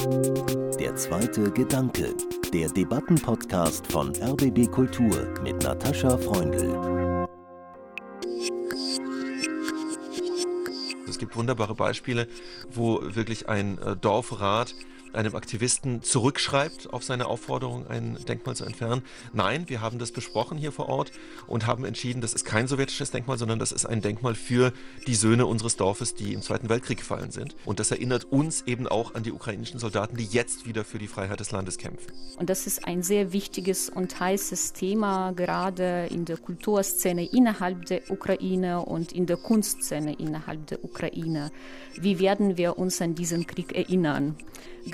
Der 0.00 0.96
zweite 0.96 1.50
Gedanke, 1.50 2.14
der 2.54 2.70
Debattenpodcast 2.70 3.86
von 3.92 4.14
RBB 4.16 4.70
Kultur 4.70 5.34
mit 5.42 5.62
Natascha 5.62 6.16
Freundl. 6.16 7.26
Es 11.06 11.18
gibt 11.18 11.36
wunderbare 11.36 11.74
Beispiele, 11.74 12.28
wo 12.70 13.00
wirklich 13.02 13.50
ein 13.50 13.76
äh, 13.78 13.94
Dorfrat 13.94 14.74
einem 15.14 15.34
Aktivisten 15.34 16.02
zurückschreibt 16.02 16.92
auf 16.92 17.04
seine 17.04 17.26
Aufforderung, 17.26 17.86
ein 17.88 18.18
Denkmal 18.28 18.56
zu 18.56 18.64
entfernen. 18.64 19.02
Nein, 19.32 19.68
wir 19.68 19.80
haben 19.80 19.98
das 19.98 20.12
besprochen 20.12 20.58
hier 20.58 20.72
vor 20.72 20.88
Ort 20.88 21.12
und 21.46 21.66
haben 21.66 21.84
entschieden, 21.84 22.20
das 22.20 22.34
ist 22.34 22.44
kein 22.44 22.68
sowjetisches 22.68 23.10
Denkmal, 23.10 23.38
sondern 23.38 23.58
das 23.58 23.72
ist 23.72 23.86
ein 23.86 24.00
Denkmal 24.02 24.34
für 24.34 24.72
die 25.06 25.14
Söhne 25.14 25.46
unseres 25.46 25.76
Dorfes, 25.76 26.14
die 26.14 26.32
im 26.32 26.42
Zweiten 26.42 26.68
Weltkrieg 26.68 26.98
gefallen 26.98 27.30
sind. 27.30 27.56
Und 27.64 27.80
das 27.80 27.90
erinnert 27.90 28.24
uns 28.24 28.62
eben 28.66 28.86
auch 28.86 29.14
an 29.14 29.22
die 29.22 29.32
ukrainischen 29.32 29.80
Soldaten, 29.80 30.16
die 30.16 30.24
jetzt 30.24 30.66
wieder 30.66 30.84
für 30.84 30.98
die 30.98 31.08
Freiheit 31.08 31.40
des 31.40 31.50
Landes 31.50 31.78
kämpfen. 31.78 32.12
Und 32.38 32.50
das 32.50 32.66
ist 32.66 32.86
ein 32.86 33.02
sehr 33.02 33.32
wichtiges 33.32 33.90
und 33.90 34.18
heißes 34.18 34.72
Thema, 34.72 35.32
gerade 35.32 36.06
in 36.10 36.24
der 36.24 36.36
Kulturszene 36.36 37.26
innerhalb 37.26 37.86
der 37.86 38.10
Ukraine 38.10 38.84
und 38.84 39.12
in 39.12 39.26
der 39.26 39.36
Kunstszene 39.36 40.14
innerhalb 40.14 40.66
der 40.66 40.84
Ukraine. 40.84 41.50
Wie 42.00 42.18
werden 42.18 42.56
wir 42.56 42.78
uns 42.78 43.00
an 43.00 43.14
diesen 43.14 43.46
Krieg 43.46 43.74
erinnern? 43.74 44.36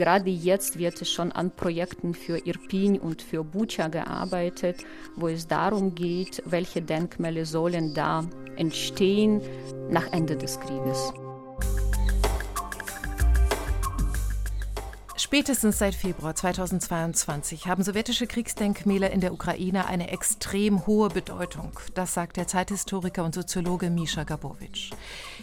Gerade 0.07 0.31
jetzt 0.31 0.79
wird 0.79 1.03
es 1.03 1.11
schon 1.11 1.33
an 1.33 1.51
Projekten 1.51 2.15
für 2.15 2.39
Irpin 2.47 2.97
und 2.97 3.23
für 3.23 3.43
Bucha 3.43 3.89
gearbeitet, 3.89 4.85
wo 5.17 5.27
es 5.27 5.49
darum 5.49 5.97
geht, 5.97 6.45
welche 6.47 6.81
Denkmäler 6.81 7.45
sollen 7.45 7.93
da 7.93 8.25
entstehen 8.55 9.41
nach 9.91 10.13
Ende 10.13 10.37
des 10.37 10.61
Krieges. 10.61 11.13
Spätestens 15.19 15.79
seit 15.79 15.95
Februar 15.95 16.35
2022 16.35 17.67
haben 17.67 17.83
sowjetische 17.83 18.27
Kriegsdenkmäler 18.27 19.11
in 19.11 19.23
der 19.23 19.33
Ukraine 19.33 19.87
eine 19.87 20.11
extrem 20.11 20.87
hohe 20.87 21.09
Bedeutung. 21.09 21.73
Das 21.95 22.13
sagt 22.13 22.37
der 22.37 22.47
Zeithistoriker 22.47 23.25
und 23.25 23.35
Soziologe 23.35 23.89
Misha 23.89 24.25
Gabowitsch. 24.25 24.91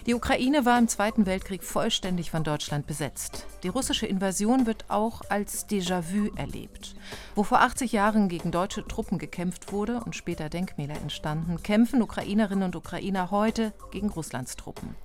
Die 0.06 0.14
Ukraine 0.14 0.66
war 0.66 0.78
im 0.78 0.88
Zweiten 0.88 1.26
Weltkrieg 1.26 1.64
vollständig 1.64 2.30
von 2.30 2.44
Deutschland 2.44 2.86
besetzt. 2.86 3.48
Die 3.64 3.68
russische 3.68 4.06
Invasion 4.06 4.68
wird 4.68 4.86
auch 4.90 5.22
als 5.30 5.68
Déjà-vu 5.68 6.30
erlebt. 6.36 6.94
Wo 7.34 7.42
vor 7.42 7.62
80 7.62 7.94
Jahren 7.94 8.30
gegen 8.30 8.52
deutsche 8.52 8.88
Truppen 8.88 9.18
gekämpft 9.18 9.72
wurde 9.72 10.02
und 10.06 10.16
später 10.16 10.50
Denkmäler 10.50 10.98
entstanden, 10.98 11.64
kämpfen 11.64 12.04
Ukrainerinnen 12.04 12.66
und 12.66 12.76
Ukrainer 12.76 13.32
heute 13.32 13.74
gegen 13.92 14.10
Russlands 14.12 14.56
Truppen. 14.56 14.96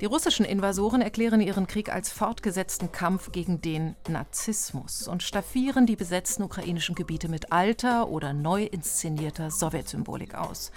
Die 0.00 0.06
russischen 0.06 0.44
Invasoren 0.44 1.00
erklären 1.00 1.40
ihren 1.40 1.66
Krieg 1.66 1.90
als 1.90 2.10
fortgesetzten 2.10 2.92
Kampf 2.92 3.32
gegen 3.32 3.62
den 3.62 3.96
Narzissmus 4.08 5.08
und 5.08 5.22
staffieren 5.22 5.86
die 5.86 5.96
besetzten 5.96 6.42
ukrainischen 6.42 6.94
Gebiete 6.94 7.28
mit 7.28 7.50
alter 7.50 8.08
oder 8.08 8.34
neu 8.34 8.64
inszenierter 8.64 9.50
Sowjetsymbolik 9.50 10.34
aus. 10.34 10.70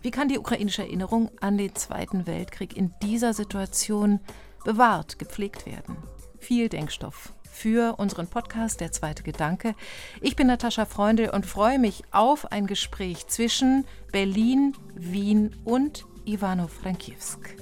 Wie 0.00 0.10
kann 0.10 0.28
die 0.28 0.38
ukrainische 0.38 0.82
Erinnerung 0.82 1.30
an 1.40 1.58
den 1.58 1.74
Zweiten 1.74 2.26
Weltkrieg 2.26 2.74
in 2.74 2.94
dieser 3.02 3.34
Situation 3.34 4.20
bewahrt, 4.64 5.18
gepflegt 5.18 5.66
werden? 5.66 5.98
Viel 6.38 6.70
Denkstoff 6.70 7.34
für 7.50 7.98
unseren 7.98 8.26
Podcast 8.26 8.80
Der 8.80 8.90
zweite 8.90 9.22
Gedanke. 9.22 9.74
Ich 10.22 10.34
bin 10.34 10.46
Natascha 10.46 10.86
Freundl 10.86 11.28
und 11.28 11.44
freue 11.44 11.78
mich 11.78 12.04
auf 12.10 12.50
ein 12.50 12.66
Gespräch 12.66 13.26
zwischen 13.26 13.84
Berlin, 14.12 14.74
Wien 14.94 15.54
und 15.64 16.06
Ivano-Frankivsk. 16.24 17.61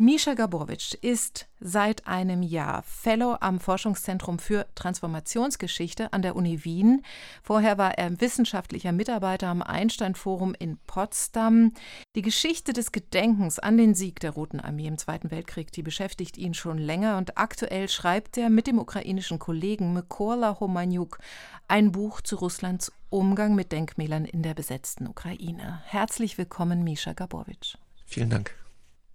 Misha 0.00 0.34
Gabowitsch 0.34 0.94
ist 0.94 1.48
seit 1.58 2.06
einem 2.06 2.44
Jahr 2.44 2.84
Fellow 2.84 3.36
am 3.40 3.58
Forschungszentrum 3.58 4.38
für 4.38 4.64
Transformationsgeschichte 4.76 6.12
an 6.12 6.22
der 6.22 6.36
Uni 6.36 6.64
Wien. 6.64 7.02
Vorher 7.42 7.78
war 7.78 7.98
er 7.98 8.20
wissenschaftlicher 8.20 8.92
Mitarbeiter 8.92 9.48
am 9.48 9.60
Einstein-Forum 9.60 10.54
in 10.56 10.78
Potsdam. 10.86 11.72
Die 12.14 12.22
Geschichte 12.22 12.72
des 12.72 12.92
Gedenkens 12.92 13.58
an 13.58 13.76
den 13.76 13.96
Sieg 13.96 14.20
der 14.20 14.30
Roten 14.30 14.60
Armee 14.60 14.86
im 14.86 14.98
Zweiten 14.98 15.32
Weltkrieg, 15.32 15.72
die 15.72 15.82
beschäftigt 15.82 16.38
ihn 16.38 16.54
schon 16.54 16.78
länger 16.78 17.16
und 17.16 17.36
aktuell 17.36 17.88
schreibt 17.88 18.38
er 18.38 18.50
mit 18.50 18.68
dem 18.68 18.78
ukrainischen 18.78 19.40
Kollegen 19.40 19.92
Mykola 19.94 20.60
Homaniuk 20.60 21.18
ein 21.66 21.90
Buch 21.90 22.20
zu 22.20 22.36
Russlands 22.36 22.92
Umgang 23.10 23.56
mit 23.56 23.72
Denkmälern 23.72 24.26
in 24.26 24.44
der 24.44 24.54
besetzten 24.54 25.08
Ukraine. 25.08 25.82
Herzlich 25.86 26.38
willkommen, 26.38 26.84
Misha 26.84 27.14
Gabowitsch. 27.14 27.78
Vielen 28.06 28.30
Dank. 28.30 28.57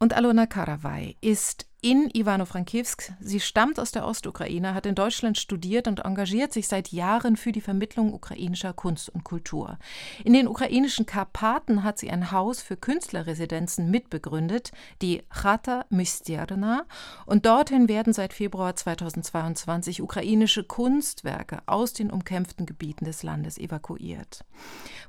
Und 0.03 0.11
Alona 0.11 0.47
Karawai 0.47 1.15
ist 1.21 1.65
in 1.83 2.09
Ivano-Frankivsk. 2.13 3.11
Sie 3.19 3.41
stammt 3.41 3.77
aus 3.77 3.91
der 3.91 4.07
Ostukraine, 4.07 4.73
hat 4.73 4.85
in 4.85 4.95
Deutschland 4.95 5.37
studiert 5.37 5.89
und 5.89 5.99
engagiert 5.99 6.53
sich 6.53 6.69
seit 6.69 6.93
Jahren 6.93 7.35
für 7.35 7.51
die 7.51 7.59
Vermittlung 7.59 8.13
ukrainischer 8.13 8.71
Kunst 8.71 9.09
und 9.09 9.25
Kultur. 9.25 9.77
In 10.23 10.31
den 10.31 10.47
ukrainischen 10.47 11.05
Karpaten 11.05 11.83
hat 11.83 11.99
sie 11.99 12.09
ein 12.09 12.31
Haus 12.31 12.61
für 12.61 12.77
Künstlerresidenzen 12.77 13.91
mitbegründet, 13.91 14.71
die 15.01 15.23
Chata 15.29 15.85
Mystierna. 15.89 16.85
Und 17.25 17.45
dorthin 17.45 17.89
werden 17.89 18.13
seit 18.13 18.31
Februar 18.31 18.77
2022 18.77 20.01
ukrainische 20.01 20.63
Kunstwerke 20.63 21.63
aus 21.65 21.91
den 21.91 22.11
umkämpften 22.11 22.65
Gebieten 22.65 23.03
des 23.03 23.23
Landes 23.23 23.57
evakuiert. 23.57 24.45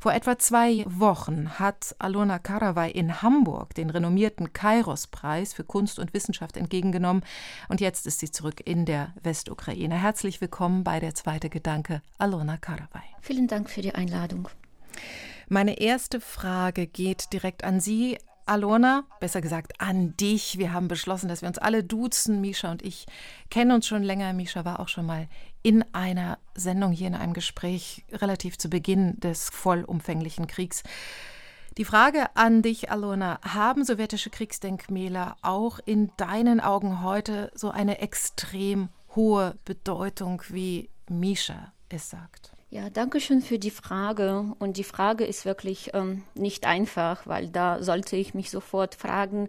Vor 0.01 0.13
etwa 0.13 0.39
zwei 0.41 0.85
Wochen 0.89 1.51
hat 1.61 1.95
Alona 2.01 2.41
Karawai 2.41 2.91
in 2.91 3.23
Hamburg 3.23 3.75
den 3.75 3.91
renommierten 3.91 4.53
Kairos-Preis 4.53 5.55
für 5.55 5.63
Kunst 5.63 6.01
und 6.01 6.13
Wissenschaft 6.15 6.57
entgegengenommen. 6.65 7.23
Und 7.69 7.81
jetzt 7.81 8.07
ist 8.07 8.21
sie 8.21 8.31
zurück 8.31 8.63
in 8.65 8.87
der 8.87 9.13
Westukraine. 9.23 10.01
Herzlich 10.01 10.41
willkommen 10.41 10.83
bei 10.83 10.99
der 10.99 11.15
zweite 11.15 11.51
Gedanke, 11.51 12.03
Alona 12.19 12.57
Karawai. 12.57 13.03
Vielen 13.21 13.47
Dank 13.47 13.71
für 13.71 13.83
die 13.83 13.95
Einladung. 13.95 14.49
Meine 15.49 15.79
erste 15.79 16.21
Frage 16.21 16.87
geht 16.87 17.33
direkt 17.33 17.65
an 17.65 17.81
Sie. 17.81 18.19
Alona, 18.47 19.05
besser 19.21 19.41
gesagt 19.41 19.81
an 19.81 20.17
dich. 20.17 20.59
Wir 20.59 20.73
haben 20.73 20.89
beschlossen, 20.89 21.29
dass 21.29 21.43
wir 21.43 21.49
uns 21.49 21.59
alle 21.59 21.83
duzen. 21.83 22.41
Misha 22.41 22.71
und 22.71 22.83
ich 22.83 23.07
kennen 23.51 23.73
uns 23.73 23.87
schon 23.87 24.03
länger. 24.03 24.33
Misha 24.33 24.65
war 24.65 24.81
auch 24.81 24.89
schon 24.89 25.07
mal 25.07 25.29
in 25.63 25.85
einer 25.95 26.39
Sendung 26.55 26.93
hier 26.93 27.07
in 27.07 27.15
einem 27.15 27.33
Gespräch 27.33 28.05
relativ 28.13 28.59
zu 28.59 28.69
Beginn 28.69 29.19
des 29.21 29.49
vollumfänglichen 29.49 30.47
Kriegs. 30.47 30.83
Die 31.77 31.85
Frage 31.85 32.29
an 32.37 32.63
dich, 32.63 32.93
Alona, 32.93 33.41
haben 33.43 33.85
sowjetische 33.85 34.31
Kriegsdenkmäler 34.31 35.37
auch 35.43 35.81
in 35.85 36.13
deinen 36.17 36.61
Augen 36.61 37.03
heute 37.03 37.51
so 37.57 37.69
eine 37.69 37.99
extrem 37.99 38.91
hohe 39.17 39.57
Bedeutung, 39.65 40.41
wie 40.51 40.89
Misha 41.09 41.73
es 41.89 42.11
sagt? 42.11 42.53
Ja, 42.71 42.91
danke 42.91 43.19
schön 43.19 43.43
für 43.43 43.59
die 43.59 43.73
Frage. 43.73 44.55
Und 44.61 44.77
die 44.77 44.85
Frage 44.85 45.25
ist 45.25 45.45
wirklich 45.45 45.91
ähm, 45.95 46.23
nicht 46.37 46.65
einfach, 46.65 47.27
weil 47.27 47.49
da 47.49 47.83
sollte 47.83 48.15
ich 48.15 48.35
mich 48.35 48.53
sofort 48.53 48.95
fragen, 48.95 49.49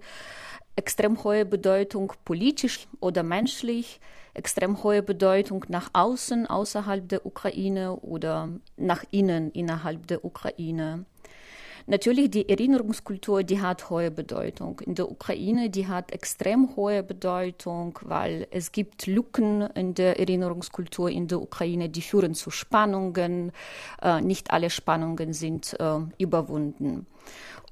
extrem 0.75 1.23
hohe 1.23 1.45
Bedeutung 1.45 2.13
politisch 2.25 2.87
oder 3.01 3.21
menschlich, 3.21 3.99
extrem 4.33 4.81
hohe 4.81 5.03
Bedeutung 5.03 5.63
nach 5.67 5.91
außen, 5.93 6.47
außerhalb 6.47 7.07
der 7.07 7.27
Ukraine 7.27 7.95
oder 7.97 8.49
nach 8.77 9.03
innen, 9.11 9.51
innerhalb 9.51 10.07
der 10.07 10.25
Ukraine. 10.25 11.05
Natürlich, 11.87 12.31
die 12.31 12.49
Erinnerungskultur, 12.49 13.43
die 13.43 13.61
hat 13.61 13.91
hohe 13.91 14.09
Bedeutung. 14.09 14.79
In 14.79 14.95
der 14.95 15.11
Ukraine, 15.11 15.69
die 15.69 15.87
hat 15.87 16.11
extrem 16.11 16.75
hohe 16.75 17.03
Bedeutung, 17.03 17.99
weil 18.01 18.47
es 18.49 18.71
gibt 18.71 19.05
Lücken 19.05 19.61
in 19.75 19.93
der 19.93 20.19
Erinnerungskultur 20.19 21.11
in 21.11 21.27
der 21.27 21.39
Ukraine, 21.39 21.89
die 21.89 22.01
führen 22.01 22.33
zu 22.33 22.49
Spannungen. 22.49 23.51
Äh, 24.01 24.21
nicht 24.21 24.49
alle 24.49 24.71
Spannungen 24.71 25.33
sind 25.33 25.79
äh, 25.79 25.99
überwunden. 26.17 27.05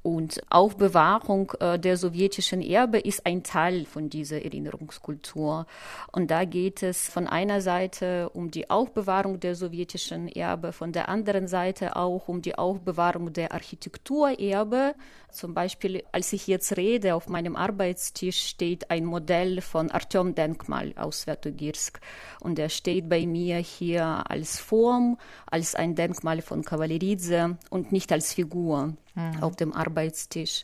Und 0.03 0.41
Aufbewahrung 0.49 1.53
äh, 1.61 1.79
der 1.79 1.95
sowjetischen 1.95 2.61
Erbe 2.61 2.99
ist 2.99 3.25
ein 3.25 3.41
Teil 3.41 3.85
von 3.85 4.09
dieser 4.09 4.43
Erinnerungskultur. 4.43 5.65
Und 6.11 6.29
da 6.29 6.43
geht 6.43 6.83
es 6.83 7.07
von 7.07 7.25
einer 7.25 7.61
Seite 7.61 8.29
um 8.33 8.51
die 8.51 8.69
Aufbewahrung 8.69 9.39
der 9.39 9.55
sowjetischen 9.55 10.27
Erbe, 10.27 10.73
von 10.73 10.91
der 10.91 11.07
anderen 11.07 11.47
Seite 11.47 11.95
auch 11.95 12.27
um 12.27 12.41
die 12.41 12.55
Aufbewahrung 12.55 13.31
der 13.31 13.53
Architekturerbe. 13.53 14.93
Zum 15.33 15.55
Beispiel, 15.55 16.03
als 16.11 16.31
ich 16.31 16.45
jetzt 16.45 16.77
rede, 16.77 17.15
auf 17.15 17.27
meinem 17.27 17.55
Arbeitstisch 17.55 18.49
steht 18.49 18.91
ein 18.91 19.03
Modell 19.03 19.61
von 19.61 19.89
Artyom-Denkmal 19.89 20.93
aus 20.95 21.21
Svetogirsk. 21.21 21.99
Und 22.39 22.59
er 22.59 22.69
steht 22.69 23.09
bei 23.09 23.25
mir 23.25 23.57
hier 23.57 24.29
als 24.29 24.59
Form, 24.59 25.17
als 25.47 25.73
ein 25.73 25.95
Denkmal 25.95 26.43
von 26.43 26.63
Kavalleridze 26.63 27.57
und 27.71 27.91
nicht 27.91 28.11
als 28.11 28.31
Figur 28.31 28.93
mhm. 29.15 29.41
auf 29.41 29.55
dem 29.55 29.73
Arbeitstisch. 29.73 30.63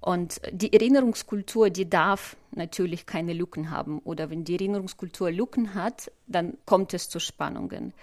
Und 0.00 0.38
die 0.52 0.74
Erinnerungskultur, 0.74 1.70
die 1.70 1.88
darf 1.88 2.36
natürlich 2.52 3.06
keine 3.06 3.32
Lücken 3.32 3.70
haben. 3.70 4.00
Oder 4.00 4.28
wenn 4.28 4.44
die 4.44 4.52
Erinnerungskultur 4.52 5.30
Lücken 5.30 5.72
hat, 5.72 6.12
dann 6.26 6.58
kommt 6.66 6.92
es 6.92 7.08
zu 7.08 7.20
Spannungen. 7.20 7.94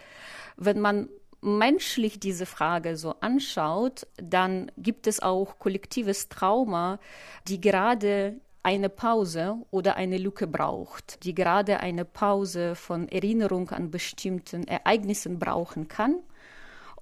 Wenn 0.57 0.79
man 0.79 1.09
menschlich 1.41 2.19
diese 2.19 2.45
Frage 2.45 2.95
so 2.95 3.15
anschaut, 3.19 4.07
dann 4.17 4.71
gibt 4.77 5.07
es 5.07 5.21
auch 5.21 5.59
kollektives 5.59 6.29
Trauma, 6.29 6.99
die 7.47 7.59
gerade 7.59 8.39
eine 8.63 8.89
Pause 8.89 9.57
oder 9.71 9.95
eine 9.95 10.17
Lücke 10.17 10.45
braucht, 10.45 11.23
die 11.23 11.33
gerade 11.33 11.79
eine 11.79 12.05
Pause 12.05 12.75
von 12.75 13.09
Erinnerung 13.09 13.71
an 13.71 13.89
bestimmten 13.89 14.67
Ereignissen 14.67 15.39
brauchen 15.39 15.87
kann. 15.87 16.17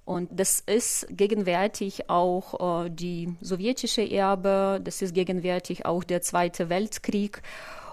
Und 0.06 0.30
das 0.32 0.60
ist 0.60 1.06
gegenwärtig 1.10 2.08
auch 2.08 2.84
äh, 2.86 2.90
die 2.90 3.36
sowjetische 3.42 4.02
Erbe, 4.02 4.80
das 4.82 5.02
ist 5.02 5.14
gegenwärtig 5.14 5.84
auch 5.84 6.02
der 6.02 6.22
Zweite 6.22 6.68
Weltkrieg. 6.68 7.42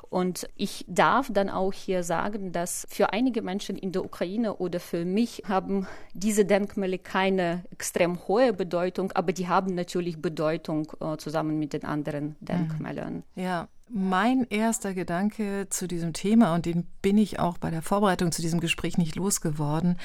Und 0.09 0.47
ich 0.55 0.85
darf 0.87 1.29
dann 1.31 1.49
auch 1.49 1.73
hier 1.73 2.03
sagen, 2.03 2.51
dass 2.51 2.85
für 2.89 3.13
einige 3.13 3.41
Menschen 3.41 3.77
in 3.77 3.91
der 3.91 4.05
Ukraine 4.05 4.55
oder 4.55 4.79
für 4.79 5.05
mich 5.05 5.43
haben 5.47 5.87
diese 6.13 6.45
Denkmäler 6.45 6.97
keine 6.97 7.63
extrem 7.71 8.27
hohe 8.27 8.53
Bedeutung, 8.53 9.11
aber 9.13 9.33
die 9.33 9.47
haben 9.47 9.75
natürlich 9.75 10.21
Bedeutung 10.21 10.91
äh, 10.99 11.17
zusammen 11.17 11.59
mit 11.59 11.73
den 11.73 11.83
anderen 11.83 12.35
mhm. 12.39 12.45
Denkmälern. 12.45 13.23
Ja. 13.35 13.67
Mein 13.89 14.45
erster 14.49 14.93
Gedanke 14.93 15.67
zu 15.69 15.87
diesem 15.87 16.11
Thema, 16.11 16.53
und 16.53 16.65
den 16.65 16.85
bin 17.01 17.17
ich 17.17 17.39
auch 17.39 17.57
bei 17.57 17.71
der 17.71 17.81
Vorbereitung 17.81 18.33
zu 18.33 18.41
diesem 18.41 18.59
Gespräch 18.59 18.97
nicht 18.97 19.15
losgeworden, 19.15 19.97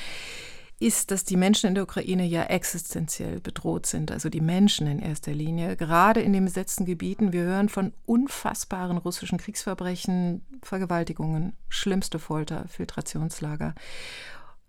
ist, 0.82 1.11
dass 1.11 1.25
die 1.25 1.37
Menschen 1.37 1.69
in 1.69 1.75
der 1.75 1.84
Ukraine 1.84 2.25
ja 2.25 2.44
existenziell 2.44 3.40
bedroht 3.40 3.87
sind, 3.87 4.11
also 4.11 4.29
die 4.29 4.40
Menschen 4.40 4.87
in 4.87 4.99
erster 4.99 5.32
Linie, 5.32 5.76
gerade 5.76 6.20
in 6.20 6.32
den 6.32 6.44
besetzten 6.44 6.84
Gebieten. 6.84 7.32
Wir 7.32 7.43
hören 7.43 7.69
von 7.69 7.93
unfassbaren 8.05 8.99
russischen 8.99 9.38
Kriegsverbrechen, 9.38 10.44
Vergewaltigungen, 10.62 11.56
schlimmste 11.69 12.19
Folter, 12.19 12.67
Filtrationslager. 12.69 13.75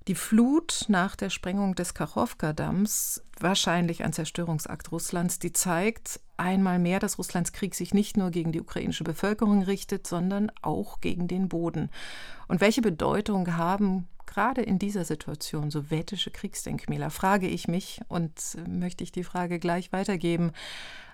Die 0.07 0.15
Flut 0.15 0.86
nach 0.89 1.15
der 1.15 1.30
Sprengung 1.30 1.75
des 1.75 1.94
Kachowka-Damms, 1.94 3.24
wahrscheinlich 3.39 4.04
ein 4.04 4.13
Zerstörungsakt 4.13 4.92
Russlands, 4.92 5.39
die 5.39 5.54
zeigt 5.54 6.19
einmal 6.38 6.80
mehr, 6.80 7.00
dass 7.00 7.18
Russlands 7.18 7.53
Krieg 7.53 7.75
sich 7.75 7.94
nicht 7.94 8.18
nur 8.18 8.31
gegen 8.31 8.51
die 8.51 8.62
ukrainische 8.62 9.03
Bevölkerung 9.03 9.63
richtet, 9.63 10.07
sondern 10.07 10.51
auch 10.62 11.01
gegen 11.01 11.27
den 11.27 11.50
Boden. 11.50 11.89
Und 12.47 12.62
welche 12.62 12.81
Bedeutung 12.81 13.56
haben 13.56 14.07
gerade 14.25 14.62
in 14.62 14.80
dieser 14.80 15.06
Situation 15.06 15.69
sowjetische 15.69 16.31
Kriegsdenkmäler, 16.31 17.09
frage 17.09 17.47
ich 17.47 17.68
mich 17.68 18.01
und 18.07 18.31
äh, 18.56 18.68
möchte 18.68 19.03
ich 19.03 19.12
die 19.12 19.24
Frage 19.24 19.59
gleich 19.59 19.91
weitergeben 19.91 20.51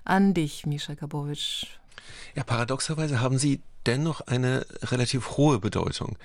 an 0.05 0.33
dich, 0.33 0.65
Mischa 0.65 0.93
Gabowitsch. 0.93 1.65
Ja, 2.35 2.43
paradoxerweise 2.43 3.19
haben 3.19 3.37
sie 3.37 3.61
dennoch 3.85 4.21
eine 4.21 4.65
relativ 4.81 5.37
hohe 5.37 5.59
Bedeutung 5.59 6.17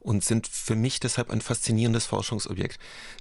und 0.00 0.24
sind 0.24 0.46
für 0.46 0.74
mich 0.74 1.00
deshalb 1.00 1.30
ein 1.30 1.40
faszinierendes 1.40 2.06
Forschungsobjekt. 2.06 2.78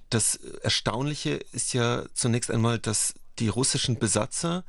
Das 0.10 0.36
Erstaunliche 0.36 1.32
ist 1.52 1.74
ja 1.74 2.06
zunächst 2.14 2.52
einmal, 2.52 2.80
dass 2.80 3.14
die 3.40 3.48
russischen 3.48 4.00
Besatzer, 4.00 4.64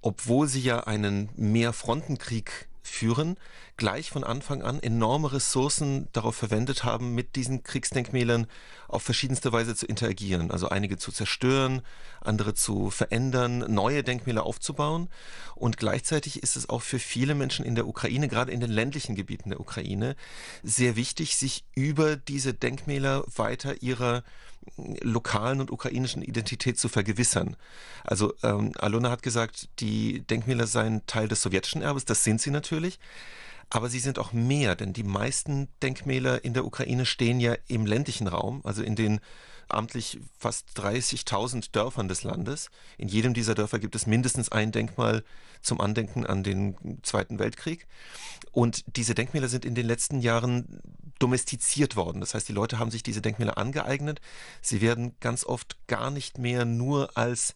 obwohl 0.00 0.48
sie 0.48 0.60
ja 0.60 0.80
einen 0.80 1.30
Mehrfrontenkrieg 1.36 2.68
führen, 2.82 3.36
gleich 3.76 4.10
von 4.10 4.24
Anfang 4.24 4.62
an 4.62 4.80
enorme 4.80 5.32
Ressourcen 5.32 6.08
darauf 6.12 6.36
verwendet 6.36 6.84
haben, 6.84 7.14
mit 7.14 7.36
diesen 7.36 7.62
Kriegsdenkmälern 7.62 8.46
auf 8.88 9.02
verschiedenste 9.02 9.52
Weise 9.52 9.74
zu 9.74 9.86
interagieren. 9.86 10.50
Also 10.50 10.68
einige 10.68 10.98
zu 10.98 11.12
zerstören, 11.12 11.82
andere 12.20 12.54
zu 12.54 12.90
verändern, 12.90 13.64
neue 13.72 14.02
Denkmäler 14.02 14.44
aufzubauen. 14.44 15.08
Und 15.54 15.76
gleichzeitig 15.76 16.42
ist 16.42 16.56
es 16.56 16.68
auch 16.68 16.82
für 16.82 16.98
viele 16.98 17.34
Menschen 17.34 17.64
in 17.64 17.74
der 17.74 17.86
Ukraine, 17.86 18.28
gerade 18.28 18.52
in 18.52 18.60
den 18.60 18.70
ländlichen 18.70 19.14
Gebieten 19.14 19.50
der 19.50 19.60
Ukraine, 19.60 20.16
sehr 20.62 20.96
wichtig, 20.96 21.36
sich 21.36 21.64
über 21.74 22.16
diese 22.16 22.52
Denkmäler 22.52 23.24
weiter 23.34 23.82
ihrer 23.82 24.24
lokalen 24.76 25.60
und 25.60 25.70
ukrainischen 25.70 26.22
Identität 26.22 26.78
zu 26.78 26.88
vergewissern. 26.88 27.56
Also 28.04 28.34
ähm, 28.42 28.72
Alona 28.78 29.10
hat 29.10 29.22
gesagt, 29.22 29.68
die 29.80 30.20
Denkmäler 30.20 30.66
seien 30.66 31.06
Teil 31.06 31.28
des 31.28 31.42
sowjetischen 31.42 31.82
Erbes, 31.82 32.04
das 32.04 32.24
sind 32.24 32.40
sie 32.40 32.50
natürlich. 32.50 32.98
Aber 33.72 33.88
sie 33.88 34.00
sind 34.00 34.18
auch 34.18 34.32
mehr, 34.32 34.74
denn 34.74 34.92
die 34.92 35.04
meisten 35.04 35.68
Denkmäler 35.80 36.44
in 36.44 36.54
der 36.54 36.64
Ukraine 36.64 37.06
stehen 37.06 37.38
ja 37.38 37.54
im 37.68 37.86
ländlichen 37.86 38.26
Raum, 38.26 38.60
also 38.64 38.82
in 38.82 38.96
den 38.96 39.20
amtlich 39.74 40.20
fast 40.38 40.68
30.000 40.78 41.72
Dörfern 41.72 42.08
des 42.08 42.22
Landes. 42.22 42.70
In 42.98 43.08
jedem 43.08 43.34
dieser 43.34 43.54
Dörfer 43.54 43.78
gibt 43.78 43.94
es 43.94 44.06
mindestens 44.06 44.50
ein 44.50 44.72
Denkmal 44.72 45.24
zum 45.62 45.80
Andenken 45.80 46.26
an 46.26 46.42
den 46.42 47.00
Zweiten 47.02 47.38
Weltkrieg. 47.38 47.86
Und 48.52 48.84
diese 48.96 49.14
Denkmäler 49.14 49.48
sind 49.48 49.64
in 49.64 49.74
den 49.74 49.86
letzten 49.86 50.20
Jahren 50.20 50.80
domestiziert 51.18 51.96
worden. 51.96 52.20
Das 52.20 52.34
heißt, 52.34 52.48
die 52.48 52.54
Leute 52.54 52.78
haben 52.78 52.90
sich 52.90 53.02
diese 53.02 53.20
Denkmäler 53.20 53.58
angeeignet. 53.58 54.20
Sie 54.62 54.80
werden 54.80 55.14
ganz 55.20 55.44
oft 55.44 55.76
gar 55.86 56.10
nicht 56.10 56.38
mehr 56.38 56.64
nur 56.64 57.16
als 57.16 57.54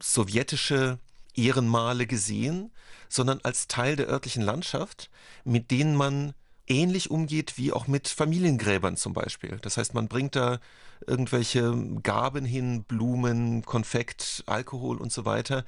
sowjetische 0.00 0.98
Ehrenmale 1.34 2.06
gesehen, 2.06 2.72
sondern 3.08 3.40
als 3.42 3.68
Teil 3.68 3.96
der 3.96 4.08
örtlichen 4.08 4.42
Landschaft, 4.42 5.10
mit 5.44 5.70
denen 5.70 5.96
man 5.96 6.34
ähnlich 6.70 7.10
umgeht 7.10 7.58
wie 7.58 7.72
auch 7.72 7.86
mit 7.86 8.08
Familiengräbern 8.08 8.96
zum 8.96 9.12
Beispiel. 9.12 9.58
Das 9.60 9.76
heißt, 9.76 9.92
man 9.92 10.08
bringt 10.08 10.36
da 10.36 10.60
irgendwelche 11.06 11.76
Gaben 12.02 12.44
hin, 12.44 12.84
Blumen, 12.84 13.64
Konfekt, 13.64 14.44
Alkohol 14.46 14.98
und 14.98 15.12
so 15.12 15.24
weiter. 15.24 15.64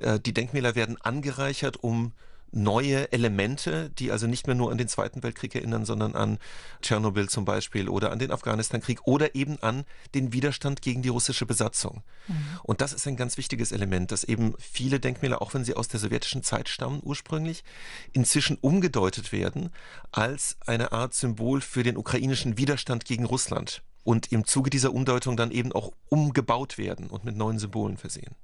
Äh, 0.00 0.20
die 0.20 0.34
Denkmäler 0.34 0.74
werden 0.74 1.00
angereichert, 1.00 1.82
um 1.82 2.12
neue 2.52 3.10
Elemente, 3.12 3.90
die 3.98 4.12
also 4.12 4.26
nicht 4.26 4.46
mehr 4.46 4.54
nur 4.54 4.70
an 4.70 4.78
den 4.78 4.88
Zweiten 4.88 5.22
Weltkrieg 5.22 5.54
erinnern, 5.54 5.84
sondern 5.84 6.14
an 6.14 6.38
Tschernobyl 6.82 7.28
zum 7.28 7.44
Beispiel 7.44 7.88
oder 7.88 8.12
an 8.12 8.18
den 8.18 8.30
Afghanistan-Krieg 8.30 9.00
oder 9.06 9.34
eben 9.34 9.60
an 9.62 9.84
den 10.14 10.32
Widerstand 10.32 10.82
gegen 10.82 11.02
die 11.02 11.08
russische 11.08 11.46
Besatzung. 11.46 12.02
Mhm. 12.28 12.34
Und 12.62 12.80
das 12.80 12.92
ist 12.92 13.06
ein 13.06 13.16
ganz 13.16 13.36
wichtiges 13.36 13.72
Element, 13.72 14.12
dass 14.12 14.24
eben 14.24 14.54
viele 14.58 15.00
Denkmäler, 15.00 15.42
auch 15.42 15.54
wenn 15.54 15.64
sie 15.64 15.74
aus 15.74 15.88
der 15.88 16.00
sowjetischen 16.00 16.42
Zeit 16.42 16.68
stammen 16.68 17.00
ursprünglich, 17.02 17.64
inzwischen 18.12 18.58
umgedeutet 18.60 19.32
werden 19.32 19.70
als 20.12 20.56
eine 20.66 20.92
Art 20.92 21.14
Symbol 21.14 21.60
für 21.60 21.82
den 21.82 21.96
ukrainischen 21.96 22.58
Widerstand 22.58 23.04
gegen 23.04 23.24
Russland 23.24 23.82
und 24.04 24.32
im 24.32 24.44
Zuge 24.44 24.70
dieser 24.70 24.92
Umdeutung 24.92 25.36
dann 25.36 25.50
eben 25.50 25.72
auch 25.72 25.92
umgebaut 26.08 26.78
werden 26.78 27.08
und 27.08 27.24
mit 27.24 27.36
neuen 27.36 27.58
Symbolen 27.58 27.96
versehen. 27.96 28.34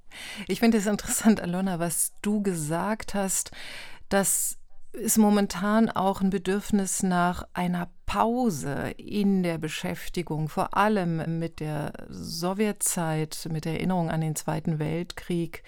Ich 0.46 0.60
finde 0.60 0.78
es 0.78 0.86
interessant, 0.86 1.40
Alona, 1.40 1.78
was 1.78 2.12
du 2.22 2.42
gesagt 2.42 3.14
hast 3.14 3.50
dass 4.08 4.58
es 4.92 5.16
momentan 5.16 5.90
auch 5.90 6.20
ein 6.20 6.30
Bedürfnis 6.30 7.02
nach 7.02 7.46
einer 7.52 7.90
Pause 8.06 8.94
in 8.96 9.42
der 9.42 9.58
Beschäftigung, 9.58 10.48
vor 10.48 10.76
allem 10.76 11.38
mit 11.38 11.60
der 11.60 11.92
Sowjetzeit, 12.08 13.48
mit 13.50 13.64
der 13.64 13.74
Erinnerung 13.74 14.10
an 14.10 14.20
den 14.20 14.34
Zweiten 14.34 14.78
Weltkrieg 14.78 15.62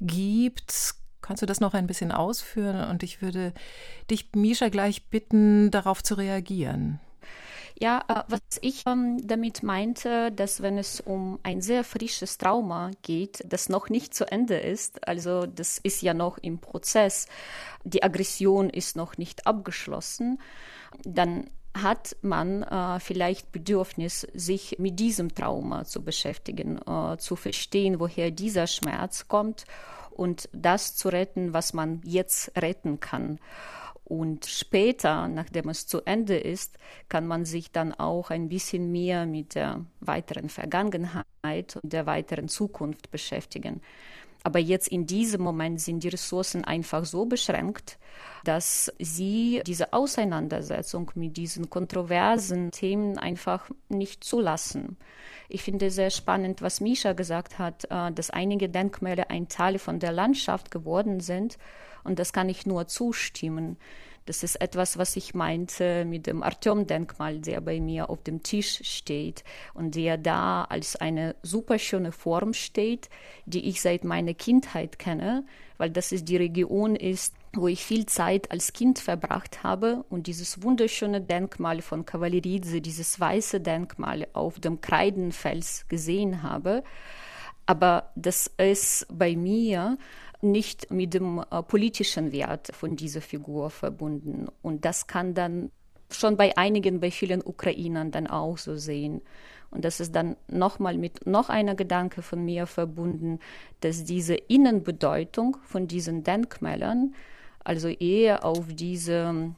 gibt. 0.00 0.94
Kannst 1.20 1.42
du 1.42 1.46
das 1.46 1.60
noch 1.60 1.74
ein 1.74 1.86
bisschen 1.86 2.12
ausführen? 2.12 2.88
Und 2.88 3.02
ich 3.02 3.22
würde 3.22 3.52
dich, 4.10 4.30
Misha, 4.34 4.68
gleich 4.68 5.08
bitten, 5.08 5.70
darauf 5.70 6.02
zu 6.02 6.14
reagieren. 6.14 7.00
Ja, 7.80 8.04
äh, 8.08 8.22
was 8.28 8.40
ich 8.60 8.84
ähm, 8.86 9.26
damit 9.26 9.62
meinte, 9.62 10.30
dass 10.30 10.62
wenn 10.62 10.78
es 10.78 11.00
um 11.00 11.40
ein 11.42 11.60
sehr 11.60 11.82
frisches 11.82 12.38
Trauma 12.38 12.92
geht, 13.02 13.44
das 13.48 13.68
noch 13.68 13.88
nicht 13.88 14.14
zu 14.14 14.30
Ende 14.30 14.56
ist, 14.56 15.06
also 15.08 15.46
das 15.46 15.78
ist 15.78 16.02
ja 16.02 16.14
noch 16.14 16.38
im 16.38 16.58
Prozess, 16.58 17.26
die 17.82 18.02
Aggression 18.02 18.70
ist 18.70 18.96
noch 18.96 19.18
nicht 19.18 19.46
abgeschlossen, 19.46 20.38
dann 21.04 21.50
hat 21.76 22.16
man 22.22 22.62
äh, 22.62 23.00
vielleicht 23.00 23.50
Bedürfnis, 23.50 24.20
sich 24.32 24.78
mit 24.78 25.00
diesem 25.00 25.34
Trauma 25.34 25.84
zu 25.84 26.04
beschäftigen, 26.04 26.78
äh, 26.86 27.16
zu 27.18 27.34
verstehen, 27.34 27.98
woher 27.98 28.30
dieser 28.30 28.68
Schmerz 28.68 29.26
kommt 29.26 29.64
und 30.12 30.48
das 30.52 30.94
zu 30.94 31.08
retten, 31.08 31.52
was 31.52 31.72
man 31.72 32.00
jetzt 32.04 32.56
retten 32.56 33.00
kann. 33.00 33.40
Und 34.04 34.44
später, 34.44 35.28
nachdem 35.28 35.70
es 35.70 35.86
zu 35.86 36.02
Ende 36.02 36.36
ist, 36.36 36.78
kann 37.08 37.26
man 37.26 37.46
sich 37.46 37.72
dann 37.72 37.92
auch 37.94 38.30
ein 38.30 38.48
bisschen 38.48 38.92
mehr 38.92 39.24
mit 39.24 39.54
der 39.54 39.84
weiteren 40.00 40.50
Vergangenheit 40.50 41.78
und 41.82 41.92
der 41.92 42.04
weiteren 42.04 42.48
Zukunft 42.48 43.10
beschäftigen. 43.10 43.80
Aber 44.44 44.58
jetzt 44.58 44.88
in 44.88 45.06
diesem 45.06 45.40
Moment 45.40 45.80
sind 45.80 46.04
die 46.04 46.08
Ressourcen 46.08 46.64
einfach 46.64 47.06
so 47.06 47.24
beschränkt, 47.24 47.98
dass 48.44 48.92
sie 48.98 49.62
diese 49.66 49.94
Auseinandersetzung 49.94 51.10
mit 51.14 51.38
diesen 51.38 51.70
kontroversen 51.70 52.70
Themen 52.70 53.18
einfach 53.18 53.70
nicht 53.88 54.22
zulassen. 54.22 54.98
Ich 55.48 55.62
finde 55.62 55.90
sehr 55.90 56.10
spannend, 56.10 56.60
was 56.60 56.82
Misha 56.82 57.14
gesagt 57.14 57.58
hat, 57.58 57.86
äh, 57.90 58.12
dass 58.12 58.30
einige 58.30 58.68
Denkmäler 58.68 59.30
ein 59.30 59.48
Teil 59.48 59.78
von 59.78 59.98
der 59.98 60.12
Landschaft 60.12 60.70
geworden 60.70 61.20
sind 61.20 61.56
und 62.04 62.18
das 62.18 62.34
kann 62.34 62.50
ich 62.50 62.66
nur 62.66 62.86
zustimmen. 62.86 63.78
Das 64.26 64.42
ist 64.42 64.56
etwas, 64.56 64.96
was 64.96 65.16
ich 65.16 65.34
meinte 65.34 66.06
mit 66.06 66.26
dem 66.26 66.42
Artyom-Denkmal, 66.42 67.40
der 67.40 67.60
bei 67.60 67.78
mir 67.78 68.08
auf 68.08 68.22
dem 68.22 68.42
Tisch 68.42 68.80
steht 68.82 69.44
und 69.74 69.94
der 69.94 70.16
da 70.16 70.64
als 70.64 70.96
eine 70.96 71.36
super 71.42 71.78
schöne 71.78 72.10
Form 72.10 72.54
steht, 72.54 73.10
die 73.44 73.68
ich 73.68 73.82
seit 73.82 74.04
meiner 74.04 74.32
Kindheit 74.32 74.98
kenne, 74.98 75.44
weil 75.76 75.90
das 75.90 76.10
ist 76.10 76.28
die 76.28 76.38
Region 76.38 76.96
ist, 76.96 77.34
wo 77.52 77.68
ich 77.68 77.84
viel 77.84 78.06
Zeit 78.06 78.50
als 78.50 78.72
Kind 78.72 78.98
verbracht 78.98 79.62
habe 79.62 80.04
und 80.08 80.26
dieses 80.26 80.62
wunderschöne 80.62 81.20
Denkmal 81.20 81.82
von 81.82 82.06
Kavalleridze, 82.06 82.80
dieses 82.80 83.20
weiße 83.20 83.60
Denkmal 83.60 84.26
auf 84.32 84.58
dem 84.58 84.80
Kreidenfels 84.80 85.86
gesehen 85.88 86.42
habe. 86.42 86.82
Aber 87.66 88.10
das 88.14 88.46
ist 88.58 89.06
bei 89.10 89.36
mir 89.36 89.98
nicht 90.44 90.90
mit 90.90 91.14
dem 91.14 91.44
äh, 91.50 91.62
politischen 91.62 92.32
Wert 92.32 92.70
von 92.74 92.96
dieser 92.96 93.20
Figur 93.20 93.70
verbunden. 93.70 94.46
Und 94.62 94.84
das 94.84 95.06
kann 95.06 95.34
dann 95.34 95.70
schon 96.10 96.36
bei 96.36 96.56
einigen, 96.56 97.00
bei 97.00 97.10
vielen 97.10 97.42
Ukrainern 97.42 98.10
dann 98.10 98.26
auch 98.26 98.58
so 98.58 98.76
sehen. 98.76 99.22
Und 99.70 99.84
das 99.84 99.98
ist 99.98 100.14
dann 100.14 100.36
nochmal 100.46 100.96
mit 100.96 101.26
noch 101.26 101.48
einer 101.48 101.74
Gedanke 101.74 102.22
von 102.22 102.44
mir 102.44 102.66
verbunden, 102.66 103.40
dass 103.80 104.04
diese 104.04 104.34
Innenbedeutung 104.34 105.56
von 105.64 105.88
diesen 105.88 106.22
Denkmälern 106.22 107.14
also 107.64 107.88
eher 107.88 108.44
auf 108.44 108.66
diese 108.68 109.54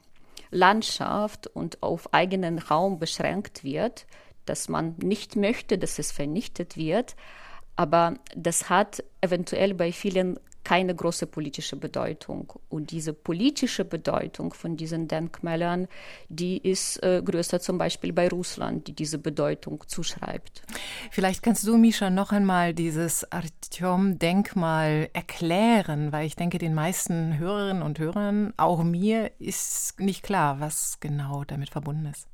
Landschaft 0.50 1.49
und 1.49 1.83
auf 1.83 2.14
eigenen 2.14 2.59
Raum 2.59 2.99
beschränkt 2.99 3.64
wird, 3.64 4.07
dass 4.47 4.69
man 4.69 4.95
nicht 4.99 5.37
möchte, 5.37 5.76
dass 5.76 5.99
es 5.99 6.12
vernichtet 6.12 6.76
wird. 6.76 7.16
Aber 7.75 8.14
das 8.35 8.71
hat 8.71 9.05
eventuell 9.21 9.75
bei 9.75 9.93
vielen 9.93 10.38
keine 10.67 10.97
große 10.97 11.29
politische 11.29 11.77
Bedeutung. 11.77 12.53
Und 12.69 12.91
diese 12.91 13.13
politische 13.13 13.85
Bedeutung 13.85 14.53
von 14.53 14.77
diesen 14.77 15.07
Denkmälern, 15.07 15.87
die 16.29 16.59
ist 16.59 17.01
äh, 17.05 17.23
größer 17.25 17.61
zum 17.61 17.79
Beispiel 17.79 18.13
bei 18.13 18.29
Russland, 18.29 18.89
die 18.89 18.93
diese 18.93 19.19
Bedeutung 19.19 19.85
zuschreibt. 19.87 20.63
Vielleicht 21.13 21.45
kannst 21.45 21.65
du, 21.69 21.77
Misha, 21.77 22.11
noch 22.11 22.33
einmal 22.33 22.75
dieses 22.75 23.31
Artyom-Denkmal 23.31 25.09
erklären, 25.13 26.11
weil 26.11 26.27
ich 26.27 26.35
denke, 26.35 26.59
den 26.59 26.75
meisten 26.75 27.39
Hörerinnen 27.39 27.85
und 27.85 28.01
Hörern, 28.01 28.53
auch 28.57 28.83
mir, 28.83 29.31
ist 29.39 30.01
nicht 30.01 30.25
klar, 30.25 30.59
was 30.59 30.99
genau 30.99 31.45
damit 31.45 31.71
verbunden 31.71 32.07
ist. 32.07 32.27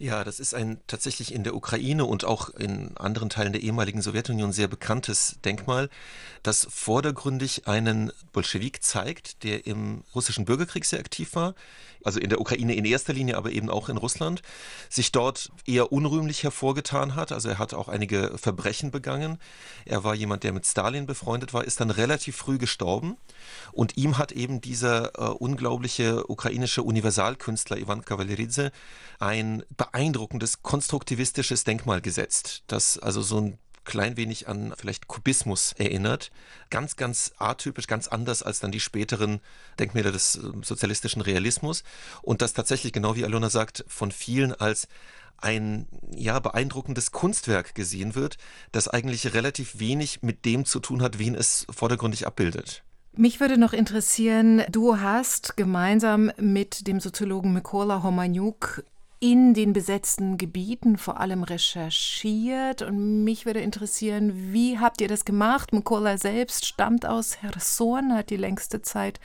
Ja, 0.00 0.22
das 0.22 0.38
ist 0.38 0.54
ein 0.54 0.80
tatsächlich 0.86 1.34
in 1.34 1.42
der 1.42 1.56
Ukraine 1.56 2.04
und 2.04 2.24
auch 2.24 2.50
in 2.50 2.96
anderen 2.98 3.30
Teilen 3.30 3.52
der 3.52 3.62
ehemaligen 3.62 4.00
Sowjetunion 4.00 4.52
sehr 4.52 4.68
bekanntes 4.68 5.38
Denkmal, 5.44 5.90
das 6.44 6.68
vordergründig 6.70 7.66
einen 7.66 8.12
Bolschewik 8.32 8.80
zeigt, 8.80 9.42
der 9.42 9.66
im 9.66 10.04
russischen 10.14 10.44
Bürgerkrieg 10.44 10.84
sehr 10.84 11.00
aktiv 11.00 11.34
war, 11.34 11.56
also 12.04 12.20
in 12.20 12.30
der 12.30 12.40
Ukraine 12.40 12.76
in 12.76 12.84
erster 12.84 13.12
Linie, 13.12 13.36
aber 13.36 13.50
eben 13.50 13.70
auch 13.70 13.88
in 13.88 13.96
Russland, 13.96 14.42
sich 14.88 15.10
dort 15.10 15.50
eher 15.66 15.90
unrühmlich 15.90 16.44
hervorgetan 16.44 17.16
hat. 17.16 17.32
Also 17.32 17.48
er 17.48 17.58
hat 17.58 17.74
auch 17.74 17.88
einige 17.88 18.38
Verbrechen 18.38 18.92
begangen. 18.92 19.38
Er 19.84 20.04
war 20.04 20.14
jemand, 20.14 20.44
der 20.44 20.52
mit 20.52 20.64
Stalin 20.64 21.06
befreundet 21.06 21.54
war, 21.54 21.64
ist 21.64 21.80
dann 21.80 21.90
relativ 21.90 22.36
früh 22.36 22.58
gestorben 22.58 23.16
und 23.72 23.96
ihm 23.96 24.16
hat 24.16 24.30
eben 24.30 24.60
dieser 24.60 25.18
äh, 25.18 25.32
unglaubliche 25.32 26.30
ukrainische 26.30 26.84
Universalkünstler 26.84 27.78
Ivan 27.78 28.04
Kavaleridze 28.04 28.70
ein 29.18 29.64
beeindruckendes 29.92 30.62
konstruktivistisches 30.62 31.64
Denkmal 31.64 32.00
gesetzt, 32.00 32.62
das 32.66 32.98
also 32.98 33.22
so 33.22 33.40
ein 33.40 33.58
klein 33.84 34.18
wenig 34.18 34.48
an 34.48 34.74
vielleicht 34.76 35.08
Kubismus 35.08 35.72
erinnert. 35.72 36.30
Ganz, 36.68 36.96
ganz 36.96 37.32
atypisch, 37.38 37.86
ganz 37.86 38.06
anders 38.06 38.42
als 38.42 38.60
dann 38.60 38.70
die 38.70 38.80
späteren 38.80 39.40
Denkmäler 39.78 40.12
des 40.12 40.36
äh, 40.36 40.40
sozialistischen 40.62 41.22
Realismus. 41.22 41.84
Und 42.20 42.42
das 42.42 42.52
tatsächlich, 42.52 42.92
genau 42.92 43.16
wie 43.16 43.24
Alona 43.24 43.48
sagt, 43.48 43.84
von 43.88 44.12
vielen 44.12 44.52
als 44.52 44.88
ein 45.38 45.86
ja 46.14 46.38
beeindruckendes 46.38 47.12
Kunstwerk 47.12 47.74
gesehen 47.74 48.14
wird, 48.14 48.36
das 48.72 48.88
eigentlich 48.88 49.32
relativ 49.32 49.78
wenig 49.78 50.22
mit 50.22 50.44
dem 50.44 50.66
zu 50.66 50.80
tun 50.80 51.00
hat, 51.00 51.18
wen 51.18 51.34
es 51.34 51.66
vordergründig 51.70 52.26
abbildet. 52.26 52.82
Mich 53.12 53.40
würde 53.40 53.56
noch 53.56 53.72
interessieren, 53.72 54.62
du 54.68 55.00
hast 55.00 55.56
gemeinsam 55.56 56.30
mit 56.38 56.86
dem 56.86 57.00
Soziologen 57.00 57.52
Mykola 57.52 58.02
Homaniuk 58.02 58.84
in 59.20 59.52
den 59.52 59.72
besetzten 59.72 60.38
Gebieten 60.38 60.96
vor 60.96 61.18
allem 61.18 61.42
recherchiert 61.42 62.82
und 62.82 63.24
mich 63.24 63.46
würde 63.46 63.60
interessieren, 63.60 64.52
wie 64.52 64.78
habt 64.78 65.00
ihr 65.00 65.08
das 65.08 65.24
gemacht? 65.24 65.72
Mykola 65.72 66.18
selbst 66.18 66.66
stammt 66.66 67.04
aus 67.04 67.38
Cherson, 67.40 68.14
hat 68.14 68.30
die 68.30 68.36
längste 68.36 68.80
Zeit 68.82 69.18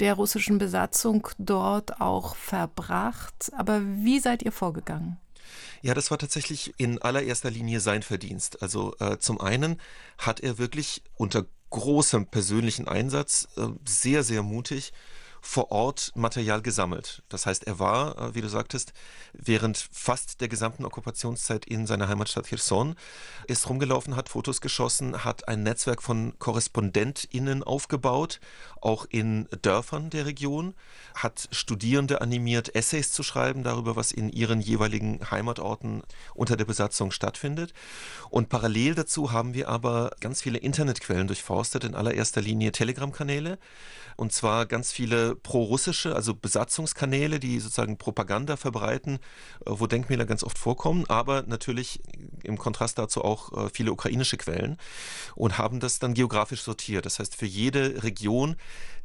der 0.00 0.14
russischen 0.14 0.58
Besatzung 0.58 1.28
dort 1.38 2.00
auch 2.00 2.36
verbracht. 2.36 3.52
Aber 3.56 3.82
wie 3.84 4.18
seid 4.18 4.42
ihr 4.42 4.52
vorgegangen? 4.52 5.18
Ja, 5.82 5.92
das 5.92 6.10
war 6.10 6.16
tatsächlich 6.16 6.72
in 6.78 7.02
allererster 7.02 7.50
Linie 7.50 7.80
sein 7.80 8.02
Verdienst. 8.02 8.62
Also 8.62 8.94
äh, 9.00 9.18
zum 9.18 9.40
einen 9.40 9.78
hat 10.16 10.40
er 10.40 10.56
wirklich 10.56 11.02
unter 11.16 11.44
großem 11.68 12.26
persönlichen 12.26 12.88
Einsatz 12.88 13.48
äh, 13.56 13.66
sehr, 13.84 14.22
sehr 14.22 14.42
mutig 14.42 14.92
vor 15.46 15.70
Ort 15.70 16.10
Material 16.14 16.62
gesammelt. 16.62 17.22
Das 17.28 17.44
heißt, 17.44 17.64
er 17.64 17.78
war, 17.78 18.18
äh, 18.18 18.34
wie 18.34 18.40
du 18.40 18.48
sagtest, 18.48 18.94
während 19.34 19.76
fast 19.92 20.40
der 20.40 20.48
gesamten 20.48 20.86
Okkupationszeit 20.86 21.66
in 21.66 21.86
seiner 21.86 22.08
Heimatstadt 22.08 22.46
Kherson, 22.46 22.96
ist 23.46 23.68
rumgelaufen, 23.68 24.16
hat 24.16 24.30
Fotos 24.30 24.62
geschossen, 24.62 25.22
hat 25.22 25.46
ein 25.46 25.62
Netzwerk 25.62 26.02
von 26.02 26.38
KorrespondentInnen 26.38 27.62
aufgebaut, 27.62 28.40
auch 28.80 29.04
in 29.10 29.46
Dörfern 29.60 30.08
der 30.08 30.24
Region, 30.24 30.74
hat 31.14 31.48
Studierende 31.52 32.22
animiert, 32.22 32.74
Essays 32.74 33.12
zu 33.12 33.22
schreiben 33.22 33.64
darüber, 33.64 33.96
was 33.96 34.12
in 34.12 34.30
ihren 34.30 34.62
jeweiligen 34.62 35.30
Heimatorten 35.30 36.02
unter 36.34 36.56
der 36.56 36.64
Besatzung 36.64 37.10
stattfindet. 37.10 37.74
Und 38.30 38.48
parallel 38.48 38.94
dazu 38.94 39.30
haben 39.30 39.52
wir 39.52 39.68
aber 39.68 40.12
ganz 40.20 40.40
viele 40.40 40.58
Internetquellen 40.58 41.26
durchforstet, 41.26 41.84
in 41.84 41.94
allererster 41.94 42.40
Linie 42.40 42.72
Telegram-Kanäle 42.72 43.58
und 44.16 44.32
zwar 44.32 44.66
ganz 44.66 44.92
viele 44.92 45.33
pro-russische, 45.34 46.14
also 46.14 46.34
Besatzungskanäle, 46.34 47.40
die 47.40 47.60
sozusagen 47.60 47.98
Propaganda 47.98 48.56
verbreiten, 48.56 49.14
äh, 49.14 49.18
wo 49.66 49.86
Denkmäler 49.86 50.26
ganz 50.26 50.42
oft 50.44 50.58
vorkommen, 50.58 51.04
aber 51.08 51.42
natürlich 51.42 52.00
im 52.42 52.58
Kontrast 52.58 52.98
dazu 52.98 53.22
auch 53.22 53.52
äh, 53.52 53.70
viele 53.72 53.92
ukrainische 53.92 54.36
Quellen 54.36 54.78
und 55.34 55.58
haben 55.58 55.80
das 55.80 55.98
dann 55.98 56.14
geografisch 56.14 56.62
sortiert. 56.62 57.06
Das 57.06 57.18
heißt, 57.18 57.34
für 57.34 57.46
jede 57.46 58.02
Region, 58.02 58.56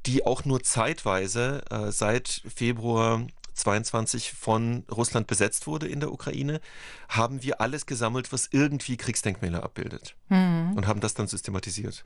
die 0.06 0.26
auch 0.26 0.46
nur 0.46 0.64
zeitweise 0.64 1.64
äh, 1.70 1.92
seit 1.92 2.42
Februar 2.54 3.26
22 3.54 4.34
von 4.34 4.84
Russland 4.92 5.28
besetzt 5.28 5.68
wurde 5.68 5.88
in 5.88 6.00
der 6.00 6.12
Ukraine, 6.12 6.62
haben 7.10 7.44
wir 7.44 7.62
alles 7.62 7.86
gesammelt, 7.86 8.32
was 8.32 8.50
irgendwie 8.52 8.98
Kriegsdenkmäler 8.98 9.64
abbildet 9.64 10.16
mhm. 10.30 10.74
und 10.76 10.88
haben 10.88 11.00
das 11.00 11.14
dann 11.14 11.28
systematisiert. 11.28 12.04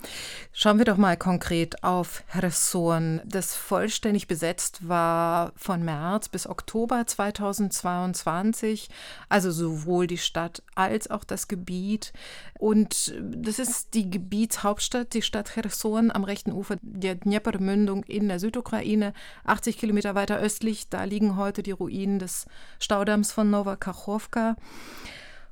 Schauen 0.51 0.77
wir 0.77 0.85
doch 0.85 0.97
mal 0.97 1.17
konkret 1.17 1.83
auf 1.83 2.23
Cherson, 2.31 3.21
das 3.25 3.55
vollständig 3.55 4.27
besetzt 4.27 4.87
war 4.87 5.51
von 5.55 5.83
März 5.83 6.29
bis 6.29 6.47
Oktober 6.47 7.05
2022, 7.05 8.89
also 9.29 9.51
sowohl 9.51 10.07
die 10.07 10.17
Stadt 10.17 10.63
als 10.75 11.09
auch 11.09 11.23
das 11.23 11.47
Gebiet. 11.47 12.13
Und 12.57 13.13
das 13.21 13.59
ist 13.59 13.93
die 13.93 14.09
Gebietshauptstadt, 14.09 15.13
die 15.13 15.21
Stadt 15.21 15.51
Cherson 15.53 16.11
am 16.11 16.23
rechten 16.23 16.51
Ufer 16.51 16.77
der 16.81 17.15
Dnieper-Mündung 17.15 18.03
in 18.05 18.29
der 18.29 18.39
Südukraine, 18.39 19.13
80 19.43 19.77
Kilometer 19.77 20.15
weiter 20.15 20.39
östlich. 20.39 20.89
Da 20.89 21.03
liegen 21.03 21.35
heute 21.35 21.42
die 21.51 21.71
Ruinen 21.71 22.19
des 22.19 22.45
Staudamms 22.79 23.33
von 23.33 23.49
Nova 23.49 23.75
Kachowka. 23.75 24.55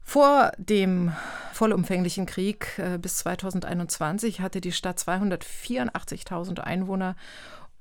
Vor 0.02 0.52
dem 0.58 1.12
vollumfänglichen 1.54 2.26
Krieg 2.26 2.78
äh, 2.78 2.98
bis 2.98 3.18
2021 3.18 4.42
hatte 4.42 4.62
die 4.62 4.72
Stadt 4.72 4.98
284.000 4.98 6.60
Einwohner 6.60 7.16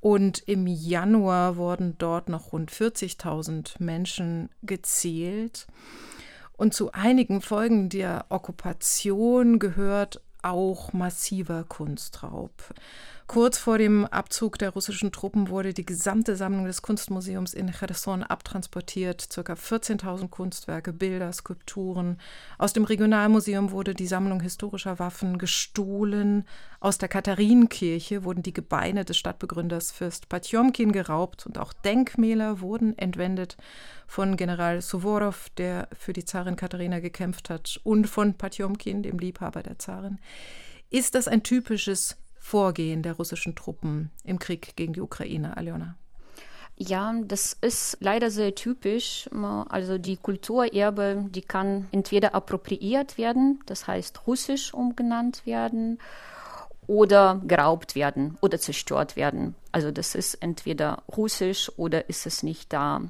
und 0.01 0.41
im 0.49 0.67
Januar 0.67 1.57
wurden 1.57 1.97
dort 1.99 2.29
noch 2.29 2.53
rund 2.53 2.71
40.000 2.71 3.75
Menschen 3.79 4.49
gezählt. 4.63 5.67
Und 6.57 6.75
zu 6.75 6.93
einigen 6.93 7.41
Folgen 7.41 7.89
der 7.89 8.27
Okkupation 8.29 9.59
gehört 9.59 10.21
auch 10.43 10.93
massiver 10.93 11.65
Kunstraub. 11.65 12.53
Kurz 13.31 13.59
vor 13.59 13.79
dem 13.79 14.07
Abzug 14.07 14.59
der 14.59 14.71
russischen 14.71 15.13
Truppen 15.13 15.51
wurde 15.51 15.73
die 15.73 15.87
gesamte 15.87 16.35
Sammlung 16.35 16.65
des 16.65 16.83
Kunstmuseums 16.83 17.55
in 17.55 17.71
Cherson 17.71 18.25
abtransportiert. 18.25 19.21
Circa 19.33 19.53
14.000 19.53 20.31
Kunstwerke, 20.31 20.93
Bilder, 20.93 21.33
Skulpturen. 21.33 22.19
Aus 22.59 22.73
dem 22.73 22.83
Regionalmuseum 22.83 23.71
wurde 23.71 23.95
die 23.95 24.09
Sammlung 24.09 24.41
historischer 24.41 24.99
Waffen 24.99 25.39
gestohlen. 25.39 26.45
Aus 26.81 26.99
der 26.99 27.09
Katharinenkirche 27.09 28.25
wurden 28.25 28.43
die 28.43 28.53
Gebeine 28.53 29.05
des 29.05 29.17
Stadtbegründers 29.17 29.93
Fürst 29.93 30.29
Patjomkin 30.29 30.91
geraubt 30.91 31.47
und 31.47 31.57
auch 31.57 31.73
Denkmäler 31.73 32.61
wurden 32.61 32.99
entwendet 32.99 33.57
von 34.09 34.37
General 34.37 34.83
Suvorov, 34.83 35.51
der 35.51 35.87
für 35.97 36.13
die 36.13 36.25
Zarin 36.25 36.57
Katharina 36.57 36.99
gekämpft 36.99 37.49
hat, 37.49 37.81
und 37.85 38.09
von 38.09 38.35
Patjomkin, 38.35 39.05
dem 39.05 39.21
Liebhaber 39.21 39.63
der 39.63 39.79
Zarin. 39.79 40.19
Ist 40.91 41.15
das 41.15 41.29
ein 41.29 41.45
typisches 41.45 42.17
Vorgehen 42.41 43.03
der 43.03 43.13
russischen 43.13 43.55
Truppen 43.55 44.11
im 44.25 44.41
Krieg 44.41 44.75
gegen 44.75 44.95
die 44.95 45.01
Ukraine, 45.01 45.57
Aljona? 45.57 45.95
Ja, 46.77 47.15
das 47.23 47.57
ist 47.61 47.99
leider 48.01 48.31
sehr 48.31 48.55
typisch. 48.55 49.29
Also 49.69 49.99
die 49.99 50.17
Kulturerbe, 50.17 51.27
die 51.29 51.43
kann 51.43 51.87
entweder 51.93 52.35
appropriiert 52.35 53.19
werden, 53.19 53.61
das 53.67 53.87
heißt 53.87 54.27
russisch 54.27 54.73
umgenannt 54.73 55.45
werden, 55.45 55.99
oder 56.87 57.41
geraubt 57.47 57.95
werden 57.95 58.37
oder 58.41 58.59
zerstört 58.59 59.15
werden. 59.15 59.55
Also 59.71 59.93
das 59.93 60.15
ist 60.15 60.35
entweder 60.37 61.05
russisch 61.17 61.71
oder 61.77 62.09
ist 62.09 62.27
es 62.27 62.43
nicht 62.43 62.73
da. 62.73 63.03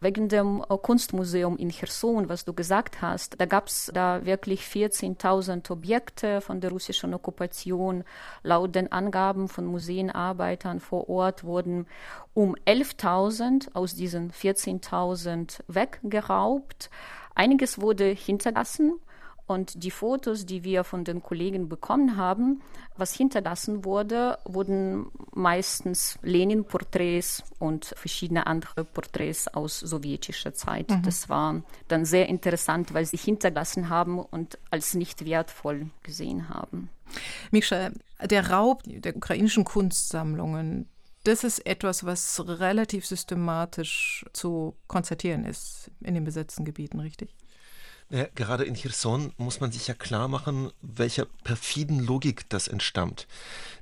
Wegen 0.00 0.28
dem 0.28 0.64
äh, 0.68 0.76
Kunstmuseum 0.76 1.56
in 1.56 1.70
Cherson, 1.70 2.28
was 2.28 2.44
du 2.44 2.52
gesagt 2.52 3.02
hast, 3.02 3.40
da 3.40 3.46
gab 3.46 3.68
es 3.68 3.90
da 3.94 4.24
wirklich 4.24 4.62
14.000 4.62 5.70
Objekte 5.70 6.40
von 6.40 6.60
der 6.60 6.70
russischen 6.70 7.14
Okkupation. 7.14 8.04
Laut 8.42 8.74
den 8.74 8.90
Angaben 8.92 9.48
von 9.48 9.64
Museenarbeitern 9.66 10.80
vor 10.80 11.08
Ort 11.08 11.44
wurden 11.44 11.86
um 12.34 12.56
11.000 12.66 13.74
aus 13.74 13.94
diesen 13.94 14.32
14.000 14.32 15.60
weggeraubt. 15.68 16.90
Einiges 17.34 17.80
wurde 17.80 18.06
hinterlassen. 18.06 19.00
Und 19.46 19.82
die 19.84 19.90
Fotos, 19.90 20.46
die 20.46 20.64
wir 20.64 20.84
von 20.84 21.04
den 21.04 21.22
Kollegen 21.22 21.68
bekommen 21.68 22.16
haben, 22.16 22.62
was 22.96 23.14
hinterlassen 23.14 23.84
wurde, 23.84 24.38
wurden 24.44 25.06
meistens 25.32 26.18
Lenin-Porträts 26.22 27.42
und 27.58 27.94
verschiedene 27.96 28.46
andere 28.46 28.84
Porträts 28.84 29.48
aus 29.48 29.80
sowjetischer 29.80 30.54
Zeit. 30.54 30.90
Mhm. 30.90 31.02
Das 31.02 31.28
war 31.28 31.62
dann 31.88 32.06
sehr 32.06 32.28
interessant, 32.28 32.94
weil 32.94 33.04
sie 33.04 33.18
hinterlassen 33.18 33.90
haben 33.90 34.18
und 34.18 34.58
als 34.70 34.94
nicht 34.94 35.26
wertvoll 35.26 35.90
gesehen 36.02 36.48
haben. 36.48 36.88
Mischa, 37.50 37.90
der 38.22 38.50
Raub 38.50 38.82
der 38.86 39.14
ukrainischen 39.14 39.64
Kunstsammlungen, 39.64 40.88
das 41.24 41.44
ist 41.44 41.66
etwas, 41.66 42.04
was 42.04 42.42
relativ 42.46 43.04
systematisch 43.06 44.24
zu 44.32 44.74
konstatieren 44.86 45.44
ist 45.44 45.90
in 46.00 46.14
den 46.14 46.24
besetzten 46.24 46.64
Gebieten, 46.64 47.00
richtig? 47.00 47.34
Ja, 48.10 48.26
gerade 48.34 48.64
in 48.64 48.74
Cherson 48.74 49.32
muss 49.38 49.60
man 49.60 49.72
sich 49.72 49.86
ja 49.88 49.94
klar 49.94 50.28
machen, 50.28 50.70
welcher 50.82 51.26
perfiden 51.42 52.00
Logik 52.00 52.48
das 52.50 52.68
entstammt. 52.68 53.26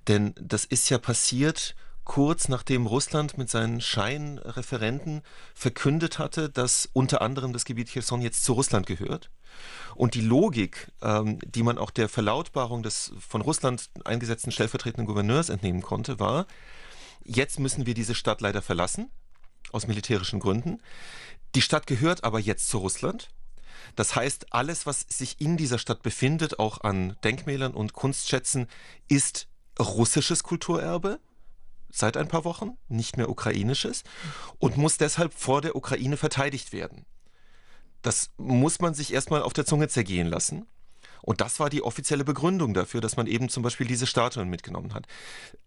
Denn 0.08 0.34
das 0.40 0.64
ist 0.64 0.88
ja 0.90 0.98
passiert 0.98 1.74
kurz 2.04 2.48
nachdem 2.48 2.86
Russland 2.86 3.38
mit 3.38 3.48
seinen 3.48 3.80
Scheinreferenten 3.80 5.22
verkündet 5.54 6.18
hatte, 6.18 6.48
dass 6.48 6.88
unter 6.92 7.22
anderem 7.22 7.52
das 7.52 7.64
Gebiet 7.64 7.90
Cherson 7.90 8.22
jetzt 8.22 8.44
zu 8.44 8.54
Russland 8.54 8.86
gehört. 8.86 9.30
Und 9.94 10.14
die 10.14 10.20
Logik, 10.20 10.90
ähm, 11.02 11.38
die 11.44 11.62
man 11.62 11.78
auch 11.78 11.90
der 11.90 12.08
Verlautbarung 12.08 12.82
des 12.82 13.12
von 13.20 13.40
Russland 13.40 13.90
eingesetzten 14.04 14.50
stellvertretenden 14.50 15.06
Gouverneurs 15.06 15.48
entnehmen 15.48 15.82
konnte, 15.82 16.18
war, 16.18 16.46
jetzt 17.24 17.60
müssen 17.60 17.86
wir 17.86 17.94
diese 17.94 18.14
Stadt 18.14 18.40
leider 18.40 18.62
verlassen, 18.62 19.10
aus 19.70 19.86
militärischen 19.86 20.40
Gründen. 20.40 20.80
Die 21.54 21.62
Stadt 21.62 21.86
gehört 21.86 22.24
aber 22.24 22.40
jetzt 22.40 22.68
zu 22.68 22.78
Russland 22.78 23.28
das 23.96 24.14
heißt, 24.14 24.52
alles, 24.52 24.86
was 24.86 25.06
sich 25.08 25.40
in 25.40 25.56
dieser 25.56 25.78
Stadt 25.78 26.02
befindet, 26.02 26.58
auch 26.58 26.80
an 26.82 27.16
Denkmälern 27.24 27.74
und 27.74 27.92
Kunstschätzen, 27.92 28.66
ist 29.08 29.48
russisches 29.78 30.42
Kulturerbe 30.42 31.20
seit 31.90 32.16
ein 32.16 32.28
paar 32.28 32.44
Wochen, 32.44 32.78
nicht 32.88 33.16
mehr 33.16 33.28
ukrainisches 33.28 34.02
und 34.58 34.76
muss 34.76 34.96
deshalb 34.96 35.34
vor 35.34 35.60
der 35.60 35.76
Ukraine 35.76 36.16
verteidigt 36.16 36.72
werden. 36.72 37.04
Das 38.00 38.30
muss 38.36 38.80
man 38.80 38.94
sich 38.94 39.12
erstmal 39.12 39.42
auf 39.42 39.52
der 39.52 39.66
Zunge 39.66 39.88
zergehen 39.88 40.26
lassen. 40.26 40.66
Und 41.22 41.40
das 41.40 41.60
war 41.60 41.70
die 41.70 41.82
offizielle 41.82 42.24
Begründung 42.24 42.74
dafür, 42.74 43.00
dass 43.00 43.16
man 43.16 43.26
eben 43.26 43.48
zum 43.48 43.62
Beispiel 43.62 43.86
diese 43.86 44.06
Statuen 44.06 44.48
mitgenommen 44.48 44.92
hat. 44.92 45.06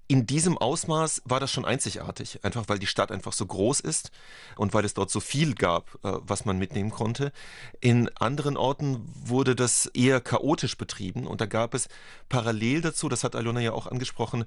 In 0.07 0.27
diesem 0.27 0.57
Ausmaß 0.57 1.23
war 1.25 1.39
das 1.39 1.51
schon 1.51 1.65
einzigartig, 1.65 2.43
einfach 2.43 2.65
weil 2.67 2.77
die 2.77 2.85
Stadt 2.85 3.11
einfach 3.11 3.33
so 3.33 3.45
groß 3.45 3.79
ist 3.79 4.11
und 4.55 4.73
weil 4.73 4.85
es 4.85 4.93
dort 4.93 5.09
so 5.09 5.19
viel 5.19 5.55
gab, 5.55 5.95
äh, 6.03 6.19
was 6.21 6.45
man 6.45 6.59
mitnehmen 6.59 6.91
konnte. 6.91 7.31
In 7.79 8.09
anderen 8.17 8.57
Orten 8.57 9.01
wurde 9.15 9.55
das 9.55 9.87
eher 9.87 10.21
chaotisch 10.21 10.77
betrieben 10.77 11.25
und 11.25 11.41
da 11.41 11.47
gab 11.47 11.73
es 11.73 11.87
parallel 12.29 12.81
dazu, 12.81 13.09
das 13.09 13.23
hat 13.23 13.35
Alona 13.35 13.61
ja 13.61 13.71
auch 13.71 13.87
angesprochen, 13.87 14.45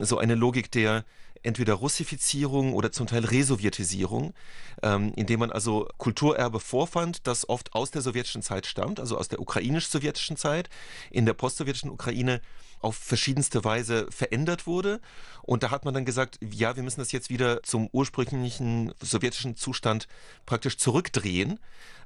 so 0.00 0.16
eine 0.16 0.36
Logik 0.36 0.70
der 0.70 1.04
entweder 1.44 1.74
Russifizierung 1.74 2.72
oder 2.72 2.90
zum 2.90 3.06
Teil 3.06 3.24
Resowjetisierung, 3.24 4.34
ähm, 4.82 5.12
indem 5.14 5.40
man 5.40 5.52
also 5.52 5.88
Kulturerbe 5.98 6.58
vorfand, 6.58 7.26
das 7.26 7.48
oft 7.48 7.74
aus 7.74 7.90
der 7.90 8.02
sowjetischen 8.02 8.42
Zeit 8.42 8.66
stammt, 8.66 8.98
also 8.98 9.16
aus 9.16 9.28
der 9.28 9.40
ukrainisch-sowjetischen 9.40 10.36
Zeit, 10.36 10.68
in 11.10 11.26
der 11.26 11.34
postsowjetischen 11.34 11.90
Ukraine 11.90 12.40
auf 12.80 12.96
verschiedenste 12.96 13.64
Weise 13.64 14.06
verändert 14.10 14.66
wurde. 14.66 15.00
Und 15.42 15.62
da 15.62 15.70
hat 15.70 15.84
man 15.84 15.94
dann 15.94 16.04
gesagt, 16.04 16.38
ja, 16.42 16.76
wir 16.76 16.82
müssen 16.82 17.00
das 17.00 17.12
jetzt 17.12 17.30
wieder 17.30 17.62
zum 17.62 17.88
ursprünglichen 17.92 18.92
sowjetischen 19.00 19.56
Zustand 19.56 20.08
praktisch 20.46 20.76
zurückdrehen. 20.76 21.60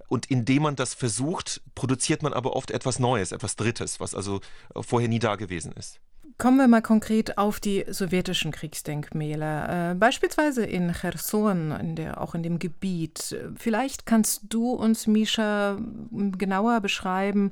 Und 0.09 0.27
indem 0.27 0.63
man 0.63 0.77
das 0.77 0.95
versucht, 0.95 1.61
produziert 1.75 2.23
man 2.23 2.33
aber 2.33 2.57
oft 2.57 2.71
etwas 2.71 2.99
Neues, 2.99 3.33
etwas 3.33 3.57
Drittes, 3.57 4.01
was 4.01 4.15
also 4.15 4.41
vorher 4.81 5.09
nie 5.09 5.19
da 5.19 5.37
gewesen 5.37 5.73
ist. 5.73 6.01
Kommen 6.39 6.59
wir 6.59 6.69
mal 6.69 6.83
konkret 6.83 7.37
auf 7.37 7.59
die 7.59 7.85
sowjetischen 7.89 8.53
Kriegsdenkmäler, 8.53 9.91
äh, 9.91 9.95
beispielsweise 9.97 10.65
in 10.65 10.93
Cherson, 10.93 11.73
in 11.73 11.97
der, 11.97 12.21
auch 12.21 12.37
in 12.37 12.45
dem 12.45 12.61
Gebiet. 12.61 13.37
Vielleicht 13.57 14.07
kannst 14.07 14.43
du 14.49 14.71
uns, 14.71 15.09
Misha, 15.09 15.79
genauer 16.13 16.81
beschreiben, 16.81 17.51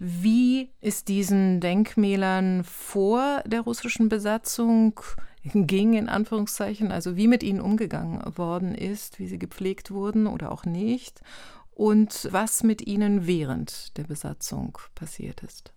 wie 0.00 0.70
es 0.80 1.04
diesen 1.04 1.60
Denkmälern 1.60 2.64
vor 2.64 3.44
der 3.46 3.60
russischen 3.60 4.08
Besatzung 4.08 4.98
ging, 5.44 5.94
in 5.94 6.08
Anführungszeichen, 6.08 6.90
also 6.90 7.16
wie 7.16 7.28
mit 7.28 7.44
ihnen 7.44 7.60
umgegangen 7.60 8.36
worden 8.36 8.74
ist, 8.74 9.20
wie 9.20 9.28
sie 9.28 9.38
gepflegt 9.38 9.92
wurden 9.92 10.26
oder 10.26 10.50
auch 10.50 10.64
nicht, 10.64 11.20
und 11.76 12.28
was 12.32 12.64
mit 12.64 12.84
ihnen 12.88 13.28
während 13.28 13.96
der 13.96 14.04
Besatzung 14.04 14.78
passiert 14.96 15.44
ist. 15.44 15.75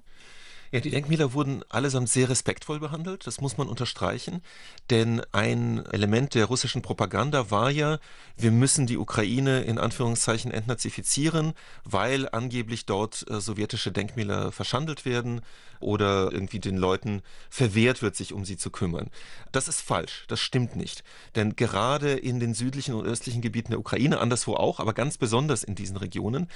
Ja, 0.71 0.79
die 0.79 0.91
Denkmäler 0.91 1.33
wurden 1.33 1.63
allesamt 1.69 2.09
sehr 2.09 2.29
respektvoll 2.29 2.79
behandelt, 2.79 3.25
das 3.25 3.41
muss 3.41 3.57
man 3.57 3.67
unterstreichen, 3.67 4.43
denn 4.91 5.21
ein 5.31 5.83
Element 5.87 6.35
der 6.35 6.45
russischen 6.45 6.83
Propaganda 6.83 7.49
war 7.49 7.71
ja, 7.71 7.97
wir 8.37 8.51
müssen 8.51 8.85
die 8.85 8.97
Ukraine 8.97 9.61
in 9.61 9.79
Anführungszeichen 9.79 10.51
entnazifizieren, 10.51 11.53
weil 11.85 12.29
angeblich 12.29 12.85
dort 12.85 13.25
äh, 13.31 13.41
sowjetische 13.41 13.91
Denkmäler 13.91 14.51
verschandelt 14.51 15.05
werden 15.05 15.41
oder 15.79 16.31
irgendwie 16.31 16.59
den 16.59 16.77
Leuten 16.77 17.21
verwehrt 17.49 18.01
wird, 18.01 18.15
sich 18.15 18.33
um 18.33 18.45
sie 18.45 18.57
zu 18.57 18.69
kümmern. 18.69 19.09
Das 19.51 19.67
ist 19.67 19.81
falsch, 19.81 20.25
das 20.27 20.39
stimmt 20.39 20.75
nicht, 20.75 21.03
denn 21.35 21.55
gerade 21.55 22.13
in 22.13 22.39
den 22.39 22.53
südlichen 22.53 22.93
und 22.93 23.07
östlichen 23.07 23.41
Gebieten 23.41 23.71
der 23.71 23.79
Ukraine, 23.79 24.19
anderswo 24.19 24.55
auch, 24.55 24.79
aber 24.79 24.93
ganz 24.93 25.17
besonders 25.17 25.63
in 25.63 25.75
diesen 25.75 25.97
Regionen, 25.97 26.47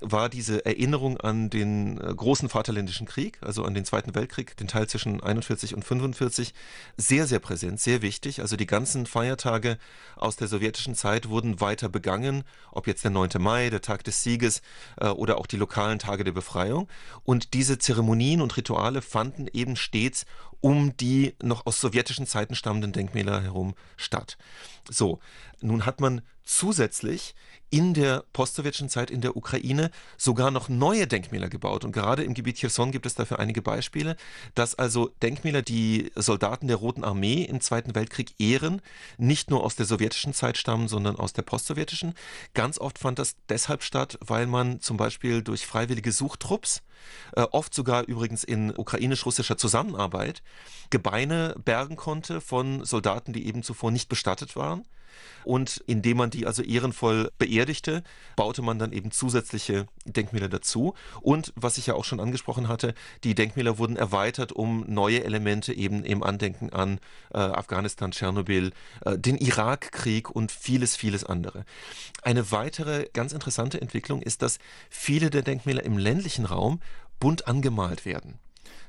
war 0.00 0.28
diese 0.28 0.66
Erinnerung 0.66 1.18
an 1.18 1.48
den 1.48 1.98
äh, 1.98 2.14
großen 2.14 2.48
Vaterländischen 2.48 3.06
Krieg, 3.06 3.38
also 3.40 3.61
an 3.62 3.74
den 3.74 3.84
Zweiten 3.84 4.14
Weltkrieg, 4.14 4.56
den 4.56 4.68
Teil 4.68 4.88
zwischen 4.88 5.22
41 5.22 5.74
und 5.74 5.84
45, 5.84 6.54
sehr, 6.96 7.26
sehr 7.26 7.38
präsent, 7.38 7.80
sehr 7.80 8.02
wichtig. 8.02 8.40
Also 8.40 8.56
die 8.56 8.66
ganzen 8.66 9.06
Feiertage 9.06 9.78
aus 10.16 10.36
der 10.36 10.48
sowjetischen 10.48 10.94
Zeit 10.94 11.28
wurden 11.28 11.60
weiter 11.60 11.88
begangen, 11.88 12.44
ob 12.70 12.86
jetzt 12.86 13.04
der 13.04 13.10
9. 13.10 13.30
Mai, 13.38 13.70
der 13.70 13.80
Tag 13.80 14.04
des 14.04 14.22
Sieges 14.22 14.62
äh, 15.00 15.08
oder 15.08 15.38
auch 15.38 15.46
die 15.46 15.56
lokalen 15.56 15.98
Tage 15.98 16.24
der 16.24 16.32
Befreiung. 16.32 16.88
Und 17.24 17.54
diese 17.54 17.78
Zeremonien 17.78 18.40
und 18.40 18.56
Rituale 18.56 19.02
fanden 19.02 19.48
eben 19.52 19.76
stets 19.76 20.26
um 20.62 20.96
die 20.96 21.34
noch 21.42 21.66
aus 21.66 21.80
sowjetischen 21.80 22.26
Zeiten 22.26 22.54
stammenden 22.54 22.92
Denkmäler 22.92 23.42
herum 23.42 23.74
statt. 23.96 24.38
So, 24.88 25.18
nun 25.60 25.84
hat 25.84 26.00
man 26.00 26.22
zusätzlich 26.44 27.34
in 27.70 27.94
der 27.94 28.24
postsowjetischen 28.32 28.88
Zeit 28.88 29.10
in 29.10 29.22
der 29.22 29.36
Ukraine 29.36 29.90
sogar 30.18 30.50
noch 30.50 30.68
neue 30.68 31.06
Denkmäler 31.06 31.48
gebaut. 31.48 31.84
Und 31.84 31.92
gerade 31.92 32.22
im 32.22 32.34
Gebiet 32.34 32.58
Cherson 32.58 32.92
gibt 32.92 33.06
es 33.06 33.14
dafür 33.14 33.38
einige 33.38 33.62
Beispiele, 33.62 34.16
dass 34.54 34.74
also 34.74 35.10
Denkmäler, 35.22 35.62
die 35.62 36.12
Soldaten 36.14 36.68
der 36.68 36.76
Roten 36.76 37.02
Armee 37.02 37.44
im 37.44 37.60
Zweiten 37.60 37.94
Weltkrieg 37.94 38.34
ehren, 38.38 38.82
nicht 39.18 39.50
nur 39.50 39.64
aus 39.64 39.74
der 39.74 39.86
sowjetischen 39.86 40.34
Zeit 40.34 40.58
stammen, 40.58 40.86
sondern 40.86 41.16
aus 41.16 41.32
der 41.32 41.42
postsowjetischen. 41.42 42.14
Ganz 42.54 42.78
oft 42.78 42.98
fand 42.98 43.18
das 43.18 43.36
deshalb 43.48 43.82
statt, 43.82 44.18
weil 44.20 44.46
man 44.46 44.80
zum 44.80 44.96
Beispiel 44.96 45.42
durch 45.42 45.66
freiwillige 45.66 46.12
Suchtrupps, 46.12 46.82
oft 47.34 47.74
sogar 47.74 48.04
übrigens 48.04 48.44
in 48.44 48.76
ukrainisch-russischer 48.76 49.56
Zusammenarbeit, 49.56 50.42
Gebeine 50.90 51.54
bergen 51.64 51.96
konnte 51.96 52.40
von 52.40 52.84
Soldaten, 52.84 53.32
die 53.32 53.46
eben 53.46 53.62
zuvor 53.62 53.90
nicht 53.90 54.08
bestattet 54.08 54.56
waren. 54.56 54.84
Und 55.44 55.82
indem 55.86 56.18
man 56.18 56.30
die 56.30 56.46
also 56.46 56.62
ehrenvoll 56.62 57.30
beerdigte, 57.38 58.02
baute 58.36 58.62
man 58.62 58.78
dann 58.78 58.92
eben 58.92 59.10
zusätzliche 59.10 59.86
Denkmäler 60.04 60.48
dazu. 60.48 60.94
Und 61.20 61.52
was 61.56 61.78
ich 61.78 61.86
ja 61.86 61.94
auch 61.94 62.04
schon 62.04 62.20
angesprochen 62.20 62.68
hatte, 62.68 62.94
die 63.24 63.34
Denkmäler 63.34 63.78
wurden 63.78 63.96
erweitert 63.96 64.52
um 64.52 64.84
neue 64.88 65.24
Elemente 65.24 65.72
eben 65.72 66.04
im 66.04 66.22
Andenken 66.22 66.72
an 66.72 67.00
äh, 67.32 67.38
Afghanistan, 67.38 68.12
Tschernobyl, 68.12 68.72
äh, 69.04 69.18
den 69.18 69.36
Irakkrieg 69.36 70.30
und 70.30 70.52
vieles, 70.52 70.96
vieles 70.96 71.24
andere. 71.24 71.64
Eine 72.22 72.50
weitere 72.50 73.08
ganz 73.12 73.32
interessante 73.32 73.80
Entwicklung 73.80 74.22
ist, 74.22 74.42
dass 74.42 74.58
viele 74.90 75.30
der 75.30 75.42
Denkmäler 75.42 75.84
im 75.84 75.98
ländlichen 75.98 76.44
Raum 76.44 76.80
bunt 77.18 77.46
angemalt 77.46 78.04
werden. 78.04 78.38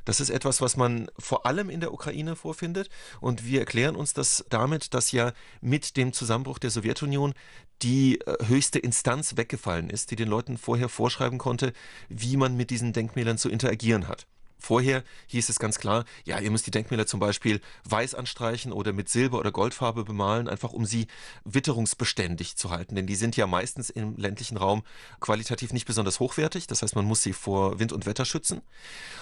Das 0.05 0.19
ist 0.19 0.29
etwas, 0.29 0.61
was 0.61 0.77
man 0.77 1.09
vor 1.17 1.45
allem 1.45 1.69
in 1.69 1.79
der 1.79 1.93
Ukraine 1.93 2.35
vorfindet. 2.35 2.89
Und 3.21 3.45
wir 3.45 3.59
erklären 3.59 3.95
uns 3.95 4.13
das 4.13 4.45
damit, 4.49 4.93
dass 4.93 5.11
ja 5.11 5.33
mit 5.61 5.97
dem 5.97 6.13
Zusammenbruch 6.13 6.59
der 6.59 6.69
Sowjetunion 6.69 7.33
die 7.81 8.19
äh, 8.21 8.45
höchste 8.47 8.79
Instanz 8.79 9.35
weggefallen 9.37 9.89
ist, 9.89 10.11
die 10.11 10.15
den 10.15 10.29
Leuten 10.29 10.57
vorher 10.57 10.89
vorschreiben 10.89 11.37
konnte, 11.37 11.73
wie 12.09 12.37
man 12.37 12.55
mit 12.55 12.69
diesen 12.69 12.93
Denkmälern 12.93 13.37
zu 13.37 13.49
interagieren 13.49 14.07
hat. 14.07 14.27
Vorher 14.63 15.03
hieß 15.27 15.49
es 15.49 15.59
ganz 15.59 15.77
klar, 15.77 16.05
ja, 16.23 16.39
ihr 16.39 16.49
müsst 16.49 16.65
die 16.65 16.71
Denkmäler 16.71 17.05
zum 17.05 17.19
Beispiel 17.19 17.59
weiß 17.83 18.15
anstreichen 18.15 18.71
oder 18.71 18.93
mit 18.93 19.09
Silber- 19.09 19.39
oder 19.39 19.51
Goldfarbe 19.51 20.05
bemalen, 20.05 20.47
einfach 20.47 20.71
um 20.71 20.85
sie 20.85 21.07
witterungsbeständig 21.43 22.55
zu 22.55 22.69
halten. 22.69 22.95
Denn 22.95 23.05
die 23.05 23.15
sind 23.15 23.35
ja 23.35 23.45
meistens 23.45 23.89
im 23.89 24.15
ländlichen 24.15 24.55
Raum 24.55 24.83
qualitativ 25.19 25.73
nicht 25.73 25.85
besonders 25.85 26.21
hochwertig. 26.21 26.65
Das 26.67 26.81
heißt, 26.81 26.95
man 26.95 27.03
muss 27.03 27.21
sie 27.21 27.33
vor 27.33 27.77
Wind 27.79 27.91
und 27.91 28.05
Wetter 28.05 28.23
schützen. 28.23 28.61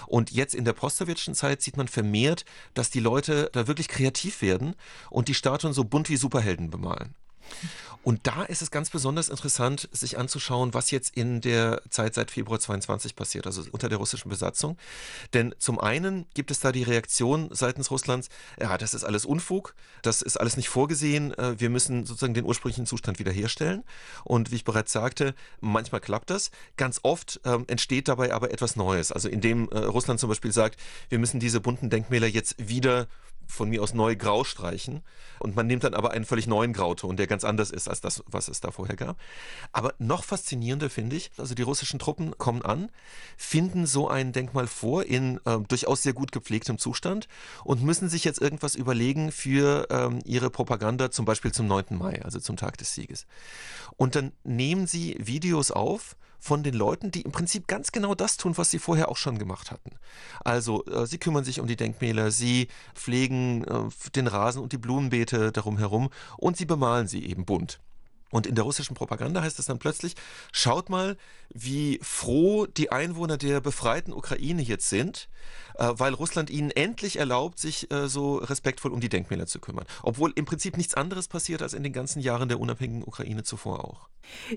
Und 0.06 0.30
jetzt 0.30 0.54
in 0.54 0.64
der 0.64 0.74
postsowjetischen 0.74 1.34
Zeit 1.34 1.60
sieht 1.60 1.76
man 1.76 1.88
vermehrt, 1.88 2.44
dass 2.74 2.90
die 2.90 3.00
Leute 3.00 3.50
da 3.52 3.66
wirklich 3.66 3.88
kreativ 3.88 4.42
werden 4.42 4.76
und 5.10 5.26
die 5.26 5.34
Statuen 5.34 5.72
so 5.72 5.82
bunt 5.82 6.08
wie 6.08 6.16
Superhelden 6.16 6.70
bemalen. 6.70 7.16
Und 8.02 8.26
da 8.26 8.42
ist 8.42 8.62
es 8.62 8.70
ganz 8.70 8.90
besonders 8.90 9.28
interessant, 9.28 9.88
sich 9.92 10.18
anzuschauen, 10.18 10.74
was 10.74 10.90
jetzt 10.90 11.16
in 11.16 11.40
der 11.40 11.82
Zeit 11.88 12.14
seit 12.14 12.30
Februar 12.30 12.58
22 12.58 13.14
passiert, 13.14 13.46
also 13.46 13.62
unter 13.70 13.88
der 13.88 13.98
russischen 13.98 14.28
Besatzung. 14.28 14.76
Denn 15.34 15.54
zum 15.58 15.78
einen 15.78 16.26
gibt 16.34 16.50
es 16.50 16.58
da 16.58 16.72
die 16.72 16.82
Reaktion 16.82 17.48
seitens 17.52 17.90
Russlands, 17.90 18.28
ja, 18.60 18.76
das 18.76 18.94
ist 18.94 19.04
alles 19.04 19.24
Unfug, 19.24 19.74
das 20.02 20.20
ist 20.20 20.38
alles 20.38 20.56
nicht 20.56 20.68
vorgesehen, 20.68 21.32
äh, 21.38 21.60
wir 21.60 21.70
müssen 21.70 22.04
sozusagen 22.04 22.34
den 22.34 22.44
ursprünglichen 22.44 22.86
Zustand 22.86 23.20
wiederherstellen. 23.20 23.84
Und 24.24 24.50
wie 24.50 24.56
ich 24.56 24.64
bereits 24.64 24.92
sagte, 24.92 25.34
manchmal 25.60 26.00
klappt 26.00 26.30
das. 26.30 26.50
Ganz 26.76 27.00
oft 27.04 27.40
ähm, 27.44 27.64
entsteht 27.68 28.08
dabei 28.08 28.32
aber 28.32 28.50
etwas 28.50 28.74
Neues. 28.74 29.12
Also 29.12 29.28
indem 29.28 29.68
äh, 29.68 29.78
Russland 29.78 30.18
zum 30.18 30.28
Beispiel 30.28 30.52
sagt, 30.52 30.80
wir 31.08 31.18
müssen 31.18 31.38
diese 31.38 31.60
bunten 31.60 31.88
Denkmäler 31.88 32.26
jetzt 32.26 32.56
wieder 32.58 33.06
von 33.52 33.68
mir 33.68 33.82
aus 33.82 33.94
neu 33.94 34.16
grau 34.16 34.44
streichen. 34.44 35.02
Und 35.38 35.56
man 35.56 35.66
nimmt 35.66 35.84
dann 35.84 35.94
aber 35.94 36.12
einen 36.12 36.24
völlig 36.24 36.46
neuen 36.46 36.72
Grauton, 36.72 37.16
der 37.16 37.26
ganz 37.26 37.44
anders 37.44 37.70
ist 37.70 37.88
als 37.88 38.00
das, 38.00 38.22
was 38.26 38.48
es 38.48 38.60
da 38.60 38.70
vorher 38.70 38.96
gab. 38.96 39.18
Aber 39.72 39.94
noch 39.98 40.24
faszinierender 40.24 40.88
finde 40.88 41.16
ich, 41.16 41.30
also 41.36 41.54
die 41.54 41.62
russischen 41.62 41.98
Truppen 41.98 42.36
kommen 42.38 42.62
an, 42.62 42.90
finden 43.36 43.86
so 43.86 44.08
ein 44.08 44.32
Denkmal 44.32 44.66
vor 44.66 45.04
in 45.04 45.38
äh, 45.44 45.58
durchaus 45.68 46.02
sehr 46.02 46.12
gut 46.12 46.32
gepflegtem 46.32 46.78
Zustand 46.78 47.28
und 47.64 47.82
müssen 47.82 48.08
sich 48.08 48.24
jetzt 48.24 48.40
irgendwas 48.40 48.74
überlegen 48.74 49.32
für 49.32 49.86
ähm, 49.90 50.20
ihre 50.24 50.50
Propaganda, 50.50 51.10
zum 51.10 51.24
Beispiel 51.24 51.52
zum 51.52 51.66
9. 51.66 51.86
Mai, 51.90 52.22
also 52.22 52.40
zum 52.40 52.56
Tag 52.56 52.78
des 52.78 52.94
Sieges. 52.94 53.26
Und 53.96 54.14
dann 54.14 54.32
nehmen 54.44 54.86
sie 54.86 55.16
Videos 55.18 55.70
auf, 55.70 56.16
von 56.42 56.64
den 56.64 56.74
Leuten, 56.74 57.12
die 57.12 57.22
im 57.22 57.30
Prinzip 57.30 57.68
ganz 57.68 57.92
genau 57.92 58.16
das 58.16 58.36
tun, 58.36 58.58
was 58.58 58.68
sie 58.68 58.80
vorher 58.80 59.08
auch 59.08 59.16
schon 59.16 59.38
gemacht 59.38 59.70
hatten. 59.70 59.92
Also 60.42 60.84
äh, 60.86 61.06
sie 61.06 61.18
kümmern 61.18 61.44
sich 61.44 61.60
um 61.60 61.68
die 61.68 61.76
Denkmäler, 61.76 62.32
sie 62.32 62.66
pflegen 62.96 63.62
äh, 63.62 64.10
den 64.16 64.26
Rasen 64.26 64.60
und 64.60 64.72
die 64.72 64.78
Blumenbeete 64.78 65.52
darum 65.52 65.78
herum 65.78 66.10
und 66.36 66.56
sie 66.56 66.66
bemalen 66.66 67.06
sie 67.06 67.24
eben 67.24 67.44
bunt. 67.44 67.78
Und 68.32 68.46
in 68.46 68.54
der 68.54 68.64
russischen 68.64 68.96
Propaganda 68.96 69.42
heißt 69.42 69.58
es 69.58 69.66
dann 69.66 69.78
plötzlich, 69.78 70.14
schaut 70.52 70.88
mal, 70.88 71.16
wie 71.52 72.00
froh 72.02 72.66
die 72.66 72.90
Einwohner 72.90 73.36
der 73.36 73.60
befreiten 73.60 74.12
Ukraine 74.12 74.62
jetzt 74.62 74.88
sind, 74.88 75.28
äh, 75.74 75.92
weil 75.92 76.14
Russland 76.14 76.48
ihnen 76.48 76.70
endlich 76.70 77.18
erlaubt, 77.18 77.58
sich 77.58 77.92
äh, 77.92 78.08
so 78.08 78.36
respektvoll 78.36 78.90
um 78.90 79.00
die 79.00 79.10
Denkmäler 79.10 79.46
zu 79.46 79.60
kümmern. 79.60 79.84
Obwohl 80.02 80.32
im 80.34 80.46
Prinzip 80.46 80.78
nichts 80.78 80.94
anderes 80.94 81.28
passiert 81.28 81.60
als 81.60 81.74
in 81.74 81.82
den 81.82 81.92
ganzen 81.92 82.20
Jahren 82.20 82.48
der 82.48 82.58
unabhängigen 82.58 83.04
Ukraine 83.04 83.42
zuvor 83.42 83.84
auch. 83.84 84.08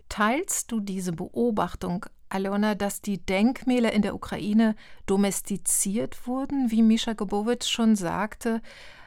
Teilst 0.08 0.72
du 0.72 0.80
diese 0.80 1.12
Beobachtung, 1.12 2.06
Alona, 2.30 2.76
dass 2.76 3.02
die 3.02 3.18
Denkmäler 3.18 3.92
in 3.92 4.02
der 4.02 4.16
Ukraine 4.16 4.76
domestiziert 5.06 6.28
wurden, 6.28 6.72
wie 6.72 6.82
Mischa 6.82 7.14
Gobowitsch 7.14 7.68
schon 7.68 7.96
sagte? 7.96 8.62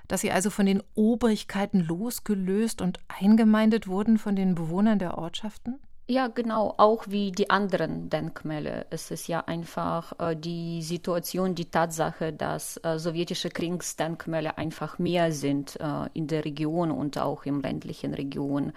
Dass 0.08 0.22
sie 0.22 0.32
also 0.32 0.50
von 0.50 0.66
den 0.66 0.82
Obrigkeiten 0.94 1.80
losgelöst 1.80 2.82
und 2.82 2.98
eingemeindet 3.08 3.86
wurden 3.86 4.18
von 4.18 4.34
den 4.34 4.54
Bewohnern 4.54 4.98
der 4.98 5.18
Ortschaften? 5.18 5.78
Ja, 6.10 6.28
genau, 6.28 6.72
auch 6.78 7.04
wie 7.08 7.32
die 7.32 7.50
anderen 7.50 8.08
Denkmäler. 8.08 8.86
Es 8.88 9.10
ist 9.10 9.28
ja 9.28 9.40
einfach 9.40 10.18
äh, 10.18 10.34
die 10.34 10.80
Situation, 10.80 11.54
die 11.54 11.70
Tatsache, 11.70 12.32
dass 12.32 12.78
äh, 12.82 12.98
sowjetische 12.98 13.50
Kriegsdenkmäler 13.50 14.56
einfach 14.56 14.98
mehr 14.98 15.32
sind 15.32 15.78
äh, 15.78 16.08
in 16.14 16.26
der 16.26 16.46
Region 16.46 16.92
und 16.92 17.18
auch 17.18 17.44
im 17.44 17.60
ländlichen 17.60 18.14
Region. 18.14 18.72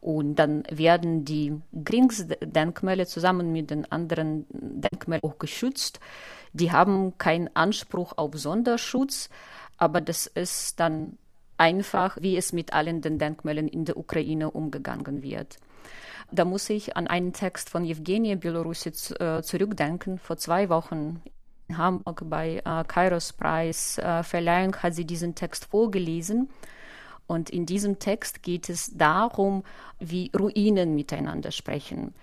Und 0.00 0.36
dann 0.36 0.62
werden 0.70 1.24
die 1.24 1.60
Kriegsdenkmäler 1.84 3.06
zusammen 3.06 3.50
mit 3.50 3.70
den 3.70 3.90
anderen 3.90 4.46
Denkmälern 4.50 5.28
auch 5.28 5.40
geschützt. 5.40 5.98
Die 6.52 6.70
haben 6.70 7.18
keinen 7.18 7.54
Anspruch 7.54 8.12
auf 8.16 8.38
Sonderschutz, 8.38 9.28
aber 9.80 10.00
das 10.00 10.26
ist 10.26 10.78
dann 10.78 11.18
einfach, 11.56 12.16
wie 12.20 12.36
es 12.36 12.52
mit 12.52 12.72
allen 12.72 13.00
den 13.00 13.18
Denkmälern 13.18 13.66
in 13.66 13.84
der 13.84 13.96
Ukraine 13.96 14.50
umgegangen 14.50 15.22
wird. 15.22 15.58
Da 16.30 16.44
muss 16.44 16.70
ich 16.70 16.96
an 16.96 17.06
einen 17.06 17.32
Text 17.32 17.70
von 17.70 17.84
Evgenia 17.84 18.36
Belorussitz 18.36 19.10
äh, 19.18 19.42
zurückdenken. 19.42 20.18
Vor 20.18 20.36
zwei 20.36 20.68
Wochen 20.68 21.20
in 21.68 21.78
Hamburg 21.78 22.22
bei 22.26 22.62
äh, 22.64 22.84
Kairos 22.84 23.32
Preis 23.32 23.98
äh, 23.98 24.22
Verleihung 24.22 24.76
hat 24.76 24.94
sie 24.94 25.04
diesen 25.04 25.34
Text 25.34 25.64
vorgelesen. 25.64 26.50
Und 27.26 27.50
in 27.50 27.64
diesem 27.64 27.98
Text 27.98 28.42
geht 28.42 28.68
es 28.68 28.96
darum, 28.96 29.64
wie 29.98 30.30
Ruinen 30.38 30.94
miteinander 30.94 31.52
sprechen. 31.52 32.14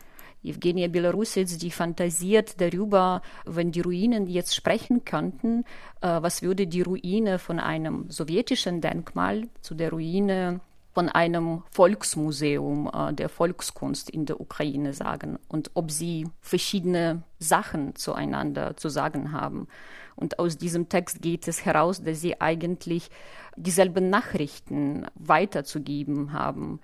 Evgenia 0.43 0.88
Belarusitz, 0.88 1.58
die 1.58 1.71
fantasiert 1.71 2.62
darüber, 2.62 3.21
wenn 3.45 3.71
die 3.71 3.82
Ruinen 3.82 4.28
jetzt 4.28 4.56
sprechen 4.56 5.04
könnten, 5.04 5.63
äh, 6.02 6.21
was 6.21 6.41
würde 6.41 6.67
die 6.67 6.82
Ruine 6.82 7.39
von 7.39 7.60
einem 7.60 8.10
sowjetischen 8.10 8.82
Denkmal 8.82 9.47
zu 9.62 9.76
der 9.76 9.91
Ruine 9.91 10.62
von 10.97 11.10
einem 11.10 11.62
Volksmuseum 11.69 12.89
äh, 12.91 13.13
der 13.13 13.30
Volkskunst 13.30 14.10
in 14.10 14.26
der 14.26 14.41
Ukraine 14.41 14.93
sagen 14.93 15.38
und 15.47 15.69
ob 15.76 15.91
sie 15.91 16.28
verschiedene 16.41 17.21
Sachen 17.38 17.95
zueinander 17.95 18.76
zu 18.78 18.89
sagen 18.89 19.32
haben. 19.32 19.67
Und 20.15 20.39
aus 20.39 20.58
diesem 20.58 20.89
Text 20.89 21.21
geht 21.21 21.47
es 21.47 21.65
heraus, 21.65 22.02
dass 22.02 22.19
sie 22.21 22.41
eigentlich 22.41 23.12
dieselben 23.56 24.10
Nachrichten 24.10 25.06
weiterzugeben 25.13 26.34
haben, 26.34 26.80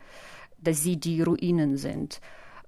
dass 0.59 0.83
sie 0.83 0.97
die 0.97 1.23
Ruinen 1.23 1.77
sind. 1.77 2.21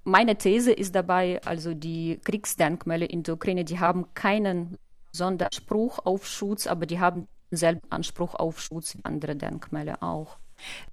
Meine 0.08 0.38
These 0.38 0.70
ist 0.70 0.94
dabei, 0.94 1.40
also 1.44 1.74
die 1.74 2.20
Kriegsdenkmäler 2.22 3.10
in 3.10 3.24
der 3.24 3.34
Ukraine, 3.34 3.64
die 3.64 3.80
haben 3.80 4.14
keinen 4.14 4.78
Sonderspruch 5.10 5.98
auf 5.98 6.28
Schutz, 6.28 6.68
aber 6.68 6.86
die 6.86 7.00
haben 7.00 7.26
selben 7.50 7.80
Anspruch 7.90 8.36
auf 8.36 8.60
Schutz 8.60 8.94
wie 8.94 9.04
andere 9.04 9.34
Denkmäler 9.34 10.04
auch. 10.04 10.38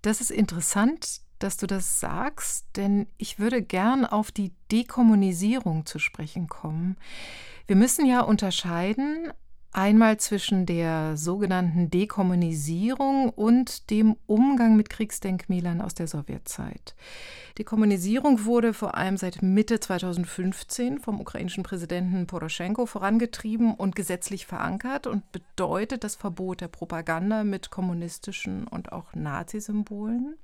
Das 0.01 0.19
ist 0.19 0.31
interessant, 0.31 1.21
dass 1.37 1.57
du 1.57 1.67
das 1.67 1.99
sagst, 1.99 2.65
denn 2.75 3.05
ich 3.19 3.37
würde 3.37 3.61
gern 3.61 4.03
auf 4.03 4.31
die 4.31 4.51
Dekommunisierung 4.71 5.85
zu 5.85 5.99
sprechen 5.99 6.47
kommen. 6.47 6.97
Wir 7.67 7.75
müssen 7.75 8.07
ja 8.07 8.21
unterscheiden 8.21 9.31
Einmal 9.75 10.17
zwischen 10.17 10.67
der 10.67 11.17
sogenannten 11.17 11.89
Dekommunisierung 11.89 13.29
und 13.29 13.89
dem 13.89 14.15
Umgang 14.27 14.75
mit 14.75 14.91
Kriegsdenkmälern 14.91 15.81
aus 15.81 15.95
der 15.95 16.07
Sowjetzeit. 16.07 16.93
Dekommunisierung 17.57 18.45
wurde 18.45 18.75
vor 18.75 18.95
allem 18.95 19.17
seit 19.17 19.41
Mitte 19.41 19.79
2015 19.79 20.99
vom 20.99 21.19
ukrainischen 21.19 21.63
Präsidenten 21.63 22.27
Poroschenko 22.27 22.85
vorangetrieben 22.85 23.73
und 23.73 23.95
gesetzlich 23.95 24.45
verankert 24.45 25.07
und 25.07 25.31
bedeutet 25.31 26.03
das 26.03 26.15
Verbot 26.15 26.61
der 26.61 26.67
Propaganda 26.67 27.43
mit 27.43 27.71
kommunistischen 27.71 28.67
und 28.67 28.91
auch 28.91 29.15
Nazisymbolen. 29.15 30.35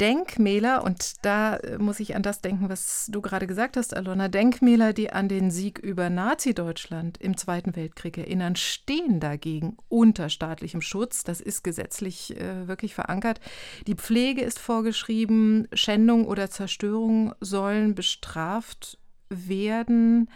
Denkmäler, 0.00 0.82
und 0.82 1.24
da 1.24 1.56
äh, 1.56 1.78
muss 1.78 2.00
ich 2.00 2.16
an 2.16 2.22
das 2.22 2.40
denken, 2.40 2.68
was 2.68 3.06
du 3.10 3.20
gerade 3.20 3.46
gesagt 3.46 3.76
hast, 3.76 3.96
Alona, 3.96 4.28
Denkmäler, 4.28 4.92
die 4.92 5.12
an 5.12 5.28
den 5.28 5.50
Sieg 5.50 5.78
über 5.78 6.10
Nazi-Deutschland 6.10 7.18
im 7.18 7.36
Zweiten 7.36 7.76
Weltkrieg 7.76 8.18
erinnern, 8.18 8.56
stehen 8.56 9.20
dagegen 9.20 9.76
unter 9.88 10.28
staatlichem 10.28 10.80
Schutz. 10.80 11.22
Das 11.22 11.40
ist 11.40 11.62
gesetzlich 11.62 12.36
äh, 12.36 12.66
wirklich 12.66 12.94
verankert. 12.94 13.40
Die 13.86 13.94
Pflege 13.94 14.42
ist 14.42 14.58
vorgeschrieben, 14.58 15.68
Schändung 15.72 16.26
oder 16.26 16.50
Zerstörung 16.50 17.34
sollen 17.40 17.94
bestraft 17.94 18.98
werden. 19.28 20.28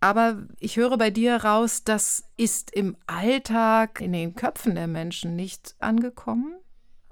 Aber 0.00 0.42
ich 0.58 0.76
höre 0.76 0.98
bei 0.98 1.10
dir 1.10 1.36
raus, 1.36 1.84
das 1.84 2.24
ist 2.36 2.72
im 2.72 2.96
Alltag 3.06 4.00
in 4.00 4.12
den 4.12 4.34
Köpfen 4.34 4.74
der 4.74 4.88
Menschen 4.88 5.36
nicht 5.36 5.76
angekommen. 5.78 6.54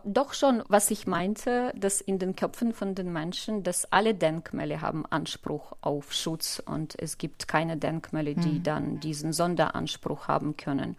Doch 0.04 0.34
schon, 0.34 0.62
was 0.68 0.90
ich 0.90 1.06
meinte, 1.06 1.72
dass 1.76 2.00
in 2.00 2.18
den 2.18 2.36
Köpfen 2.36 2.72
von 2.72 2.94
den 2.94 3.12
Menschen, 3.12 3.62
dass 3.62 3.90
alle 3.92 4.14
Denkmäler 4.14 4.80
haben 4.80 5.04
Anspruch 5.06 5.72
auf 5.80 6.12
Schutz 6.12 6.62
und 6.64 6.98
es 6.98 7.18
gibt 7.18 7.48
keine 7.48 7.76
Denkmäler, 7.76 8.34
die 8.34 8.58
mhm. 8.58 8.62
dann 8.62 9.00
diesen 9.00 9.32
Sonderanspruch 9.32 10.28
haben 10.28 10.56
können. 10.56 10.96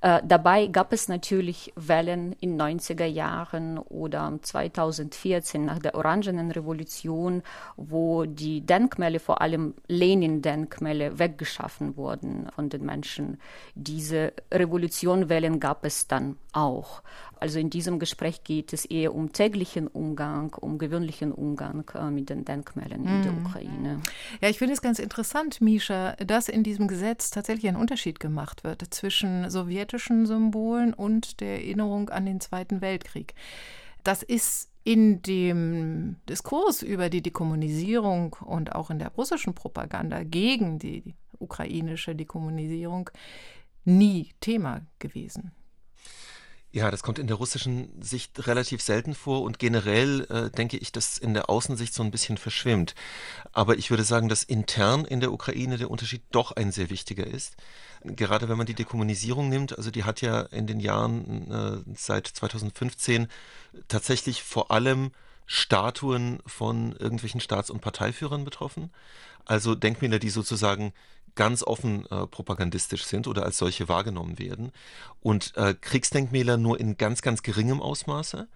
Äh, 0.00 0.20
dabei 0.24 0.66
gab 0.66 0.92
es 0.92 1.08
natürlich 1.08 1.72
Wellen 1.76 2.32
in 2.40 2.60
90er 2.60 3.06
Jahren 3.06 3.78
oder 3.78 4.38
2014 4.40 5.64
nach 5.64 5.78
der 5.78 5.94
Orangenen 5.94 6.50
Revolution, 6.50 7.42
wo 7.76 8.24
die 8.24 8.60
Denkmäler, 8.60 9.20
vor 9.20 9.40
allem 9.40 9.74
Lenin-Denkmäler, 9.88 11.18
weggeschaffen 11.18 11.96
wurden 11.96 12.48
von 12.54 12.68
den 12.68 12.84
Menschen. 12.84 13.40
Diese 13.74 14.32
Revolutionwellen 14.52 15.60
gab 15.60 15.84
es 15.84 16.06
dann 16.06 16.36
auch. 16.52 17.02
Also 17.38 17.58
in 17.58 17.70
diesem 17.70 17.98
Gespräch 17.98 18.44
geht 18.44 18.72
es 18.72 18.84
eher 18.84 19.14
um 19.14 19.32
täglichen 19.32 19.86
Umgang, 19.86 20.54
um 20.54 20.78
gewöhnlichen 20.78 21.32
Umgang 21.32 21.84
äh, 21.94 22.10
mit 22.10 22.30
den 22.30 22.44
Denkmälern 22.44 23.04
in 23.04 23.22
der 23.22 23.32
mhm. 23.32 23.46
Ukraine. 23.46 24.00
Ja, 24.40 24.48
ich 24.48 24.58
finde 24.58 24.74
es 24.74 24.82
ganz 24.82 24.98
interessant, 24.98 25.60
Misha, 25.60 26.12
dass 26.16 26.48
in 26.48 26.62
diesem 26.62 26.88
Gesetz 26.88 27.30
tatsächlich 27.30 27.68
ein 27.68 27.76
Unterschied 27.76 28.20
gemacht 28.20 28.64
wird 28.64 28.82
zwischen 28.94 29.50
sowjetischen 29.50 30.26
Symbolen 30.26 30.94
und 30.94 31.40
der 31.40 31.56
Erinnerung 31.62 32.08
an 32.08 32.26
den 32.26 32.40
Zweiten 32.40 32.80
Weltkrieg. 32.80 33.34
Das 34.02 34.22
ist 34.22 34.70
in 34.84 35.20
dem 35.22 36.16
Diskurs 36.28 36.82
über 36.82 37.10
die 37.10 37.20
Dekommunisierung 37.20 38.36
und 38.44 38.74
auch 38.74 38.90
in 38.90 39.00
der 39.00 39.08
russischen 39.08 39.52
Propaganda 39.52 40.22
gegen 40.22 40.78
die 40.78 41.14
ukrainische 41.38 42.14
Dekommunisierung 42.14 43.10
nie 43.84 44.30
Thema 44.40 44.82
gewesen. 45.00 45.50
Ja, 46.76 46.90
das 46.90 47.02
kommt 47.02 47.18
in 47.18 47.26
der 47.26 47.38
russischen 47.38 47.88
Sicht 48.02 48.46
relativ 48.46 48.82
selten 48.82 49.14
vor 49.14 49.40
und 49.40 49.58
generell 49.58 50.26
äh, 50.28 50.50
denke 50.50 50.76
ich, 50.76 50.92
dass 50.92 51.16
in 51.16 51.32
der 51.32 51.48
Außensicht 51.48 51.94
so 51.94 52.02
ein 52.02 52.10
bisschen 52.10 52.36
verschwimmt. 52.36 52.94
Aber 53.52 53.78
ich 53.78 53.88
würde 53.88 54.04
sagen, 54.04 54.28
dass 54.28 54.42
intern 54.42 55.06
in 55.06 55.20
der 55.20 55.32
Ukraine 55.32 55.78
der 55.78 55.90
Unterschied 55.90 56.20
doch 56.32 56.52
ein 56.52 56.72
sehr 56.72 56.90
wichtiger 56.90 57.26
ist. 57.26 57.56
Gerade 58.04 58.50
wenn 58.50 58.58
man 58.58 58.66
die 58.66 58.74
Dekommunisierung 58.74 59.48
nimmt, 59.48 59.78
also 59.78 59.90
die 59.90 60.04
hat 60.04 60.20
ja 60.20 60.42
in 60.42 60.66
den 60.66 60.78
Jahren 60.78 61.50
äh, 61.50 61.94
seit 61.96 62.26
2015 62.26 63.28
tatsächlich 63.88 64.42
vor 64.42 64.70
allem 64.70 65.12
Statuen 65.46 66.40
von 66.44 66.92
irgendwelchen 66.92 67.40
Staats- 67.40 67.70
und 67.70 67.80
Parteiführern 67.80 68.44
betroffen. 68.44 68.90
Also 69.46 69.74
Denkmäler, 69.74 70.18
die 70.18 70.28
sozusagen 70.28 70.92
ganz 71.36 71.62
offen 71.62 72.06
äh, 72.06 72.26
propagandistisch 72.26 73.04
sind 73.04 73.28
oder 73.28 73.44
als 73.44 73.58
solche 73.58 73.88
wahrgenommen 73.88 74.38
werden. 74.38 74.72
Und 75.20 75.56
äh, 75.56 75.74
Kriegsdenkmäler 75.74 76.56
nur 76.56 76.80
in 76.80 76.96
ganz, 76.96 77.22
ganz 77.22 77.42
geringem 77.42 77.80
Ausmaße. 77.80 78.48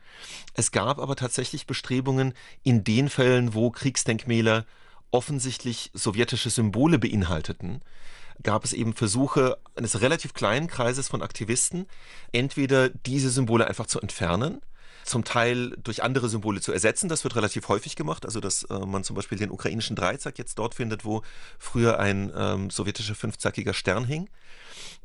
Es 0.55 0.73
gab 0.73 0.99
aber 0.99 1.15
tatsächlich 1.15 1.67
Bestrebungen 1.67 2.35
in 2.65 2.83
den 2.83 3.09
Fällen, 3.09 3.55
wo 3.55 3.71
Kriegsdenkmäler 3.71 4.67
offensichtlich 5.13 5.91
sowjetische 5.95 6.51
Symbole 6.51 6.99
beinhalteten, 6.99 7.83
gab 8.43 8.65
es 8.65 8.73
eben 8.73 8.95
Versuche 8.95 9.59
eines 9.77 10.01
relativ 10.01 10.35
kleinen 10.35 10.67
Kreises 10.67 11.09
von 11.09 11.23
Aktivisten, 11.23 11.87
entweder 12.33 12.89
diese 12.89 13.31
Symbole 13.31 13.67
einfach 13.67 13.87
zu 13.87 14.01
entfernen 14.01 14.61
zum 15.11 15.25
Teil 15.25 15.77
durch 15.83 16.03
andere 16.03 16.29
Symbole 16.29 16.61
zu 16.61 16.73
ersetzen. 16.73 17.09
Das 17.09 17.25
wird 17.25 17.35
relativ 17.35 17.69
häufig 17.69 17.97
gemacht. 17.97 18.25
Also, 18.25 18.41
dass 18.41 18.63
äh, 18.65 18.79
man 18.79 19.03
zum 19.05 19.17
Beispiel 19.17 19.37
den 19.37 19.51
ukrainischen 19.51 19.97
Dreizack 19.97 20.39
jetzt 20.39 20.59
dort 20.59 20.75
findet, 20.75 21.05
wo 21.05 21.23
früher 21.59 21.99
ein 21.99 22.33
ähm, 22.35 22.71
sowjetischer 22.71 23.17
fünfzackiger 23.17 23.75
Stern 23.75 24.05
hing. 24.05 24.31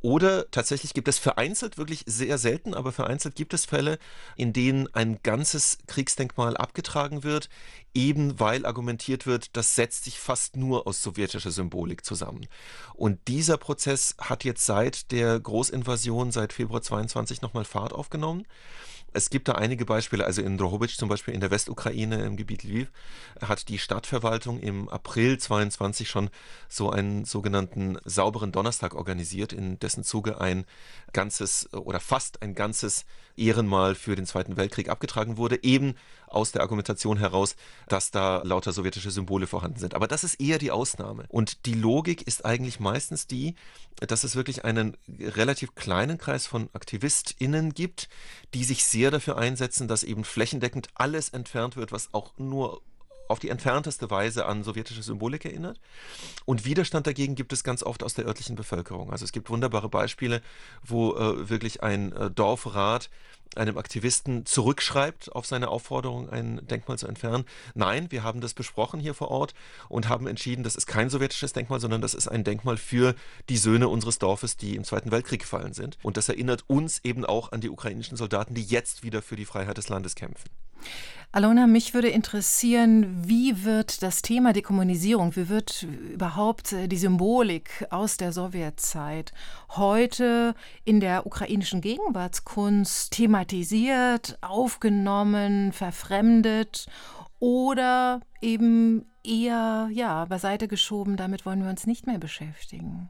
Oder 0.02 0.52
tatsächlich 0.52 0.94
gibt 0.94 1.08
es 1.08 1.18
vereinzelt, 1.18 1.80
wirklich 1.80 2.04
sehr 2.06 2.38
selten, 2.38 2.76
aber 2.76 2.92
vereinzelt 2.92 3.36
gibt 3.36 3.56
es 3.56 3.66
Fälle, 3.66 3.98
in 4.36 4.54
denen 4.54 4.88
ein 4.94 5.20
ganzes 5.24 5.80
Kriegsdenkmal 5.88 6.56
abgetragen 6.56 7.24
wird, 7.24 7.50
eben 7.96 8.40
weil 8.40 8.68
argumentiert 8.68 9.26
wird, 9.26 9.58
das 9.58 9.74
setzt 9.74 10.04
sich 10.04 10.20
fast 10.20 10.58
nur 10.58 10.86
aus 10.86 11.02
sowjetischer 11.02 11.50
Symbolik 11.50 12.06
zusammen. 12.06 12.46
Und 12.94 13.28
dieser 13.28 13.58
Prozess 13.58 14.16
hat 14.20 14.44
jetzt 14.44 14.68
seit 14.68 15.12
der 15.12 15.40
Großinvasion, 15.40 16.32
seit 16.32 16.54
Februar 16.54 16.84
22 16.84 17.42
nochmal 17.42 17.66
Fahrt 17.66 17.94
aufgenommen. 17.94 18.46
Es 19.16 19.30
gibt 19.30 19.48
da 19.48 19.54
einige 19.54 19.86
Beispiele, 19.86 20.26
also 20.26 20.42
in 20.42 20.58
Drohobic 20.58 20.90
zum 20.90 21.08
Beispiel 21.08 21.34
in 21.34 21.40
der 21.40 21.50
Westukraine 21.50 22.26
im 22.26 22.36
Gebiet 22.36 22.66
Lviv 22.66 22.92
hat 23.40 23.70
die 23.70 23.80
Stadtverwaltung 23.80 24.60
im 24.60 24.90
April 24.90 25.38
22 25.38 26.10
schon 26.10 26.30
so 26.68 26.90
einen 26.90 27.24
sogenannten 27.24 27.98
sauberen 28.04 28.52
Donnerstag 28.52 28.94
organisiert, 28.94 29.54
in 29.54 29.80
dessen 29.80 30.04
Zuge 30.04 30.42
ein 30.42 30.66
ganzes 31.16 31.74
oder 31.74 32.00
fast 32.00 32.42
ein 32.44 32.54
ganzes 32.54 33.06
Ehrenmal 33.38 33.96
für 33.96 34.16
den 34.16 34.26
Zweiten 34.26 34.58
Weltkrieg 34.58 34.90
abgetragen 34.90 35.38
wurde, 35.38 35.64
eben 35.64 35.96
aus 36.28 36.52
der 36.52 36.62
Argumentation 36.62 37.18
heraus, 37.18 37.56
dass 37.88 38.12
da 38.12 38.42
lauter 38.44 38.74
sowjetische 38.74 39.12
Symbole 39.12 39.48
vorhanden 39.48 39.80
sind. 39.80 39.94
Aber 39.94 40.08
das 40.08 40.26
ist 40.26 40.36
eher 40.36 40.58
die 40.58 40.72
Ausnahme. 40.72 41.26
Und 41.30 41.66
die 41.66 41.74
Logik 41.74 42.22
ist 42.28 42.46
eigentlich 42.46 42.80
meistens 42.80 43.28
die, 43.28 43.56
dass 43.96 44.26
es 44.26 44.36
wirklich 44.36 44.66
einen 44.66 44.98
relativ 45.20 45.74
kleinen 45.76 46.18
Kreis 46.18 46.48
von 46.48 46.70
AktivistInnen 46.74 47.74
gibt, 47.74 48.10
die 48.54 48.66
sich 48.66 48.84
sehr 48.84 49.10
dafür 49.10 49.38
einsetzen, 49.38 49.88
dass 49.88 50.04
eben 50.04 50.26
flächendeckend 50.26 50.90
alles 50.96 51.30
entfernt 51.30 51.78
wird, 51.78 51.94
was 51.94 52.14
auch 52.14 52.34
nur 52.38 52.82
auf 53.28 53.40
die 53.40 53.50
entfernteste 53.50 54.10
Weise 54.10 54.46
an 54.46 54.64
sowjetische 54.64 55.04
Symbolik 55.04 55.46
erinnert. 55.46 55.80
Und 56.46 56.66
Widerstand 56.66 57.08
dagegen 57.08 57.36
gibt 57.36 57.54
es 57.54 57.64
ganz 57.64 57.84
oft 57.84 58.04
aus 58.04 58.14
der 58.14 58.26
örtlichen 58.26 58.56
Bevölkerung. 58.56 59.12
Also 59.12 59.26
es 59.26 59.32
gibt 59.32 59.50
wunderbare 59.50 59.90
Beispiele, 59.90 60.42
wo 60.84 61.16
äh, 61.16 61.50
wirklich 61.50 61.84
ein 61.84 62.12
äh, 62.14 62.32
Dorfrat 62.32 63.10
einem 63.56 63.78
Aktivisten 63.78 64.46
zurückschreibt 64.46 65.32
auf 65.34 65.46
seine 65.46 65.70
Aufforderung, 65.70 66.30
ein 66.30 66.66
Denkmal 66.68 66.98
zu 66.98 67.08
entfernen. 67.08 67.46
Nein, 67.74 68.12
wir 68.12 68.24
haben 68.24 68.42
das 68.42 68.54
besprochen 68.54 69.00
hier 69.00 69.14
vor 69.14 69.30
Ort 69.30 69.54
und 69.88 70.10
haben 70.10 70.28
entschieden, 70.28 70.64
das 70.64 70.76
ist 70.76 70.88
kein 70.88 71.10
sowjetisches 71.10 71.54
Denkmal, 71.54 71.80
sondern 71.80 72.02
das 72.02 72.14
ist 72.14 72.28
ein 72.28 72.44
Denkmal 72.44 72.78
für 72.78 73.16
die 73.50 73.58
Söhne 73.58 73.88
unseres 73.88 74.20
Dorfes, 74.20 74.58
die 74.58 74.76
im 74.76 74.84
Zweiten 74.84 75.12
Weltkrieg 75.12 75.42
gefallen 75.42 75.74
sind. 75.74 75.98
Und 76.04 76.18
das 76.18 76.30
erinnert 76.30 76.64
uns 76.68 77.00
eben 77.04 77.26
auch 77.26 77.52
an 77.52 77.62
die 77.62 77.70
ukrainischen 77.70 78.18
Soldaten, 78.18 78.56
die 78.56 78.64
jetzt 78.64 79.04
wieder 79.04 79.22
für 79.22 79.36
die 79.36 79.46
Freiheit 79.46 79.78
des 79.78 79.90
Landes 79.90 80.16
kämpfen. 80.16 80.50
Alona, 81.36 81.68
mich 81.68 81.94
würde 81.94 82.08
interessieren, 82.08 83.28
wie 83.28 83.66
wird 83.66 84.02
das 84.02 84.22
Thema 84.22 84.54
Dekommunisierung, 84.54 85.36
wie 85.36 85.50
wird 85.50 85.84
überhaupt 85.84 86.72
äh, 86.72 86.88
die 86.88 86.96
Symbolik 86.96 87.86
aus 87.90 88.16
der 88.16 88.32
Sowjetzeit 88.32 89.34
heute 89.72 90.56
in 90.86 91.02
der 91.02 91.26
ukrainischen 91.26 91.82
Gegenwartskunst 91.82 93.12
thematisiert, 93.12 94.38
aufgenommen, 94.40 95.74
verfremdet 95.74 96.88
oder 97.40 98.22
eben 98.40 99.06
eher 99.22 99.90
ja, 99.92 100.24
beiseite 100.24 100.70
geschoben, 100.70 101.18
damit 101.18 101.46
wollen 101.46 101.64
wir 101.64 101.70
uns 101.70 101.86
nicht 101.86 102.08
mehr 102.08 102.18
beschäftigen? 102.18 103.10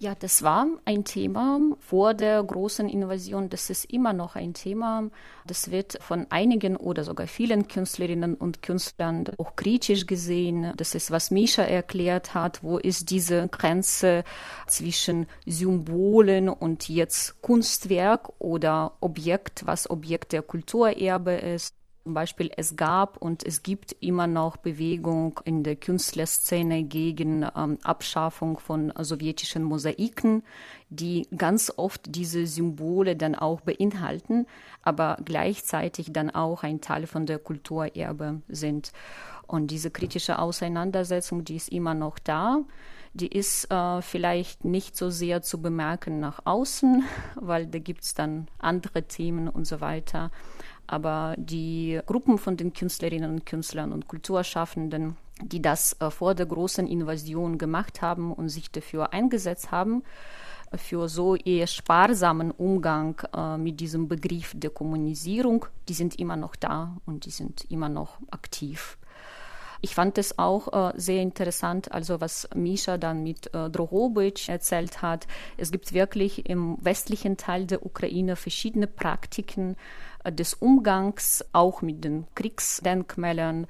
Ja, 0.00 0.14
das 0.14 0.44
war 0.44 0.68
ein 0.84 1.02
Thema 1.04 1.58
vor 1.80 2.14
der 2.14 2.40
großen 2.44 2.88
Invasion. 2.88 3.48
Das 3.48 3.68
ist 3.68 3.84
immer 3.86 4.12
noch 4.12 4.36
ein 4.36 4.54
Thema. 4.54 5.10
Das 5.44 5.72
wird 5.72 5.98
von 6.00 6.28
einigen 6.30 6.76
oder 6.76 7.02
sogar 7.02 7.26
vielen 7.26 7.66
Künstlerinnen 7.66 8.36
und 8.36 8.62
Künstlern 8.62 9.24
auch 9.38 9.56
kritisch 9.56 10.06
gesehen. 10.06 10.72
Das 10.76 10.94
ist, 10.94 11.10
was 11.10 11.32
Misha 11.32 11.62
erklärt 11.62 12.32
hat. 12.32 12.62
Wo 12.62 12.78
ist 12.78 13.10
diese 13.10 13.48
Grenze 13.48 14.22
zwischen 14.68 15.26
Symbolen 15.46 16.48
und 16.48 16.88
jetzt 16.88 17.42
Kunstwerk 17.42 18.30
oder 18.38 18.92
Objekt, 19.00 19.66
was 19.66 19.90
Objekt 19.90 20.30
der 20.30 20.42
Kulturerbe 20.42 21.32
ist? 21.32 21.77
Zum 22.08 22.14
Beispiel, 22.14 22.50
es 22.56 22.74
gab 22.74 23.18
und 23.18 23.44
es 23.44 23.62
gibt 23.62 23.94
immer 24.00 24.26
noch 24.26 24.56
Bewegung 24.56 25.40
in 25.44 25.62
der 25.62 25.76
Künstlerszene 25.76 26.84
gegen 26.84 27.46
ähm, 27.54 27.76
Abschaffung 27.82 28.58
von 28.58 28.94
sowjetischen 28.98 29.62
Mosaiken, 29.62 30.42
die 30.88 31.28
ganz 31.36 31.70
oft 31.76 32.00
diese 32.06 32.46
Symbole 32.46 33.14
dann 33.14 33.34
auch 33.34 33.60
beinhalten, 33.60 34.46
aber 34.80 35.18
gleichzeitig 35.22 36.10
dann 36.10 36.30
auch 36.30 36.62
ein 36.62 36.80
Teil 36.80 37.06
von 37.06 37.26
der 37.26 37.38
Kulturerbe 37.38 38.40
sind. 38.48 38.92
Und 39.46 39.70
diese 39.70 39.90
kritische 39.90 40.38
Auseinandersetzung, 40.38 41.44
die 41.44 41.56
ist 41.56 41.68
immer 41.68 41.92
noch 41.92 42.18
da 42.18 42.64
die 43.14 43.28
ist 43.28 43.70
äh, 43.70 44.02
vielleicht 44.02 44.64
nicht 44.64 44.96
so 44.96 45.10
sehr 45.10 45.42
zu 45.42 45.60
bemerken 45.60 46.20
nach 46.20 46.40
außen, 46.44 47.04
weil 47.36 47.66
da 47.66 47.78
gibt 47.78 48.04
es 48.04 48.14
dann 48.14 48.48
andere 48.58 49.02
Themen 49.02 49.48
und 49.48 49.66
so 49.66 49.80
weiter 49.80 50.30
aber 50.88 51.34
die 51.38 52.00
Gruppen 52.06 52.38
von 52.38 52.56
den 52.56 52.72
Künstlerinnen 52.72 53.30
und 53.30 53.46
Künstlern 53.46 53.92
und 53.92 54.08
Kulturschaffenden, 54.08 55.16
die 55.42 55.62
das 55.62 55.94
äh, 56.00 56.10
vor 56.10 56.34
der 56.34 56.46
großen 56.46 56.86
Invasion 56.86 57.58
gemacht 57.58 58.02
haben 58.02 58.32
und 58.32 58.48
sich 58.48 58.70
dafür 58.70 59.12
eingesetzt 59.12 59.70
haben, 59.70 60.02
für 60.76 61.08
so 61.08 61.36
eher 61.36 61.66
sparsamen 61.66 62.50
Umgang 62.50 63.20
äh, 63.34 63.56
mit 63.56 63.80
diesem 63.80 64.08
Begriff 64.08 64.52
der 64.54 64.70
Kommunisierung, 64.70 65.66
die 65.88 65.94
sind 65.94 66.18
immer 66.18 66.36
noch 66.36 66.56
da 66.56 66.96
und 67.06 67.24
die 67.24 67.30
sind 67.30 67.70
immer 67.70 67.88
noch 67.88 68.18
aktiv. 68.30 68.98
Ich 69.80 69.94
fand 69.94 70.18
es 70.18 70.38
auch 70.38 70.72
äh, 70.72 70.92
sehr 70.96 71.22
interessant, 71.22 71.92
also 71.92 72.20
was 72.20 72.48
Misha 72.54 72.98
dann 72.98 73.22
mit 73.22 73.54
äh, 73.54 73.70
Drohobic 73.70 74.48
erzählt 74.48 75.02
hat. 75.02 75.28
Es 75.56 75.70
gibt 75.70 75.92
wirklich 75.92 76.48
im 76.48 76.78
westlichen 76.80 77.36
Teil 77.36 77.66
der 77.66 77.86
Ukraine 77.86 78.34
verschiedene 78.34 78.88
Praktiken, 78.88 79.76
des 80.26 80.54
Umgangs 80.54 81.44
auch 81.52 81.82
mit 81.82 82.04
den 82.04 82.26
Kriegsdenkmälern. 82.34 83.66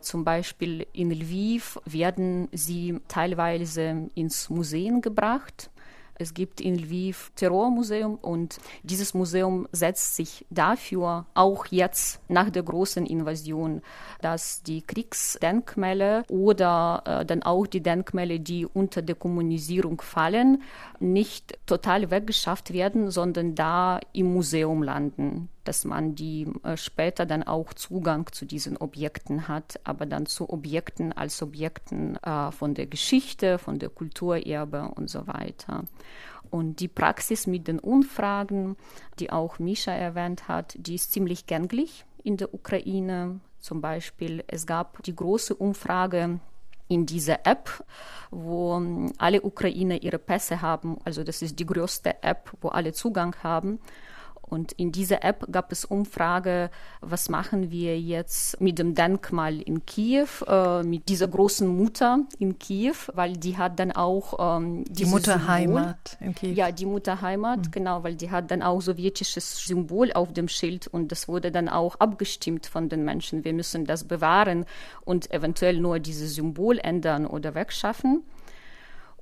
Zum 0.00 0.24
Beispiel 0.24 0.86
in 0.92 1.10
Lviv 1.10 1.78
werden 1.84 2.48
sie 2.52 3.00
teilweise 3.08 4.10
ins 4.14 4.50
Museum 4.50 5.00
gebracht. 5.00 5.70
Es 6.14 6.34
gibt 6.34 6.60
in 6.60 6.76
Lviv 6.76 7.32
Terrormuseum 7.36 8.16
und 8.16 8.58
dieses 8.82 9.14
Museum 9.14 9.66
setzt 9.72 10.14
sich 10.14 10.44
dafür 10.50 11.26
auch 11.34 11.66
jetzt 11.66 12.20
nach 12.28 12.50
der 12.50 12.62
großen 12.62 13.06
Invasion, 13.06 13.80
dass 14.20 14.62
die 14.62 14.82
Kriegsdenkmäler 14.82 16.24
oder 16.28 17.02
äh, 17.06 17.24
dann 17.24 17.42
auch 17.42 17.66
die 17.66 17.80
Denkmäler, 17.80 18.38
die 18.38 18.66
unter 18.66 19.02
der 19.02 19.16
Kommunisierung 19.16 20.00
fallen, 20.00 20.62
nicht 21.00 21.58
total 21.66 22.10
weggeschafft 22.10 22.72
werden, 22.72 23.10
sondern 23.10 23.54
da 23.54 23.98
im 24.12 24.32
Museum 24.32 24.82
landen 24.82 25.48
dass 25.64 25.84
man 25.84 26.14
die 26.14 26.48
äh, 26.62 26.76
später 26.76 27.26
dann 27.26 27.42
auch 27.42 27.72
Zugang 27.74 28.30
zu 28.32 28.44
diesen 28.44 28.76
Objekten 28.76 29.48
hat, 29.48 29.80
aber 29.84 30.06
dann 30.06 30.26
zu 30.26 30.50
Objekten 30.50 31.12
als 31.12 31.42
Objekten 31.42 32.16
äh, 32.16 32.50
von 32.52 32.74
der 32.74 32.86
Geschichte, 32.86 33.58
von 33.58 33.78
der 33.78 33.88
Kulturerbe 33.88 34.90
und 34.94 35.10
so 35.10 35.26
weiter. 35.26 35.84
Und 36.50 36.80
die 36.80 36.88
Praxis 36.88 37.46
mit 37.46 37.66
den 37.66 37.78
Umfragen, 37.78 38.76
die 39.18 39.30
auch 39.30 39.58
Misha 39.58 39.92
erwähnt 39.92 40.48
hat, 40.48 40.74
die 40.78 40.96
ist 40.96 41.12
ziemlich 41.12 41.46
gänglich 41.46 42.04
in 42.24 42.36
der 42.36 42.52
Ukraine. 42.52 43.40
Zum 43.58 43.80
Beispiel, 43.80 44.44
es 44.48 44.66
gab 44.66 45.02
die 45.04 45.16
große 45.16 45.54
Umfrage 45.54 46.40
in 46.88 47.06
dieser 47.06 47.46
App, 47.46 47.84
wo 48.30 48.76
ähm, 48.76 49.12
alle 49.18 49.42
Ukrainer 49.42 50.02
ihre 50.02 50.18
Pässe 50.18 50.60
haben. 50.60 50.98
Also 51.04 51.24
das 51.24 51.42
ist 51.42 51.58
die 51.58 51.66
größte 51.66 52.22
App, 52.22 52.52
wo 52.60 52.68
alle 52.68 52.92
Zugang 52.92 53.34
haben. 53.42 53.78
Und 54.52 54.72
in 54.72 54.92
dieser 54.92 55.24
App 55.24 55.50
gab 55.50 55.72
es 55.72 55.86
Umfrage, 55.86 56.68
was 57.00 57.30
machen 57.30 57.70
wir 57.70 57.98
jetzt 57.98 58.60
mit 58.60 58.78
dem 58.78 58.94
Denkmal 58.94 59.58
in 59.58 59.86
Kiew, 59.86 60.26
äh, 60.46 60.82
mit 60.82 61.08
dieser 61.08 61.26
großen 61.26 61.66
Mutter 61.66 62.26
in 62.38 62.58
Kiew, 62.58 62.96
weil 63.14 63.32
die 63.32 63.56
hat 63.56 63.78
dann 63.78 63.92
auch 63.92 64.58
ähm, 64.58 64.84
die 64.90 65.06
Mutterheimat 65.06 66.18
in 66.20 66.34
Kiew. 66.34 66.52
Ja, 66.52 66.70
die 66.70 66.84
Mutterheimat, 66.84 67.60
mhm. 67.60 67.70
genau, 67.70 68.04
weil 68.04 68.14
die 68.14 68.30
hat 68.30 68.50
dann 68.50 68.60
auch 68.60 68.82
sowjetisches 68.82 69.64
Symbol 69.64 70.12
auf 70.12 70.34
dem 70.34 70.48
Schild 70.48 70.86
und 70.86 71.12
das 71.12 71.28
wurde 71.28 71.50
dann 71.50 71.70
auch 71.70 71.94
abgestimmt 71.98 72.66
von 72.66 72.90
den 72.90 73.06
Menschen. 73.06 73.46
Wir 73.46 73.54
müssen 73.54 73.86
das 73.86 74.04
bewahren 74.04 74.66
und 75.06 75.30
eventuell 75.30 75.80
nur 75.80 75.98
dieses 75.98 76.34
Symbol 76.34 76.78
ändern 76.78 77.26
oder 77.26 77.54
wegschaffen 77.54 78.22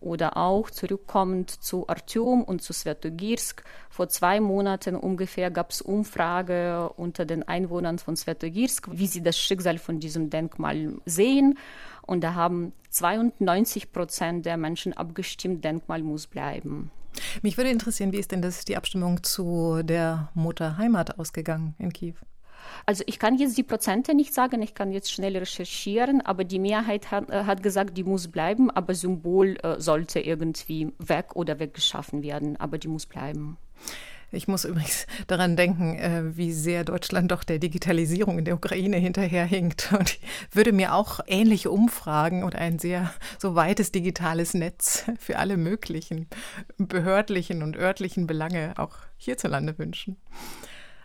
oder 0.01 0.37
auch 0.37 0.71
zurückkommend 0.71 1.51
zu 1.51 1.89
Artyom 1.89 2.43
und 2.43 2.63
zu 2.63 2.73
Svetogirsk. 2.73 3.63
Vor 3.91 4.09
zwei 4.09 4.41
Monaten 4.41 4.97
ungefähr 4.97 5.51
gab 5.51 5.71
es 5.71 5.83
Umfrage 5.83 6.91
unter 6.97 7.25
den 7.25 7.47
Einwohnern 7.47 7.99
von 7.99 8.17
Svetogirsk, 8.17 8.89
wie 8.93 9.07
sie 9.07 9.23
das 9.23 9.39
Schicksal 9.39 9.79
von 9.79 10.01
diesem 10.01 10.31
Denkmal 10.31 10.95
sehen. 11.05 11.59
Und 12.03 12.23
da 12.23 12.35
haben 12.35 12.73
92 12.91 13.93
Prozent 13.93 14.47
der 14.47 14.57
Menschen 14.57 14.93
abgestimmt, 14.95 15.65
Denkmal 15.65 16.03
muss 16.03 16.27
bleiben. 16.27 16.91
Mich 17.43 17.57
würde 17.57 17.71
interessieren, 17.71 18.13
wie 18.13 18.19
ist 18.19 18.33
denn 18.33 18.43
das 18.43 18.65
die 18.65 18.77
Abstimmung 18.77 19.23
zu 19.23 19.83
der 19.83 20.31
Mutterheimat 20.35 21.19
ausgegangen 21.19 21.75
in 21.79 21.93
Kiew? 21.93 22.15
Also 22.87 23.05
ich 23.07 23.19
kann 23.19 23.39
jetzt 23.39 23.57
die 23.59 23.63
Prozente 23.63 24.15
nicht 24.15 24.35
sagen, 24.35 24.63
ich 24.63 24.75
kann 24.75 24.93
jetzt 24.93 25.13
schnell 25.13 25.37
recherchieren, 25.37 26.21
aber 26.21 26.45
die 26.45 26.59
Mehrheit 26.59 27.11
hat, 27.11 27.31
äh, 27.31 27.45
hat 27.45 27.63
gesagt, 27.63 27.97
die 27.97 28.05
muss 28.05 28.29
bleiben, 28.29 28.71
aber 28.71 28.95
Symbol 28.95 29.57
äh, 29.63 29.81
sollte 29.81 30.21
irgendwie 30.21 30.93
weg 30.99 31.37
oder 31.37 31.59
weggeschaffen 31.59 32.23
werden, 32.23 32.57
aber 32.59 32.79
die 32.79 32.89
muss 32.89 33.07
bleiben. 33.07 33.57
Ich 34.33 34.47
muss 34.47 34.65
übrigens 34.65 35.07
daran 35.27 35.57
denken, 35.57 35.97
äh, 35.97 36.37
wie 36.37 36.53
sehr 36.53 36.85
Deutschland 36.85 37.33
doch 37.33 37.43
der 37.43 37.59
Digitalisierung 37.59 38.39
in 38.39 38.45
der 38.45 38.55
Ukraine 38.55 38.97
hinterherhinkt. 38.97 39.93
Und 39.99 40.11
ich 40.11 40.21
würde 40.53 40.73
mir 40.73 40.95
auch 40.95 41.21
ähnliche 41.27 41.71
Umfragen 41.71 42.45
und 42.45 42.55
ein 42.55 42.79
sehr 42.79 43.13
so 43.39 43.57
weites 43.57 43.91
digitales 43.91 44.55
Netz 44.55 45.05
für 45.19 45.39
alle 45.39 45.57
möglichen 45.57 46.29
behördlichen 46.79 47.63
und 47.63 47.77
örtlichen 47.77 48.27
Belange 48.27 48.75
auch 48.77 48.99
hierzulande 49.17 49.77
wünschen. 49.79 50.17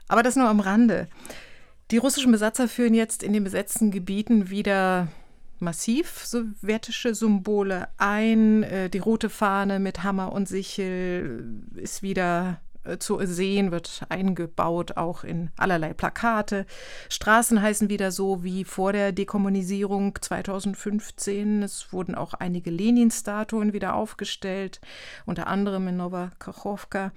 Aber 0.07 0.23
das 0.23 0.35
nur 0.35 0.47
am 0.47 0.59
Rande. 0.59 1.07
Die 1.91 1.97
russischen 1.97 2.31
Besatzer 2.31 2.67
führen 2.67 2.93
jetzt 2.93 3.23
in 3.23 3.33
den 3.33 3.43
besetzten 3.43 3.91
Gebieten 3.91 4.49
wieder 4.49 5.07
massiv 5.59 6.25
sowjetische 6.25 7.15
Symbole 7.15 7.87
ein. 7.97 8.63
Äh, 8.63 8.89
die 8.89 8.99
rote 8.99 9.29
Fahne 9.29 9.79
mit 9.79 10.03
Hammer 10.03 10.31
und 10.31 10.47
Sichel 10.47 11.45
ist 11.75 12.03
wieder 12.03 12.59
äh, 12.83 12.97
zu 12.97 13.19
sehen, 13.25 13.71
wird 13.71 14.01
eingebaut 14.09 14.97
auch 14.97 15.23
in 15.23 15.49
allerlei 15.57 15.93
Plakate. 15.93 16.65
Straßen 17.09 17.61
heißen 17.61 17.89
wieder 17.89 18.11
so 18.11 18.43
wie 18.43 18.63
vor 18.63 18.93
der 18.93 19.11
Dekommunisierung 19.11 20.17
2015. 20.19 21.63
Es 21.63 21.91
wurden 21.91 22.15
auch 22.15 22.33
einige 22.33 22.69
Lenin-Statuen 22.69 23.73
wieder 23.73 23.95
aufgestellt, 23.95 24.81
unter 25.25 25.47
anderem 25.47 25.87
in 25.87 25.97
Nova 25.97 26.31
Kachowka. 26.39 27.11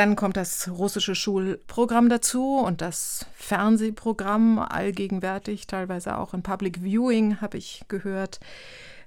Dann 0.00 0.16
kommt 0.16 0.38
das 0.38 0.66
russische 0.70 1.14
Schulprogramm 1.14 2.08
dazu 2.08 2.56
und 2.56 2.80
das 2.80 3.26
Fernsehprogramm, 3.34 4.58
allgegenwärtig, 4.58 5.66
teilweise 5.66 6.16
auch 6.16 6.32
in 6.32 6.42
Public 6.42 6.82
Viewing, 6.82 7.42
habe 7.42 7.58
ich 7.58 7.84
gehört. 7.88 8.40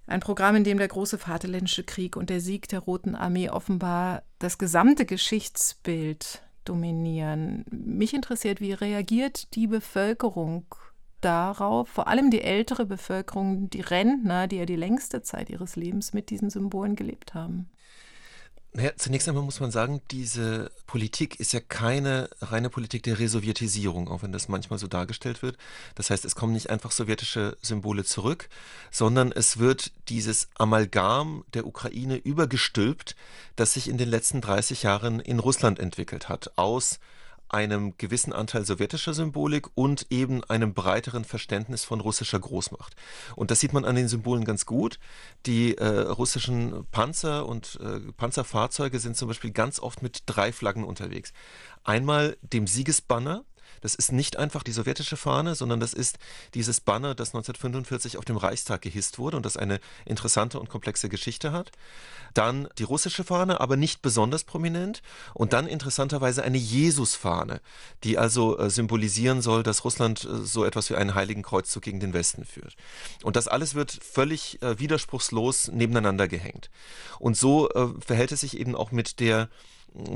Ein 0.06 0.20
Programm, 0.20 0.56
in 0.56 0.64
dem 0.64 0.78
der 0.78 0.88
große 0.88 1.18
Vaterländische 1.18 1.84
Krieg 1.84 2.16
und 2.16 2.30
der 2.30 2.42
Sieg 2.42 2.68
der 2.68 2.82
Roten 2.82 3.16
Armee 3.16 3.50
offenbar 3.50 4.22
das 4.38 4.60
gesamte 4.60 5.08
Geschichtsbild 5.08 6.44
dominieren. 6.64 7.66
Mich 7.72 8.14
interessiert, 8.14 8.62
wie 8.62 8.74
reagiert 8.74 9.56
die 9.56 9.66
Bevölkerung 9.66 10.68
darauf, 11.22 11.90
vor 11.90 12.08
allem 12.08 12.30
die 12.30 12.44
ältere 12.44 12.86
Bevölkerung, 12.86 13.68
die 13.72 13.82
Rentner, 13.82 14.46
die 14.46 14.58
ja 14.58 14.68
die 14.68 14.76
längste 14.76 15.24
Zeit 15.24 15.50
ihres 15.50 15.76
Lebens 15.76 16.14
mit 16.14 16.30
diesen 16.30 16.52
Symbolen 16.52 16.96
gelebt 16.96 17.34
haben? 17.34 17.72
Naja, 18.76 18.92
zunächst 18.96 19.28
einmal 19.30 19.44
muss 19.44 19.60
man 19.60 19.70
sagen, 19.70 20.02
diese 20.10 20.72
Politik 20.88 21.40
ist 21.40 21.54
ja 21.54 21.60
keine 21.60 22.28
reine 22.42 22.72
Politik 22.72 23.04
der 23.04 23.20
Resowjetisierung, 23.20 24.08
auch 24.08 24.24
wenn 24.24 24.32
das 24.32 24.48
manchmal 24.48 24.80
so 24.80 24.88
dargestellt 24.88 25.44
wird. 25.44 25.58
Das 25.94 26.10
heißt, 26.10 26.26
es 26.26 26.34
kommen 26.34 26.54
nicht 26.54 26.72
einfach 26.72 26.92
sowjetische 26.92 27.56
Symbole 27.62 28.04
zurück, 28.04 28.50
sondern 28.90 29.32
es 29.32 29.60
wird 29.60 29.92
dieses 30.10 30.50
Amalgam 30.56 31.46
der 31.54 31.68
Ukraine 31.68 32.16
übergestülpt, 32.16 33.16
das 33.56 33.76
sich 33.76 33.88
in 33.88 34.00
den 34.00 34.10
letzten 34.10 34.42
30 34.42 34.82
Jahren 34.82 35.20
in 35.20 35.38
Russland 35.38 35.78
entwickelt 35.78 36.28
hat, 36.28 36.54
aus 36.56 37.00
einem 37.50 37.98
gewissen 37.98 38.34
Anteil 38.34 38.66
sowjetischer 38.66 39.14
Symbolik 39.14 39.68
und 39.76 40.08
eben 40.10 40.44
einem 40.46 40.74
breiteren 40.74 41.24
Verständnis 41.24 41.84
von 41.84 42.00
russischer 42.00 42.40
Großmacht. 42.40 42.96
Und 43.36 43.52
das 43.52 43.60
sieht 43.60 43.74
man 43.74 43.86
an 43.86 43.96
den 43.96 44.08
Symbolen 44.08 44.44
ganz 44.44 44.66
gut. 44.66 45.00
Die 45.46 45.78
äh, 45.78 45.86
russischen 45.86 46.86
Panzer 46.92 47.46
und 47.46 47.80
äh, 47.82 48.12
Panzerfahrzeuge 48.14 49.00
sind 49.00 49.18
zum 49.18 49.28
Beispiel 49.28 49.52
ganz 49.52 49.80
oft 49.80 50.02
mit 50.02 50.24
drei 50.26 50.52
Flaggen 50.52 50.84
unterwegs. 50.84 51.34
Einmal 51.84 52.38
dem 52.42 52.68
Siegesbanner, 52.68 53.46
das 53.84 53.96
ist 53.96 54.14
nicht 54.14 54.38
einfach 54.38 54.64
die 54.64 54.72
sowjetische 54.72 55.18
Fahne, 55.18 55.56
sondern 55.56 55.82
das 55.82 55.94
ist 55.94 56.18
dieses 56.54 56.80
Banner, 56.80 57.16
das 57.16 57.30
1945 57.30 58.18
auf 58.18 58.24
dem 58.24 58.38
Reichstag 58.38 58.82
gehisst 58.82 59.20
wurde 59.20 59.36
und 59.36 59.46
das 59.46 59.58
eine 59.58 59.82
interessante 60.06 60.58
und 60.58 60.70
komplexe 60.70 61.10
Geschichte 61.10 61.52
hat. 61.52 61.72
Dann 62.34 62.70
die 62.78 62.84
russische 62.84 63.26
Fahne, 63.26 63.60
aber 63.60 63.76
nicht 63.76 64.02
besonders 64.02 64.46
prominent. 64.46 65.02
Und 65.34 65.52
dann 65.52 65.68
interessanterweise 65.68 66.44
eine 66.44 66.58
Jesusfahne, 66.58 67.60
die 68.06 68.18
also 68.18 68.58
äh, 68.58 68.70
symbolisieren 68.70 69.42
soll, 69.42 69.64
dass 69.64 69.84
Russland 69.84 70.24
äh, 70.24 70.46
so 70.46 70.64
etwas 70.64 70.90
wie 70.90 70.96
einen 70.96 71.14
heiligen 71.14 71.44
Kreuzzug 71.44 71.84
gegen 71.84 72.00
den 72.00 72.14
Westen 72.14 72.46
führt. 72.46 72.78
Und 73.22 73.36
das 73.36 73.50
alles 73.50 73.76
wird 73.76 73.92
völlig 73.92 74.62
äh, 74.62 74.80
widerspruchslos 74.80 75.68
nebeneinander 75.74 76.30
gehängt. 76.30 76.70
Und 77.20 77.36
so 77.36 77.70
äh, 77.72 77.90
verhält 78.00 78.32
es 78.32 78.40
sich 78.40 78.58
eben 78.58 78.76
auch 78.76 78.92
mit 78.92 79.20
der 79.20 79.50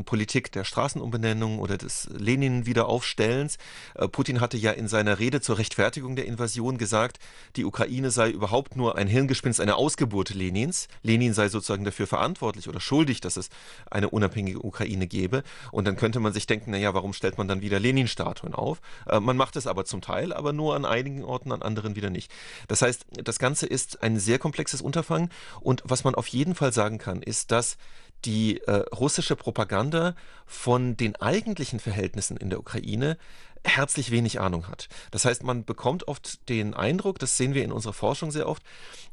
Politik 0.05 0.51
der 0.51 0.63
Straßenumbenennung 0.63 1.59
oder 1.59 1.77
des 1.77 2.09
Lenin-Wiederaufstellens. 2.11 3.57
Äh, 3.95 4.07
Putin 4.07 4.41
hatte 4.41 4.57
ja 4.57 4.71
in 4.71 4.87
seiner 4.87 5.19
Rede 5.19 5.41
zur 5.41 5.57
Rechtfertigung 5.57 6.15
der 6.15 6.25
Invasion 6.25 6.77
gesagt, 6.77 7.19
die 7.55 7.65
Ukraine 7.65 8.11
sei 8.11 8.29
überhaupt 8.29 8.75
nur 8.75 8.97
ein 8.97 9.07
Hirngespinst, 9.07 9.61
eine 9.61 9.75
Ausgeburt 9.75 10.33
Lenins. 10.33 10.87
Lenin 11.03 11.33
sei 11.33 11.49
sozusagen 11.49 11.85
dafür 11.85 12.07
verantwortlich 12.07 12.67
oder 12.67 12.79
schuldig, 12.79 13.21
dass 13.21 13.37
es 13.37 13.49
eine 13.89 14.09
unabhängige 14.09 14.63
Ukraine 14.63 15.07
gäbe. 15.07 15.43
Und 15.71 15.85
dann 15.85 15.95
könnte 15.95 16.19
man 16.19 16.33
sich 16.33 16.47
denken, 16.47 16.71
naja, 16.71 16.93
warum 16.93 17.13
stellt 17.13 17.37
man 17.37 17.47
dann 17.47 17.61
wieder 17.61 17.79
Lenin-Statuen 17.79 18.53
auf? 18.53 18.81
Äh, 19.07 19.19
man 19.19 19.37
macht 19.37 19.55
es 19.55 19.67
aber 19.67 19.85
zum 19.85 20.01
Teil, 20.01 20.33
aber 20.33 20.53
nur 20.53 20.75
an 20.75 20.85
einigen 20.85 21.23
Orten, 21.23 21.51
an 21.51 21.61
anderen 21.61 21.95
wieder 21.95 22.09
nicht. 22.09 22.31
Das 22.67 22.81
heißt, 22.81 23.05
das 23.23 23.39
Ganze 23.39 23.65
ist 23.65 24.03
ein 24.03 24.19
sehr 24.19 24.39
komplexes 24.39 24.81
Unterfangen. 24.81 25.29
Und 25.61 25.83
was 25.85 26.03
man 26.03 26.15
auf 26.15 26.27
jeden 26.27 26.55
Fall 26.55 26.73
sagen 26.73 26.97
kann, 26.97 27.21
ist, 27.21 27.51
dass 27.51 27.77
die 28.25 28.61
äh, 28.61 28.83
russische 28.95 29.35
Propaganda 29.35 30.15
von 30.45 30.97
den 30.97 31.15
eigentlichen 31.17 31.79
Verhältnissen 31.79 32.37
in 32.37 32.49
der 32.49 32.59
Ukraine 32.59 33.17
herzlich 33.63 34.11
wenig 34.11 34.39
Ahnung 34.39 34.67
hat. 34.67 34.87
Das 35.11 35.25
heißt, 35.25 35.43
man 35.43 35.65
bekommt 35.65 36.07
oft 36.07 36.47
den 36.49 36.73
Eindruck, 36.73 37.19
das 37.19 37.37
sehen 37.37 37.53
wir 37.53 37.63
in 37.63 37.71
unserer 37.71 37.93
Forschung 37.93 38.31
sehr 38.31 38.47
oft, 38.47 38.63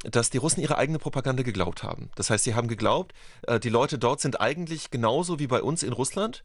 dass 0.05 0.31
die 0.31 0.39
Russen 0.39 0.61
ihre 0.61 0.79
eigene 0.79 0.99
Propaganda 0.99 1.43
geglaubt 1.43 1.83
haben. 1.83 2.11
Das 2.15 2.31
heißt, 2.31 2.45
sie 2.45 2.55
haben 2.55 2.69
geglaubt, 2.69 3.13
äh, 3.47 3.59
die 3.59 3.69
Leute 3.69 3.99
dort 3.99 4.21
sind 4.21 4.41
eigentlich 4.41 4.91
genauso 4.91 5.39
wie 5.39 5.47
bei 5.47 5.63
uns 5.63 5.83
in 5.83 5.93
Russland, 5.93 6.45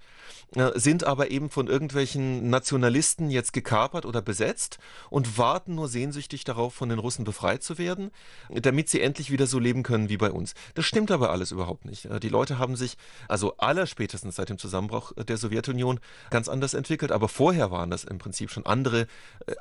äh, 0.55 0.71
sind 0.75 1.03
aber 1.03 1.31
eben 1.31 1.49
von 1.49 1.67
irgendwelchen 1.67 2.49
Nationalisten 2.49 3.29
jetzt 3.29 3.53
gekapert 3.53 4.05
oder 4.05 4.21
besetzt 4.21 4.79
und 5.09 5.37
warten 5.37 5.75
nur 5.75 5.87
sehnsüchtig 5.87 6.43
darauf, 6.43 6.73
von 6.73 6.89
den 6.89 6.99
Russen 6.99 7.25
befreit 7.25 7.63
zu 7.63 7.77
werden, 7.77 8.11
damit 8.49 8.89
sie 8.89 9.01
endlich 9.01 9.31
wieder 9.31 9.47
so 9.47 9.59
leben 9.59 9.83
können 9.83 10.09
wie 10.09 10.17
bei 10.17 10.31
uns. 10.31 10.53
Das 10.75 10.85
stimmt 10.85 11.11
aber 11.11 11.31
alles 11.31 11.51
überhaupt 11.51 11.85
nicht. 11.85 12.05
Äh, 12.05 12.19
die 12.19 12.29
Leute 12.29 12.57
haben 12.59 12.75
sich 12.75 12.97
also 13.27 13.57
allerspätestens 13.57 14.35
seit 14.35 14.49
dem 14.49 14.57
Zusammenbruch 14.57 15.11
der 15.15 15.37
Sowjetunion 15.37 15.99
ganz 16.29 16.47
anders 16.47 16.73
entwickelt, 16.73 17.11
aber 17.11 17.27
vorher 17.27 17.71
waren 17.71 17.88
das 17.89 18.03
im 18.03 18.17
Prinzip 18.17 18.51
schon 18.51 18.65
andere, 18.65 19.07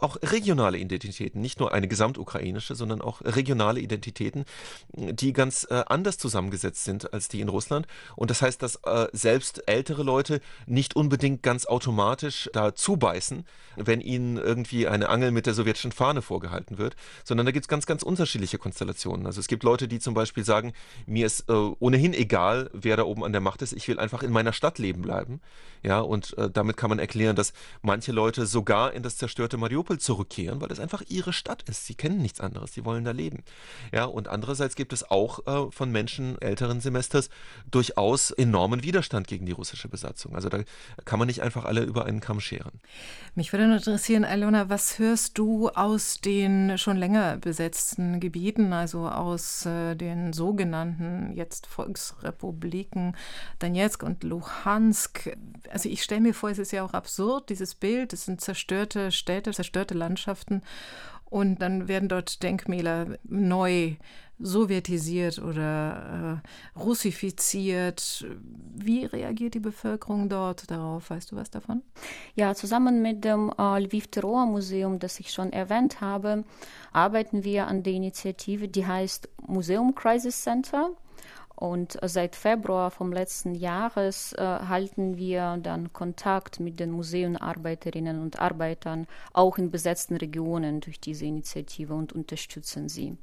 auch 0.01 0.16
regionale 0.22 0.79
Identitäten, 0.79 1.41
nicht 1.41 1.61
nur 1.61 1.72
eine 1.72 1.89
gesamtukrainische, 1.89 2.74
sondern 2.74 3.01
auch 3.01 3.20
regionale 3.22 3.81
Identitäten, 3.81 4.45
die 4.93 5.33
ganz 5.33 5.66
äh, 5.70 5.83
anders 5.87 6.18
zusammengesetzt 6.18 6.85
sind 6.85 7.12
als 7.12 7.29
die 7.29 7.41
in 7.41 7.49
Russland. 7.49 7.87
Und 8.16 8.31
das 8.31 8.43
heißt, 8.43 8.62
dass 8.62 8.76
äh, 8.85 9.07
selbst 9.12 9.62
ältere 9.66 10.03
Leute 10.03 10.41
nicht 10.66 10.97
unbedingt 10.97 11.43
ganz 11.43 11.66
automatisch 11.66 12.51
da 12.53 12.74
zubeißen, 12.74 13.45
wenn 13.76 14.01
ihnen 14.01 14.37
irgendwie 14.37 14.89
eine 14.89 15.09
Angel 15.09 15.31
mit 15.31 15.47
der 15.47 15.55
sowjetischen 15.55 15.93
Fahne 15.93 16.22
vorgehalten 16.22 16.79
wird, 16.79 16.97
sondern 17.24 17.47
da 17.47 17.53
gibt 17.53 17.64
es 17.64 17.68
ganz, 17.68 17.87
ganz 17.87 18.03
unterschiedliche 18.03 18.59
Konstellationen. 18.59 19.26
Also 19.26 19.41
es 19.41 19.49
gibt 19.49 19.62
Leute, 19.62 19.89
die 19.89 19.99
zum 19.99 20.14
Beispiel 20.14 20.45
sagen, 20.45 20.72
mir 21.07 21.26
ist 21.26 21.49
äh, 21.49 21.53
ohnehin 21.53 22.14
egal, 22.14 22.70
wer 22.72 22.97
da 22.97 23.05
oben 23.05 23.24
an 23.24 23.33
der 23.33 23.41
Macht 23.41 23.62
ist, 23.62 23.72
ich 23.72 23.89
will 23.89 23.99
einfach 23.99 24.22
in 24.22 24.33
meiner 24.33 24.53
Stadt 24.53 24.79
leben 24.79 25.03
bleiben. 25.03 25.41
Ja, 25.83 26.01
und 26.01 26.37
äh, 26.39 26.51
damit 26.51 26.76
kann 26.76 26.91
man 26.91 26.99
erklären, 26.99 27.37
dass 27.37 27.53
manche 27.83 28.12
Leute 28.19 28.47
sogar 28.47 28.95
in 28.95 29.05
das 29.05 29.16
zerstörte 29.16 29.59
Mariupol 29.59 29.99
zurückkehren, 29.99 30.61
weil 30.61 30.73
es 30.73 30.81
einfach 30.81 31.03
ihre 31.07 31.33
Stadt 31.33 31.62
ist. 31.69 31.87
Sie 31.87 31.95
kennen 31.95 32.21
nichts 32.21 32.41
anderes, 32.41 32.75
sie 32.75 32.85
wollen 32.85 33.05
da 33.05 33.12
leben. 33.12 33.45
Ja, 33.93 34.07
und 34.07 34.27
andererseits 34.27 34.75
gibt 34.75 34.93
es 34.93 35.09
auch 35.09 35.47
äh, 35.47 35.71
von 35.71 35.93
Menschen 35.93 36.37
älteren 36.43 36.81
Semesters 36.81 37.31
durchaus 37.71 38.33
enormen 38.33 38.83
Widerstand 38.83 39.29
gegen 39.29 39.47
die 39.47 39.53
russische 39.53 39.89
Besatzung. 39.89 40.35
Also 40.35 40.49
da 40.49 40.64
kann 41.05 41.21
man 41.21 41.29
nicht 41.29 41.43
einfach 41.43 41.64
alle 41.64 41.83
über 41.83 42.07
einen 42.07 42.19
Kamm 42.19 42.41
scheren. 42.41 42.81
Mich 43.37 43.53
würde 43.53 43.73
interessieren, 43.73 44.25
Alona, 44.25 44.69
was 44.69 44.99
hörst 44.99 45.39
du 45.39 45.69
aus 45.69 46.21
den 46.21 46.77
schon 46.77 46.97
länger 46.97 47.37
besetzten 47.37 48.19
Gebieten, 48.19 48.73
also 48.73 49.09
aus 49.09 49.64
äh, 49.64 49.95
den 49.95 50.33
sogenannten 50.33 51.35
jetzt 51.37 51.69
Volksrepubliken 51.69 53.16
Donetsk 53.61 54.03
und 54.03 54.25
Luhansk? 54.25 55.37
Also 55.71 55.89
ich 55.89 56.03
stelle 56.03 56.23
mir 56.23 56.35
vor, 56.35 56.51
es 56.51 56.59
ist 56.59 56.73
ja 56.73 56.83
auch 56.83 56.95
absurd, 56.95 57.49
dieses 57.51 57.77
Bild, 57.77 58.08
es 58.13 58.25
sind 58.25 58.41
zerstörte 58.41 59.13
Städte, 59.13 59.53
zerstörte 59.53 59.95
Landschaften 59.95 60.63
und 61.25 61.61
dann 61.61 61.89
werden 61.89 62.09
dort 62.09 62.43
Denkmäler 62.43 63.19
neu 63.25 63.97
sowjetisiert 64.39 65.41
oder 65.41 66.41
äh, 66.45 66.79
russifiziert. 66.79 68.25
Wie 68.75 69.05
reagiert 69.05 69.55
die 69.55 69.61
Bevölkerung 69.61 70.29
dort 70.29 70.71
darauf? 70.71 71.11
Weißt 71.11 71.33
du 71.33 71.37
was 71.37 71.51
davon? 71.51 71.83
Ja, 72.35 72.55
zusammen 72.55 73.03
mit 73.03 73.25
dem 73.25 73.53
äh, 73.59 73.81
Lviv 73.81 74.07
Terror 74.09 74.47
Museum, 74.47 75.01
das 75.01 75.19
ich 75.19 75.33
schon 75.33 75.53
erwähnt 75.53 76.01
habe, 76.01 76.45
arbeiten 76.93 77.43
wir 77.45 77.67
an 77.67 77.83
der 77.83 77.95
Initiative, 77.95 78.69
die 78.69 78.87
heißt 78.87 79.29
Museum 79.47 79.95
Crisis 79.95 80.43
Center. 80.43 80.91
Und 81.59 81.99
seit 82.05 82.37
Februar 82.37 82.93
vom 82.93 83.13
letzten 83.13 83.53
Jahres 83.57 84.33
äh, 84.35 84.43
halten 84.45 85.17
wir 85.17 85.59
dann 85.61 85.93
Kontakt 85.93 86.61
mit 86.61 86.79
den 86.79 86.93
Museumarbeiterinnen 86.93 88.21
und 88.23 88.39
Arbeitern 88.39 89.09
auch 89.33 89.59
in 89.59 89.73
besetzten 89.73 90.15
Regionen 90.15 90.79
durch 90.79 91.01
diese 91.01 91.25
Initiative 91.25 91.95
und 91.95 92.13
unterstützen 92.13 92.89
sie. 92.89 93.17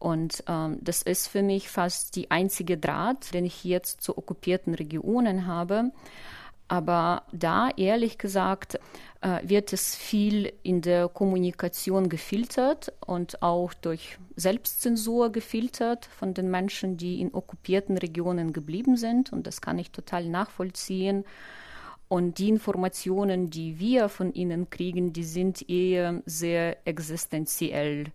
Und 0.00 0.42
ähm, 0.48 0.78
das 0.80 1.02
ist 1.02 1.28
für 1.28 1.44
mich 1.44 1.68
fast 1.68 2.16
die 2.16 2.32
einzige 2.32 2.78
Draht, 2.78 3.32
den 3.32 3.44
ich 3.44 3.62
jetzt 3.62 4.00
zu 4.00 4.18
okkupierten 4.18 4.74
Regionen 4.74 5.46
habe. 5.46 5.92
Aber 6.72 7.24
da, 7.32 7.68
ehrlich 7.76 8.16
gesagt, 8.16 8.80
äh, 9.20 9.40
wird 9.42 9.74
es 9.74 9.94
viel 9.94 10.50
in 10.62 10.80
der 10.80 11.10
Kommunikation 11.10 12.08
gefiltert 12.08 12.94
und 13.04 13.42
auch 13.42 13.74
durch 13.74 14.16
Selbstzensur 14.36 15.30
gefiltert 15.32 16.06
von 16.06 16.32
den 16.32 16.50
Menschen, 16.50 16.96
die 16.96 17.20
in 17.20 17.34
okkupierten 17.34 17.98
Regionen 17.98 18.54
geblieben 18.54 18.96
sind. 18.96 19.34
Und 19.34 19.46
das 19.46 19.60
kann 19.60 19.78
ich 19.78 19.90
total 19.90 20.24
nachvollziehen. 20.30 21.26
Und 22.08 22.38
die 22.38 22.48
Informationen, 22.48 23.50
die 23.50 23.78
wir 23.78 24.08
von 24.08 24.32
ihnen 24.32 24.70
kriegen, 24.70 25.12
die 25.12 25.24
sind 25.24 25.68
eher 25.68 26.22
sehr 26.24 26.78
existenziell. 26.86 28.06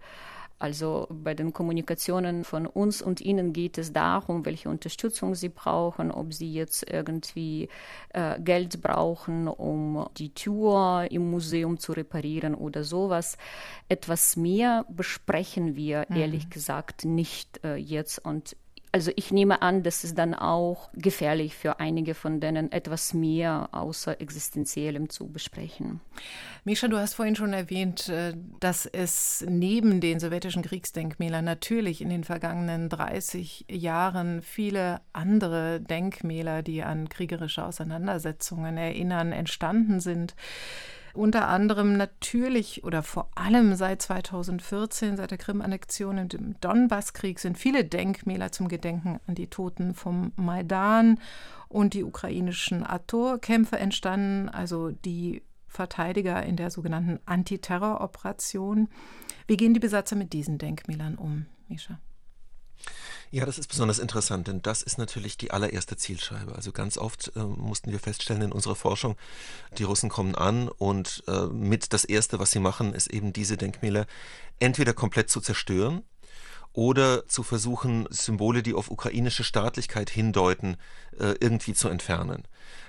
Also 0.60 1.08
bei 1.12 1.36
den 1.36 1.54
Kommunikationen 1.54 2.44
von 2.44 2.66
uns 2.66 3.02
und 3.02 3.22
Ihnen 3.22 3.54
geht 3.54 3.78
es 3.78 3.94
darum, 3.94 4.46
welche 4.46 4.70
Unterstützung 4.70 5.36
Sie 5.36 5.50
brauchen, 5.50 6.12
ob 6.12 6.34
Sie 6.34 6.52
jetzt 6.52 6.90
irgendwie 6.90 7.70
äh, 8.10 8.40
Geld 8.40 8.82
brauchen, 8.82 9.48
um 9.48 10.08
die 10.18 10.34
Tür 10.34 11.08
im 11.12 11.30
Museum 11.30 11.78
zu 11.78 11.92
reparieren 11.92 12.56
oder 12.56 12.84
sowas. 12.84 13.38
Etwas 13.88 14.36
mehr 14.36 14.86
besprechen 14.90 15.76
wir 15.76 16.06
mhm. 16.10 16.18
ehrlich 16.18 16.50
gesagt 16.50 17.06
nicht 17.06 17.64
äh, 17.64 17.76
jetzt 17.76 18.26
und 18.26 18.56
also 18.92 19.12
ich 19.16 19.32
nehme 19.32 19.62
an, 19.62 19.84
dass 19.84 20.04
es 20.04 20.16
dann 20.16 20.34
auch 20.34 20.90
gefährlich 20.94 21.56
für 21.56 21.80
einige 21.80 22.14
von 22.14 22.40
denen 22.40 22.72
etwas 22.72 23.14
mehr 23.14 23.70
außer 23.72 24.20
existenziellem 24.22 25.10
zu 25.10 25.28
besprechen. 25.28 26.02
Mischa, 26.64 26.88
du 26.88 26.98
hast 26.98 27.14
vorhin 27.14 27.36
schon 27.36 27.54
erwähnt, 27.54 28.10
äh, 28.10 28.34
dass 28.60 28.86
es 28.86 29.46
neben 29.48 30.02
den 30.02 30.20
sowjetischen 30.20 30.64
Kriegsdenkmälern 30.64 31.46
natürlich 31.46 32.02
in 32.02 32.10
den 32.10 32.24
vergangenen 32.24 32.90
30 32.90 33.66
Jahren 33.70 34.42
viele 34.42 35.02
andere 35.14 35.80
Denkmäler, 35.80 36.64
die 36.64 36.84
an 36.84 37.10
kriegerische 37.10 37.66
Auseinandersetzungen 37.66 38.78
erinnern, 38.78 39.32
entstanden 39.32 40.00
sind 40.00 40.36
unter 41.14 41.48
anderem 41.48 41.98
natürlich 41.98 42.84
oder 42.84 43.04
vor 43.04 43.30
allem 43.36 43.76
seit 43.76 44.02
2014, 44.02 45.18
seit 45.18 45.32
der 45.32 45.38
Krim-Annexion 45.38 46.20
und 46.20 46.34
dem 46.34 46.60
Donbasskrieg, 46.62 47.40
sind 47.40 47.58
viele 47.58 47.86
Denkmäler 47.86 48.52
zum 48.52 48.68
Gedenken 48.68 49.20
an 49.28 49.36
die 49.36 49.48
Toten 49.48 49.94
vom 49.94 50.32
Maidan 50.36 51.20
und 51.70 51.94
die 51.94 52.04
ukrainischen 52.04 52.86
Ator-Kämpfer 52.86 53.80
entstanden, 53.80 54.50
also 54.50 54.92
die 54.92 55.44
Verteidiger 55.68 56.44
in 56.44 56.56
der 56.56 56.72
sogenannten 56.72 57.20
Antiterroroperation. 57.26 58.90
Wie 59.48 59.58
gehen 59.58 59.74
die 59.74 59.80
Besatzer 59.80 60.16
mit 60.16 60.34
diesen 60.34 60.58
Denkmälern 60.58 61.16
um, 61.16 61.46
Mischa? 61.68 62.00
Ja, 63.30 63.46
das 63.46 63.58
ist 63.58 63.68
besonders 63.68 64.00
interessant, 64.00 64.48
denn 64.48 64.62
das 64.62 64.82
ist 64.82 64.98
natürlich 64.98 65.38
die 65.38 65.52
allererste 65.52 65.98
Zielscheibe. 65.98 66.56
Also 66.56 66.72
ganz 66.72 66.98
oft 66.98 67.34
äh, 67.36 67.40
mussten 67.40 67.92
wir 67.92 68.00
feststellen 68.00 68.42
in 68.42 68.52
unserer 68.54 68.76
Forschung, 68.76 69.18
die 69.78 69.84
Russen 69.84 70.10
kommen 70.10 70.36
an 70.36 70.70
und 70.70 71.24
äh, 71.28 71.48
mit 71.48 71.92
das 71.92 72.06
Erste, 72.06 72.40
was 72.40 72.52
sie 72.52 72.60
machen, 72.60 72.94
ist 72.94 73.08
eben 73.08 73.34
diese 73.34 73.58
Denkmäler 73.58 74.06
entweder 74.60 74.94
komplett 74.94 75.30
zu 75.30 75.42
zerstören 75.42 76.04
oder 76.72 77.28
zu 77.28 77.44
versuchen, 77.44 78.08
Symbole, 78.12 78.64
die 78.64 78.74
auf 78.74 78.90
ukrainische 78.90 79.44
Staatlichkeit 79.44 80.10
hindeuten, 80.10 80.78
äh, 81.20 81.34
irgendwie 81.40 81.74
zu 81.74 81.90
entfernen. 81.90 82.44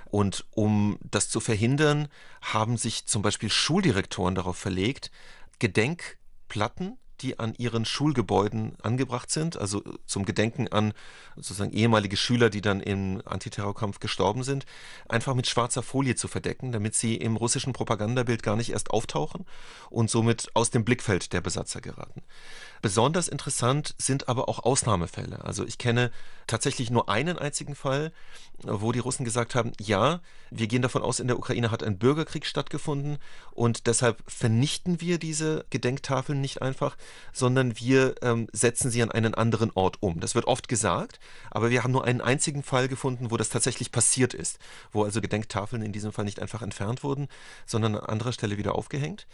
Und 0.05 0.47
um 0.53 0.99
das 1.03 1.29
zu 1.29 1.41
verhindern, 1.41 2.09
haben 2.43 2.77
sich 2.77 3.07
zum 3.07 3.23
Beispiel 3.23 3.51
Schuldirektoren 3.51 4.35
darauf 4.35 4.57
verlegt, 4.57 5.11
Gedenkplatten 5.59 6.97
die 7.21 7.39
an 7.39 7.55
ihren 7.59 7.85
Schulgebäuden 7.85 8.77
angebracht 8.83 9.31
sind, 9.31 9.57
also 9.57 9.83
zum 10.07 10.25
Gedenken 10.25 10.69
an 10.69 10.93
sozusagen 11.37 11.73
ehemalige 11.73 12.17
Schüler, 12.17 12.51
die 12.51 12.61
dann 12.61 12.81
im 12.81 13.23
Antiterrorkampf 13.25 14.01
gestorben 14.01 14.43
sind, 14.43 14.67
einfach 15.09 15.35
mit 15.35 15.47
schwarzer 15.47 15.83
Folie 15.83 16.17
zu 16.17 16.29
verdecken, 16.29 16.73
damit 16.73 16.95
sie 16.95 17.17
im 17.17 17.37
russischen 17.37 17.73
Propagandabild 17.73 18.43
gar 18.43 18.57
nicht 18.57 18.71
erst 18.71 18.91
auftauchen 18.91 19.47
und 19.91 20.11
somit 20.11 20.51
aus 20.55 20.71
dem 20.71 20.85
Blickfeld 20.85 21.33
der 21.33 21.41
Besatzer 21.41 21.81
geraten. 21.81 22.23
Besonders 22.81 23.29
interessant 23.29 23.95
sind 23.99 24.29
aber 24.29 24.49
auch 24.49 24.61
Ausnahmefälle. 24.61 25.45
Also 25.45 25.67
ich 25.67 25.79
kenne 25.79 26.13
tatsächlich 26.47 26.91
nur 26.91 27.09
einen 27.09 27.39
einzigen 27.39 27.75
Fall, 27.75 28.13
wo 28.63 28.93
die 28.93 29.01
Russen 29.01 29.25
gesagt 29.25 29.55
haben, 29.55 29.73
ja, 29.81 30.21
wir 30.51 30.67
gehen 30.69 30.83
davon 30.83 31.03
aus, 31.03 31.21
in 31.21 31.27
der 31.27 31.39
Ukraine 31.39 31.71
hat 31.71 31.83
ein 31.83 31.99
Bürgerkrieg 31.99 32.47
stattgefunden 32.47 33.19
und 33.53 33.87
deshalb 33.87 34.23
vernichten 34.27 35.01
wir 35.01 35.19
diese 35.19 35.67
Gedenktafeln 35.71 36.41
nicht 36.41 36.63
einfach, 36.63 36.97
sondern 37.33 37.79
wir 37.79 38.15
ähm, 38.23 38.49
setzen 38.53 38.91
sie 38.91 39.03
an 39.03 39.11
einen 39.11 39.35
anderen 39.35 39.71
Ort 39.75 39.99
um. 40.01 40.21
Das 40.21 40.35
wird 40.35 40.47
oft 40.47 40.69
gesagt, 40.69 41.21
aber 41.51 41.71
wir 41.71 41.85
haben 41.85 41.93
nur 41.93 42.05
einen 42.05 42.21
einzigen 42.21 42.63
Fall 42.63 42.89
gefunden, 42.89 43.31
wo 43.31 43.37
das 43.37 43.49
tatsächlich 43.49 43.93
passiert 43.93 44.35
ist, 44.35 44.59
wo 44.93 45.05
also 45.05 45.21
Gedenktafeln 45.21 45.83
in 45.83 45.93
diesem 45.93 46.13
Fall 46.13 46.25
nicht 46.25 46.41
einfach 46.41 46.63
entfernt 46.63 47.03
wurden, 47.03 47.29
sondern 47.67 47.95
an 47.95 48.05
anderer 48.05 48.33
Stelle 48.33 48.59
wieder 48.59 48.75
aufgehängt. 48.75 49.27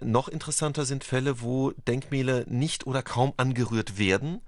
Noch 0.00 0.28
interessanter 0.28 0.84
sind 0.84 1.04
Fälle, 1.04 1.40
wo 1.40 1.72
Denkmäler 1.86 2.44
nicht 2.46 2.86
oder 2.86 3.02
kaum 3.02 3.32
angerührt 3.36 3.98
werden, 3.98 4.40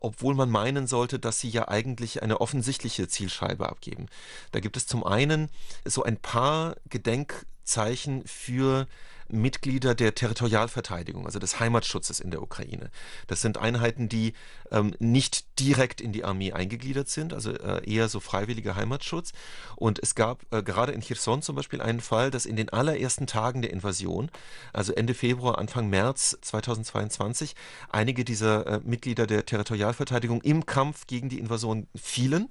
obwohl 0.00 0.34
man 0.34 0.50
meinen 0.50 0.86
sollte, 0.86 1.18
dass 1.18 1.40
sie 1.40 1.48
ja 1.48 1.68
eigentlich 1.68 2.22
eine 2.22 2.40
offensichtliche 2.40 3.08
Zielscheibe 3.08 3.68
abgeben. 3.68 4.06
Da 4.52 4.60
gibt 4.60 4.76
es 4.76 4.86
zum 4.86 5.04
einen 5.04 5.50
so 5.84 6.02
ein 6.02 6.16
paar 6.16 6.76
Gedenk 6.88 7.46
Zeichen 7.64 8.24
für 8.26 8.86
Mitglieder 9.28 9.94
der 9.94 10.14
Territorialverteidigung, 10.14 11.26
also 11.26 11.38
des 11.38 11.60
Heimatschutzes 11.60 12.20
in 12.20 12.30
der 12.30 12.42
Ukraine. 12.42 12.90
Das 13.26 13.40
sind 13.40 13.58
Einheiten, 13.58 14.08
die 14.08 14.32
ähm, 14.70 14.94
nicht 14.98 15.58
direkt 15.58 16.00
in 16.00 16.12
die 16.12 16.24
Armee 16.24 16.52
eingegliedert 16.52 17.08
sind, 17.08 17.32
also 17.32 17.52
äh, 17.52 17.88
eher 17.88 18.08
so 18.08 18.20
freiwilliger 18.20 18.76
Heimatschutz. 18.76 19.32
Und 19.76 19.98
es 19.98 20.14
gab 20.14 20.44
äh, 20.52 20.62
gerade 20.62 20.92
in 20.92 21.00
Cherson 21.00 21.42
zum 21.42 21.56
Beispiel 21.56 21.80
einen 21.80 22.00
Fall, 22.00 22.30
dass 22.30 22.46
in 22.46 22.56
den 22.56 22.68
allerersten 22.70 23.26
Tagen 23.26 23.62
der 23.62 23.72
Invasion, 23.72 24.30
also 24.72 24.92
Ende 24.92 25.14
Februar, 25.14 25.58
Anfang 25.58 25.88
März 25.88 26.38
2022, 26.40 27.54
einige 27.90 28.24
dieser 28.24 28.66
äh, 28.66 28.80
Mitglieder 28.84 29.26
der 29.26 29.46
Territorialverteidigung 29.46 30.40
im 30.42 30.66
Kampf 30.66 31.06
gegen 31.06 31.28
die 31.28 31.38
Invasion 31.38 31.86
fielen 31.94 32.48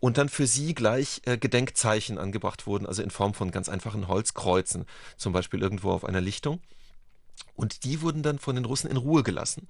und 0.00 0.18
dann 0.18 0.28
für 0.28 0.46
sie 0.46 0.74
gleich 0.74 1.22
äh, 1.24 1.38
Gedenkzeichen 1.38 2.18
angebracht 2.18 2.66
wurden, 2.66 2.86
also 2.86 3.02
in 3.02 3.10
Form 3.10 3.34
von 3.34 3.50
ganz 3.50 3.68
einfachen 3.68 4.08
Holzkreuzen, 4.08 4.86
zum 5.16 5.32
Beispiel 5.32 5.62
irgendwo 5.62 5.90
auf 5.90 6.04
einer 6.04 6.20
Lichtung. 6.20 6.60
Und 7.54 7.84
die 7.84 8.00
wurden 8.00 8.22
dann 8.22 8.38
von 8.38 8.54
den 8.54 8.64
Russen 8.64 8.90
in 8.90 8.96
Ruhe 8.96 9.22
gelassen. 9.22 9.68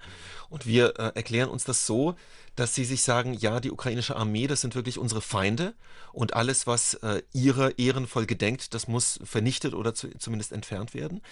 Und 0.49 0.67
wir 0.67 0.99
äh, 0.99 1.13
erklären 1.15 1.51
uns 1.51 1.65
das 1.65 1.85
so, 1.85 2.15
dass 2.55 2.75
sie 2.75 2.85
sich 2.85 3.03
sagen, 3.03 3.35
ja, 3.35 3.61
die 3.61 3.71
ukrainische 3.71 4.17
Armee, 4.17 4.47
das 4.47 4.61
sind 4.61 4.75
wirklich 4.75 4.99
unsere 4.99 5.21
Feinde 5.21 5.75
und 6.13 6.35
alles, 6.35 6.67
was 6.67 6.95
äh, 6.95 7.23
ihrer 7.33 7.79
ehrenvoll 7.79 8.27
gedenkt, 8.27 8.75
das 8.75 8.87
muss 8.87 9.19
vernichtet 9.25 9.75
oder 9.75 9.95
zu, 9.95 10.09
zumindest 10.19 10.53
entfernt 10.53 10.95
werden. 10.95 11.23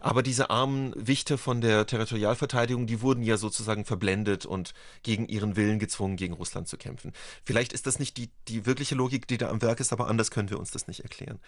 Aber 0.00 0.22
diese 0.22 0.50
armen 0.50 0.92
Wichte 0.96 1.38
von 1.38 1.60
der 1.60 1.86
Territorialverteidigung, 1.86 2.86
die 2.86 3.02
wurden 3.02 3.22
ja 3.22 3.36
sozusagen 3.36 3.84
verblendet 3.84 4.46
und 4.46 4.74
gegen 5.02 5.28
ihren 5.28 5.54
Willen 5.56 5.78
gezwungen, 5.78 6.16
gegen 6.16 6.34
Russland 6.34 6.66
zu 6.66 6.76
kämpfen. 6.76 7.12
Vielleicht 7.44 7.72
ist 7.72 7.86
das 7.86 7.98
nicht 7.98 8.16
die, 8.16 8.30
die 8.48 8.66
wirkliche 8.66 8.94
Logik, 8.94 9.28
die 9.28 9.38
da 9.38 9.48
am 9.48 9.62
Werk 9.62 9.80
ist, 9.80 9.92
aber 9.92 10.08
anders 10.08 10.30
können 10.30 10.50
wir 10.50 10.58
uns 10.58 10.70
das 10.70 10.88
nicht 10.88 11.00
erklären. 11.00 11.38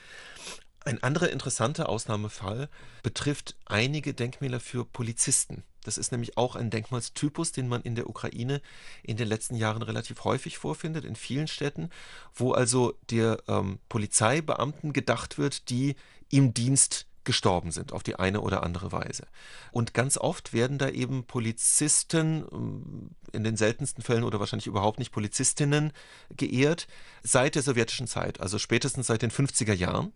Ein 0.84 1.02
anderer 1.02 1.30
interessanter 1.30 1.88
Ausnahmefall 1.88 2.68
betrifft 3.02 3.56
einige 3.66 4.14
Denkmäler 4.14 4.58
für 4.58 4.84
Polizisten. 4.84 5.62
Das 5.84 5.98
ist 5.98 6.12
nämlich 6.12 6.36
auch 6.36 6.56
ein 6.56 6.70
Denkmalstypus, 6.70 7.52
den 7.52 7.68
man 7.68 7.82
in 7.82 7.94
der 7.94 8.08
Ukraine 8.08 8.60
in 9.02 9.16
den 9.16 9.28
letzten 9.28 9.54
Jahren 9.54 9.82
relativ 9.82 10.24
häufig 10.24 10.58
vorfindet, 10.58 11.04
in 11.04 11.16
vielen 11.16 11.48
Städten, 11.48 11.90
wo 12.34 12.52
also 12.52 12.94
der 13.10 13.38
ähm, 13.48 13.78
Polizeibeamten 13.88 14.92
gedacht 14.92 15.38
wird, 15.38 15.70
die 15.70 15.96
im 16.30 16.54
Dienst 16.54 17.06
gestorben 17.24 17.70
sind, 17.70 17.92
auf 17.92 18.02
die 18.02 18.16
eine 18.16 18.40
oder 18.40 18.62
andere 18.64 18.90
Weise. 18.90 19.26
Und 19.70 19.94
ganz 19.94 20.18
oft 20.18 20.52
werden 20.52 20.78
da 20.78 20.88
eben 20.88 21.24
Polizisten, 21.24 22.44
ähm, 22.52 23.10
in 23.32 23.44
den 23.44 23.56
seltensten 23.56 24.02
Fällen 24.02 24.24
oder 24.24 24.40
wahrscheinlich 24.40 24.66
überhaupt 24.66 24.98
nicht 24.98 25.12
Polizistinnen 25.12 25.92
geehrt, 26.36 26.86
seit 27.22 27.54
der 27.54 27.62
sowjetischen 27.62 28.06
Zeit, 28.06 28.40
also 28.40 28.58
spätestens 28.58 29.06
seit 29.06 29.22
den 29.22 29.30
50er 29.30 29.72
Jahren. 29.72 30.12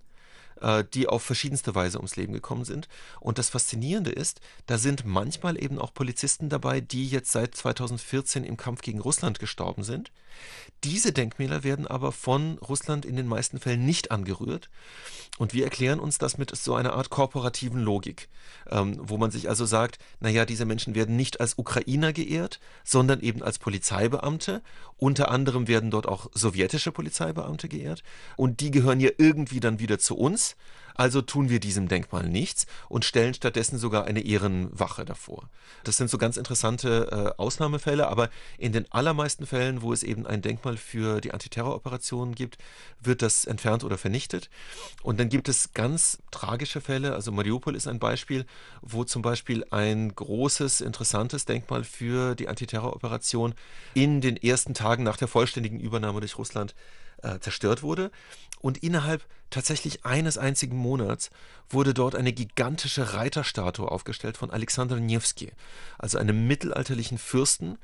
Äh, 0.60 0.84
die 0.94 1.06
auf 1.06 1.22
verschiedenste 1.22 1.74
Weise 1.74 1.98
ums 1.98 2.16
Leben 2.16 2.32
gekommen 2.32 2.64
sind. 2.64 2.88
Und 3.20 3.36
das 3.36 3.50
Faszinierende 3.50 4.10
ist, 4.10 4.40
da 4.66 4.78
sind 4.78 5.04
manchmal 5.04 5.62
eben 5.62 5.78
auch 5.78 5.92
Polizisten 5.92 6.48
dabei, 6.48 6.80
die 6.80 7.06
jetzt 7.06 7.30
seit 7.30 7.54
2014 7.54 8.42
im 8.44 8.56
Kampf 8.56 8.80
gegen 8.80 9.00
Russland 9.00 9.38
gestorben 9.38 9.84
sind. 9.84 10.12
Diese 10.84 11.12
Denkmäler 11.12 11.64
werden 11.64 11.86
aber 11.86 12.12
von 12.12 12.58
Russland 12.58 13.04
in 13.04 13.16
den 13.16 13.26
meisten 13.26 13.58
Fällen 13.58 13.84
nicht 13.84 14.10
angerührt. 14.10 14.70
Und 15.38 15.52
wir 15.52 15.64
erklären 15.64 16.00
uns 16.00 16.18
das 16.18 16.38
mit 16.38 16.54
so 16.56 16.74
einer 16.74 16.94
Art 16.94 17.10
korporativen 17.10 17.80
Logik, 17.80 18.28
ähm, 18.70 18.98
wo 19.00 19.18
man 19.18 19.30
sich 19.30 19.48
also 19.48 19.66
sagt, 19.66 19.98
naja, 20.20 20.46
diese 20.46 20.64
Menschen 20.64 20.94
werden 20.94 21.16
nicht 21.16 21.40
als 21.40 21.58
Ukrainer 21.58 22.12
geehrt, 22.12 22.60
sondern 22.84 23.20
eben 23.20 23.42
als 23.42 23.58
Polizeibeamte. 23.58 24.62
Unter 24.96 25.30
anderem 25.30 25.68
werden 25.68 25.90
dort 25.90 26.06
auch 26.06 26.30
sowjetische 26.32 26.92
Polizeibeamte 26.92 27.68
geehrt. 27.68 28.02
Und 28.36 28.60
die 28.60 28.70
gehören 28.70 29.00
ja 29.00 29.10
irgendwie 29.18 29.60
dann 29.60 29.78
wieder 29.78 29.98
zu 29.98 30.16
uns. 30.16 30.45
Also 30.96 31.20
tun 31.20 31.50
wir 31.50 31.60
diesem 31.60 31.88
Denkmal 31.88 32.26
nichts 32.26 32.66
und 32.88 33.04
stellen 33.04 33.34
stattdessen 33.34 33.78
sogar 33.78 34.06
eine 34.06 34.24
Ehrenwache 34.24 35.04
davor. 35.04 35.50
Das 35.84 35.98
sind 35.98 36.08
so 36.08 36.16
ganz 36.16 36.38
interessante 36.38 37.34
äh, 37.36 37.40
Ausnahmefälle, 37.40 38.08
aber 38.08 38.30
in 38.56 38.72
den 38.72 38.90
allermeisten 38.90 39.46
Fällen, 39.46 39.82
wo 39.82 39.92
es 39.92 40.02
eben 40.02 40.26
ein 40.26 40.40
Denkmal 40.40 40.78
für 40.78 41.20
die 41.20 41.32
Antiterroroperationen 41.32 42.34
gibt, 42.34 42.56
wird 42.98 43.20
das 43.20 43.44
entfernt 43.44 43.84
oder 43.84 43.98
vernichtet. 43.98 44.48
Und 45.02 45.20
dann 45.20 45.28
gibt 45.28 45.50
es 45.50 45.74
ganz 45.74 46.18
tragische 46.30 46.80
Fälle, 46.80 47.14
also 47.14 47.30
Mariupol 47.30 47.76
ist 47.76 47.88
ein 47.88 47.98
Beispiel, 47.98 48.46
wo 48.80 49.04
zum 49.04 49.20
Beispiel 49.20 49.66
ein 49.70 50.14
großes, 50.14 50.80
interessantes 50.80 51.44
Denkmal 51.44 51.84
für 51.84 52.34
die 52.34 52.48
Antiterroroperation 52.48 53.54
in 53.92 54.22
den 54.22 54.36
ersten 54.38 54.72
Tagen 54.72 55.02
nach 55.02 55.18
der 55.18 55.28
vollständigen 55.28 55.78
Übernahme 55.78 56.20
durch 56.20 56.38
Russland 56.38 56.74
äh, 57.22 57.38
zerstört 57.40 57.82
wurde. 57.82 58.10
Und 58.60 58.78
innerhalb 58.78 59.24
tatsächlich 59.50 60.04
eines 60.04 60.38
einzigen 60.38 60.76
Monats 60.76 61.30
wurde 61.68 61.94
dort 61.94 62.14
eine 62.14 62.32
gigantische 62.32 63.14
Reiterstatue 63.14 63.90
aufgestellt 63.90 64.36
von 64.36 64.50
Alexander 64.50 64.98
Nevsky, 64.98 65.52
also 65.98 66.18
einem 66.18 66.46
mittelalterlichen 66.46 67.18
Fürsten, 67.18 67.78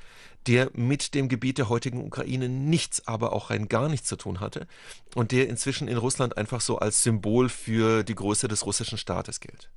der 0.47 0.71
mit 0.75 1.15
dem 1.15 1.29
Gebiet 1.29 1.59
der 1.59 1.69
heutigen 1.69 2.05
Ukraine 2.05 2.49
nichts, 2.49 3.07
aber 3.07 3.33
auch 3.33 3.51
rein 3.51 3.69
gar 3.69 3.89
nichts 3.89 4.09
zu 4.09 4.17
tun 4.17 4.41
hatte 4.41 4.67
und 5.15 5.31
der 5.31 5.49
inzwischen 5.49 5.89
in 5.89 5.97
Russland 5.97 6.37
einfach 6.37 6.61
so 6.61 6.79
als 6.79 7.03
Symbol 7.03 7.49
für 7.49 8.03
die 8.03 8.15
Größe 8.15 8.49
des 8.49 8.67
russischen 8.67 8.99
Staates 8.99 9.41
gilt. 9.41 9.71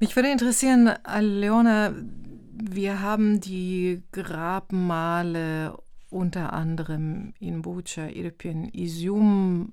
Mich 0.00 0.16
würde 0.16 0.30
interessieren, 0.30 0.90
Leona, 1.20 1.94
wir 2.52 3.00
haben 3.00 3.40
die 3.40 4.02
Grabmale 4.12 5.76
unter 6.08 6.52
anderem 6.52 7.34
in 7.38 7.62
Bucha, 7.62 8.06
Irpin, 8.08 8.68
Izium 8.72 9.72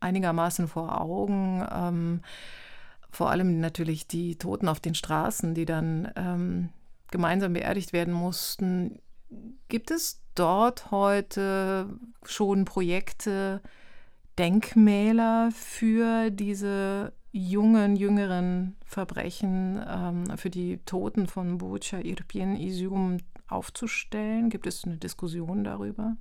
einigermaßen 0.00 0.68
vor 0.68 1.00
Augen. 1.00 1.66
Ähm, 1.70 2.20
vor 3.10 3.30
allem 3.30 3.60
natürlich 3.60 4.06
die 4.06 4.36
Toten 4.36 4.68
auf 4.68 4.80
den 4.80 4.94
Straßen, 4.94 5.54
die 5.54 5.64
dann 5.64 6.12
ähm, 6.16 6.68
gemeinsam 7.10 7.54
beerdigt 7.54 7.92
werden 7.92 8.12
mussten. 8.12 9.00
Gibt 9.68 9.90
es 9.90 10.22
dort 10.34 10.90
heute 10.90 11.88
schon 12.24 12.64
Projekte, 12.64 13.60
Denkmäler 14.38 15.50
für 15.52 16.30
diese 16.30 17.12
jungen, 17.32 17.96
jüngeren 17.96 18.76
Verbrechen, 18.84 19.84
ähm, 19.86 20.36
für 20.36 20.50
die 20.50 20.78
Toten 20.84 21.26
von 21.26 21.58
Bucha, 21.58 21.98
Irpin, 21.98 22.56
Izium 22.56 23.18
aufzustellen? 23.48 24.50
Gibt 24.50 24.66
es 24.66 24.84
eine 24.84 24.96
Diskussion 24.96 25.64
darüber? 25.64 26.16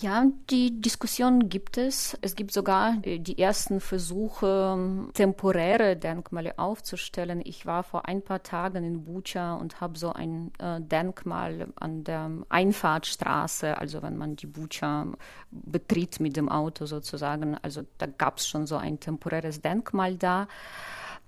Ja, 0.00 0.26
die 0.50 0.80
Diskussion 0.80 1.48
gibt 1.48 1.76
es. 1.76 2.16
Es 2.22 2.34
gibt 2.34 2.52
sogar 2.52 2.96
äh, 3.02 3.18
die 3.18 3.38
ersten 3.38 3.80
Versuche, 3.80 5.08
temporäre 5.14 5.96
Denkmale 5.96 6.58
aufzustellen. 6.58 7.42
Ich 7.44 7.66
war 7.66 7.82
vor 7.82 8.08
ein 8.08 8.22
paar 8.22 8.42
Tagen 8.42 8.84
in 8.84 9.04
Bucha 9.04 9.54
und 9.54 9.80
habe 9.80 9.98
so 9.98 10.12
ein 10.12 10.50
äh, 10.58 10.80
Denkmal 10.80 11.68
an 11.76 12.04
der 12.04 12.30
Einfahrtstraße, 12.48 13.76
also 13.78 14.02
wenn 14.02 14.16
man 14.16 14.36
die 14.36 14.46
Bucha 14.46 15.06
betritt 15.50 16.20
mit 16.20 16.36
dem 16.36 16.48
Auto 16.48 16.86
sozusagen. 16.86 17.56
Also 17.62 17.82
da 17.98 18.06
gab 18.06 18.38
es 18.38 18.48
schon 18.48 18.66
so 18.66 18.76
ein 18.76 18.98
temporäres 18.98 19.60
Denkmal 19.60 20.16
da. 20.16 20.48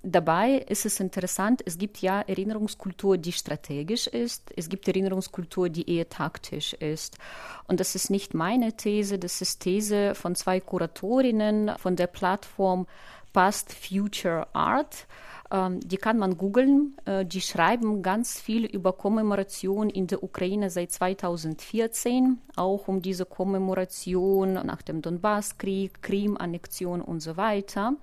Dabei 0.06 0.58
ist 0.68 0.84
es 0.84 1.00
interessant, 1.00 1.62
es 1.64 1.78
gibt 1.78 2.02
ja 2.02 2.20
Erinnerungskultur, 2.20 3.16
die 3.16 3.32
strategisch 3.32 4.06
ist, 4.06 4.52
es 4.54 4.68
gibt 4.68 4.86
Erinnerungskultur, 4.86 5.70
die 5.70 5.88
eher 5.90 6.10
taktisch 6.10 6.74
ist. 6.74 7.16
Und 7.68 7.80
das 7.80 7.94
ist 7.94 8.10
nicht 8.10 8.34
meine 8.34 8.76
These, 8.76 9.18
das 9.18 9.40
ist 9.40 9.60
These 9.60 10.14
von 10.14 10.34
zwei 10.34 10.60
Kuratorinnen 10.60 11.72
von 11.78 11.96
der 11.96 12.06
Plattform 12.06 12.86
Past 13.32 13.72
Future 13.72 14.46
Art. 14.52 15.06
Ähm, 15.50 15.80
die 15.80 15.96
kann 15.96 16.18
man 16.18 16.36
googeln. 16.36 16.96
Äh, 17.06 17.24
die 17.24 17.40
schreiben 17.40 18.02
ganz 18.02 18.38
viel 18.38 18.66
über 18.66 18.92
Kommemoration 18.92 19.88
in 19.88 20.06
der 20.06 20.22
Ukraine 20.22 20.68
seit 20.68 20.92
2014, 20.92 22.40
auch 22.56 22.88
um 22.88 23.00
diese 23.00 23.24
Kommemoration 23.24 24.52
nach 24.52 24.82
dem 24.82 25.00
Donbasskrieg, 25.00 26.02
Krim-Annexion 26.02 27.00
und 27.00 27.20
so 27.20 27.38
weiter. 27.38 27.94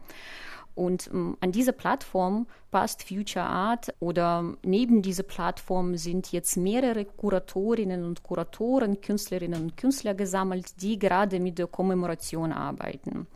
Und 0.81 1.11
ähm, 1.13 1.37
an 1.41 1.51
diese 1.51 1.73
Plattform 1.73 2.47
passt 2.71 3.03
Future 3.03 3.45
Art 3.45 3.93
oder 3.99 4.55
neben 4.63 5.03
dieser 5.03 5.21
Plattform 5.21 5.95
sind 5.95 6.31
jetzt 6.31 6.57
mehrere 6.57 7.05
Kuratorinnen 7.05 8.03
und 8.03 8.23
Kuratoren, 8.23 8.99
Künstlerinnen 8.99 9.61
und 9.61 9.77
Künstler 9.77 10.15
gesammelt, 10.15 10.81
die 10.81 10.97
gerade 10.97 11.39
mit 11.39 11.59
der 11.59 11.67
Kommemoration 11.67 12.51
arbeiten. 12.51 13.27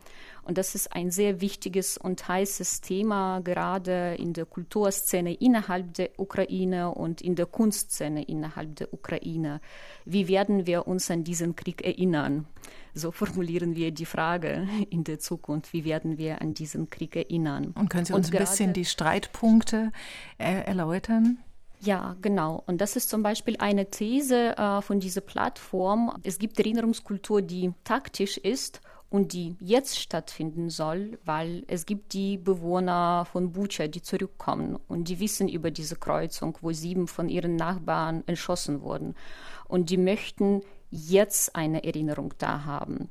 Und 0.46 0.60
das 0.60 0.76
ist 0.76 0.94
ein 0.94 1.10
sehr 1.10 1.42
wichtiges 1.42 1.98
und 1.98 2.28
heißes 2.28 2.82
Thema, 2.82 3.42
gerade 3.42 4.16
in 4.20 4.34
der 4.34 4.46
Kulturszene 4.46 5.34
innerhalb 5.34 5.96
der 5.96 6.12
Ukraine 6.20 6.92
und 6.92 7.20
in 7.22 7.36
der 7.36 7.48
Kunstszene 7.48 8.24
innerhalb 8.24 8.76
der 8.76 8.94
Ukraine. 8.94 9.60
Wie 10.06 10.28
werden 10.28 10.68
wir 10.68 10.88
uns 10.88 11.10
an 11.10 11.24
diesen 11.24 11.56
Krieg 11.56 11.84
erinnern? 11.84 12.46
So 12.94 13.12
formulieren 13.12 13.76
wir 13.76 13.92
die 13.92 14.06
Frage 14.06 14.68
in 14.92 15.04
der 15.04 15.18
Zukunft, 15.18 15.74
wie 15.74 15.84
werden 15.84 16.20
wir 16.20 16.42
an 16.42 16.54
diesen 16.54 16.92
Krieg 16.92 17.16
erinnern. 17.16 17.74
Und 17.76 17.90
können 17.90 18.06
Sie 18.06 18.14
uns 18.14 18.28
und 18.28 18.36
ein 18.36 18.40
bisschen 18.40 18.74
die 18.74 18.86
Streitpunkte 18.86 19.92
äh, 20.38 20.62
erläutern? 20.62 21.40
Ja, 21.82 22.16
genau. 22.22 22.64
Und 22.68 22.82
das 22.82 22.96
ist 22.96 23.10
zum 23.10 23.24
Beispiel 23.24 23.58
eine 23.60 23.90
These 23.90 24.58
äh, 24.58 24.82
von 24.82 25.00
dieser 25.00 25.22
Plattform. 25.22 26.20
Es 26.24 26.40
gibt 26.40 26.60
Erinnerungskultur, 26.60 27.42
die 27.42 27.74
taktisch 27.84 28.38
ist 28.38 28.82
und 29.10 29.34
die 29.34 29.56
jetzt 29.60 30.00
stattfinden 30.00 30.70
soll, 30.70 31.20
weil 31.24 31.64
es 31.68 31.86
gibt 31.86 32.14
die 32.14 32.38
Bewohner 32.38 33.26
von 33.32 33.52
Bucha, 33.52 33.88
die 33.88 34.02
zurückkommen 34.02 34.78
und 34.88 35.10
die 35.10 35.20
wissen 35.20 35.48
über 35.48 35.72
diese 35.72 35.96
Kreuzung, 35.96 36.58
wo 36.62 36.72
sieben 36.72 37.08
von 37.08 37.30
ihren 37.30 37.56
Nachbarn 37.56 38.24
erschossen 38.26 38.82
wurden 38.82 39.16
und 39.68 39.90
die 39.90 39.98
möchten 39.98 40.62
jetzt 40.92 41.56
eine 41.56 41.84
Erinnerung 41.84 42.34
da 42.38 42.66
haben. 42.66 43.10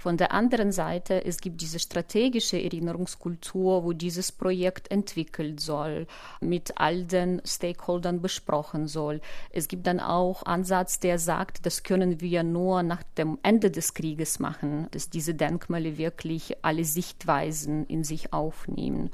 Von 0.00 0.16
der 0.16 0.30
anderen 0.30 0.70
Seite, 0.70 1.24
es 1.24 1.38
gibt 1.38 1.60
diese 1.60 1.80
strategische 1.80 2.56
Erinnerungskultur, 2.62 3.82
wo 3.82 3.92
dieses 3.92 4.30
Projekt 4.30 4.92
entwickelt 4.92 5.58
soll, 5.58 6.06
mit 6.40 6.74
all 6.76 7.02
den 7.02 7.42
Stakeholdern 7.44 8.22
besprochen 8.22 8.86
soll. 8.86 9.20
Es 9.50 9.66
gibt 9.66 9.88
dann 9.88 9.98
auch 9.98 10.44
Ansatz, 10.44 11.00
der 11.00 11.18
sagt, 11.18 11.66
das 11.66 11.82
können 11.82 12.20
wir 12.20 12.44
nur 12.44 12.84
nach 12.84 13.02
dem 13.16 13.40
Ende 13.42 13.72
des 13.72 13.92
Krieges 13.92 14.38
machen, 14.38 14.86
dass 14.92 15.10
diese 15.10 15.34
Denkmale 15.34 15.98
wirklich 15.98 16.64
alle 16.64 16.84
Sichtweisen 16.84 17.84
in 17.86 18.04
sich 18.04 18.32
aufnehmen. 18.32 19.10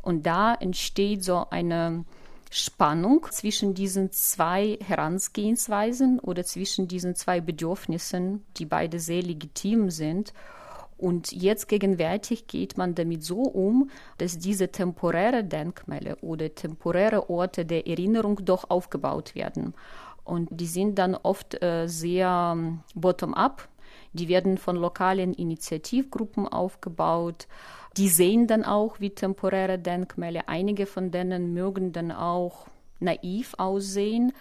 Und 0.00 0.26
da 0.26 0.54
entsteht 0.54 1.24
so 1.24 1.50
eine 1.50 2.04
Spannung 2.50 3.26
zwischen 3.30 3.74
diesen 3.74 4.10
zwei 4.10 4.76
Herangehensweisen 4.84 6.18
oder 6.18 6.44
zwischen 6.44 6.88
diesen 6.88 7.14
zwei 7.14 7.40
Bedürfnissen, 7.40 8.44
die 8.56 8.66
beide 8.66 8.98
sehr 8.98 9.22
legitim 9.22 9.90
sind. 9.90 10.34
Und 10.98 11.32
jetzt 11.32 11.68
gegenwärtig 11.68 12.48
geht 12.48 12.76
man 12.76 12.94
damit 12.94 13.22
so 13.22 13.40
um, 13.40 13.88
dass 14.18 14.38
diese 14.38 14.70
temporäre 14.70 15.44
Denkmäler 15.44 16.22
oder 16.22 16.54
temporäre 16.54 17.30
Orte 17.30 17.64
der 17.64 17.86
Erinnerung 17.86 18.44
doch 18.44 18.68
aufgebaut 18.68 19.34
werden. 19.34 19.72
Und 20.24 20.48
die 20.50 20.66
sind 20.66 20.98
dann 20.98 21.14
oft 21.14 21.62
äh, 21.62 21.86
sehr 21.86 22.52
ähm, 22.54 22.80
bottom-up. 22.94 23.68
Die 24.12 24.28
werden 24.28 24.58
von 24.58 24.76
lokalen 24.76 25.32
Initiativgruppen 25.32 26.46
aufgebaut. 26.46 27.46
Die 27.96 28.08
sehen 28.08 28.46
dann 28.46 28.64
auch 28.64 29.00
wie 29.00 29.10
temporäre 29.10 29.78
Denkmäler. 29.78 30.42
Einige 30.46 30.86
von 30.86 31.10
denen 31.10 31.52
mögen 31.52 31.92
dann 31.92 32.12
auch 32.12 32.66
naiv 33.00 33.54
aussehen, 33.58 34.32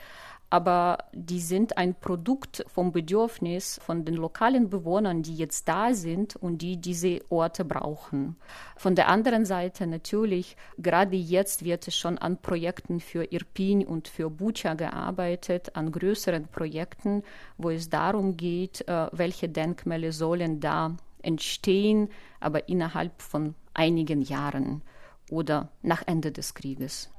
aber 0.52 0.98
die 1.14 1.40
sind 1.40 1.78
ein 1.78 1.94
Produkt 1.94 2.64
vom 2.68 2.92
Bedürfnis 2.92 3.80
von 3.84 4.04
den 4.04 4.16
lokalen 4.16 4.70
Bewohnern, 4.70 5.22
die 5.22 5.36
jetzt 5.36 5.68
da 5.68 5.94
sind 5.94 6.36
und 6.36 6.64
die 6.64 6.78
diese 6.78 7.20
Orte 7.30 7.64
brauchen. 7.66 8.36
Von 8.76 8.96
der 8.96 9.10
anderen 9.10 9.46
Seite 9.46 9.86
natürlich, 9.86 10.58
gerade 10.78 11.16
jetzt 11.16 11.64
wird 11.64 11.88
es 11.88 11.96
schon 11.96 12.18
an 12.18 12.42
Projekten 12.42 13.00
für 13.00 13.32
Irpin 13.32 13.86
und 13.86 14.08
für 14.08 14.32
Bucha 14.32 14.74
gearbeitet, 14.74 15.76
an 15.76 15.92
größeren 15.92 16.48
Projekten, 16.48 17.24
wo 17.58 17.70
es 17.70 17.90
darum 17.90 18.36
geht, 18.36 18.88
äh, 18.88 19.08
welche 19.12 19.50
Denkmäler 19.50 20.12
sollen 20.12 20.60
da 20.60 20.96
entstehen, 21.24 22.10
aber 22.40 22.70
innerhalb 22.70 23.22
von 23.22 23.56
einigen 23.74 24.22
Jahren 24.22 24.82
oder 25.30 25.70
nach 25.82 26.04
Ende 26.06 26.32
des 26.32 26.54
Krieges. 26.54 27.10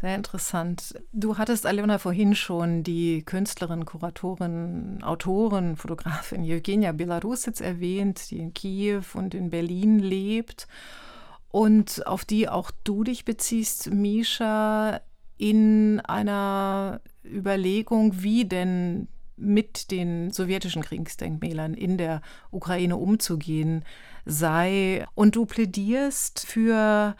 Sehr 0.00 0.14
interessant. 0.14 0.94
Du 1.12 1.38
hattest, 1.38 1.64
Alena, 1.64 1.98
vorhin 1.98 2.34
schon 2.34 2.82
die 2.82 3.22
Künstlerin, 3.22 3.86
Kuratorin, 3.86 5.02
Autorin, 5.02 5.76
Fotografin 5.76 6.42
Eugenia 6.44 6.92
Belarusitz 6.92 7.60
erwähnt, 7.60 8.30
die 8.30 8.38
in 8.38 8.52
Kiew 8.52 9.02
und 9.14 9.34
in 9.34 9.48
Berlin 9.48 9.98
lebt 9.98 10.68
und 11.48 12.06
auf 12.06 12.26
die 12.26 12.48
auch 12.48 12.70
du 12.84 13.04
dich 13.04 13.24
beziehst, 13.24 13.90
Misha, 13.90 15.00
in 15.38 16.00
einer 16.00 17.00
Überlegung, 17.24 18.22
wie 18.22 18.44
denn 18.44 19.08
mit 19.36 19.90
den 19.90 20.30
sowjetischen 20.30 20.82
Kriegsdenkmälern 20.82 21.74
in 21.74 21.98
der 21.98 22.22
Ukraine 22.50 22.96
umzugehen 22.96 23.84
sei. 24.24 25.06
Und 25.14 25.36
du 25.36 25.46
plädierst 25.46 26.46
für 26.46 27.16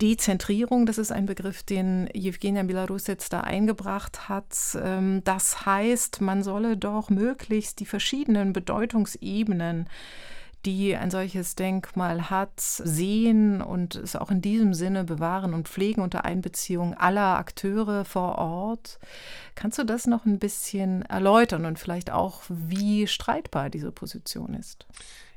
Dezentrierung, 0.00 0.86
das 0.86 0.98
ist 0.98 1.12
ein 1.12 1.26
Begriff, 1.26 1.62
den 1.62 2.08
Jewgenia 2.12 2.64
Belarusets 2.64 3.28
da 3.28 3.42
eingebracht 3.42 4.28
hat. 4.28 4.56
Ähm, 4.82 5.22
das 5.24 5.64
heißt, 5.66 6.20
man 6.20 6.42
solle 6.42 6.76
doch 6.76 7.10
möglichst 7.10 7.78
die 7.80 7.86
verschiedenen 7.86 8.52
Bedeutungsebenen 8.52 9.88
die 10.64 10.96
ein 10.96 11.10
solches 11.10 11.54
Denkmal 11.54 12.30
hat, 12.30 12.58
sehen 12.58 13.60
und 13.60 13.94
es 13.94 14.16
auch 14.16 14.30
in 14.30 14.40
diesem 14.40 14.74
Sinne 14.74 15.04
bewahren 15.04 15.54
und 15.54 15.68
pflegen 15.68 16.02
unter 16.02 16.24
Einbeziehung 16.24 16.94
aller 16.94 17.38
Akteure 17.38 18.04
vor 18.04 18.38
Ort. 18.38 18.98
Kannst 19.54 19.78
du 19.78 19.84
das 19.84 20.06
noch 20.06 20.24
ein 20.24 20.38
bisschen 20.38 21.02
erläutern 21.02 21.66
und 21.66 21.78
vielleicht 21.78 22.10
auch, 22.10 22.42
wie 22.48 23.06
streitbar 23.06 23.70
diese 23.70 23.92
Position 23.92 24.54
ist? 24.54 24.86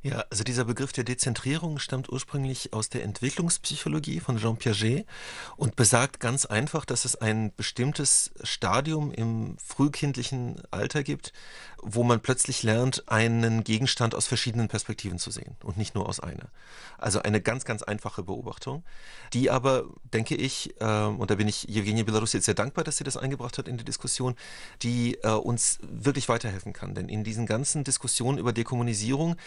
Ja, 0.03 0.23
also 0.29 0.43
dieser 0.43 0.65
Begriff 0.65 0.93
der 0.93 1.03
Dezentrierung 1.03 1.79
stammt 1.79 2.09
ursprünglich 2.09 2.71
aus 2.71 2.87
der 2.87 3.03
Entwicklungspsychologie 3.03 4.19
von 4.19 4.37
Jean 4.37 4.55
Piaget 4.55 5.05
und 5.57 5.75
besagt 5.75 6.19
ganz 6.19 6.45
einfach, 6.45 6.85
dass 6.85 7.03
es 7.03 7.15
ein 7.15 7.51
bestimmtes 7.57 8.31
Stadium 8.43 9.11
im 9.11 9.57
frühkindlichen 9.57 10.61
Alter 10.71 11.03
gibt, 11.03 11.33
wo 11.89 12.03
man 12.03 12.19
plötzlich 12.19 12.63
lernt, 12.63 13.07
einen 13.07 13.63
Gegenstand 13.63 14.13
aus 14.13 14.27
verschiedenen 14.27 14.67
Perspektiven 14.67 15.19
zu 15.19 15.31
sehen 15.31 15.55
und 15.63 15.77
nicht 15.77 15.95
nur 15.95 16.09
aus 16.09 16.19
einer. 16.19 16.49
Also 16.97 17.21
eine 17.21 17.39
ganz, 17.41 17.63
ganz 17.63 17.81
einfache 17.81 18.23
Beobachtung, 18.23 18.83
die 19.31 19.49
aber, 19.49 19.85
denke 20.13 20.35
ich, 20.35 20.79
äh, 20.81 21.03
und 21.05 21.31
da 21.31 21.35
bin 21.35 21.47
ich 21.47 21.69
Evgenia 21.69 22.03
Belarus 22.03 22.33
jetzt 22.33 22.45
sehr 22.45 22.55
dankbar, 22.55 22.83
dass 22.83 22.97
sie 22.97 23.05
das 23.05 23.15
eingebracht 23.15 23.57
hat 23.57 23.69
in 23.69 23.77
die 23.77 23.85
Diskussion, 23.85 24.35
die 24.81 25.15
äh, 25.23 25.29
uns 25.29 25.79
wirklich 25.81 26.27
weiterhelfen 26.27 26.73
kann. 26.73 26.93
Denn 26.93 27.07
in 27.07 27.23
diesen 27.23 27.45
ganzen 27.45 27.85
Diskussionen 27.85 28.37
über 28.37 28.51
Dekommunisierung 28.51 29.37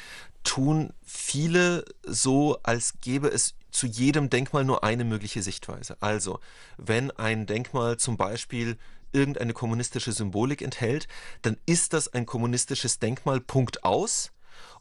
tun 0.42 0.94
viele 1.04 1.84
so, 2.04 2.58
als 2.62 2.94
gäbe 3.02 3.28
es 3.28 3.54
zu 3.70 3.86
jedem 3.86 4.30
Denkmal 4.30 4.64
nur 4.64 4.82
eine 4.82 5.04
mögliche 5.04 5.42
Sichtweise. 5.42 5.96
Also, 6.00 6.40
wenn 6.78 7.10
ein 7.10 7.46
Denkmal 7.46 7.98
zum 7.98 8.16
Beispiel 8.16 8.78
irgendeine 9.12 9.52
kommunistische 9.52 10.12
Symbolik 10.12 10.62
enthält, 10.62 11.08
dann 11.42 11.56
ist 11.66 11.92
das 11.92 12.08
ein 12.08 12.26
kommunistisches 12.26 12.98
Denkmal, 12.98 13.40
Punkt 13.40 13.84
aus. 13.84 14.32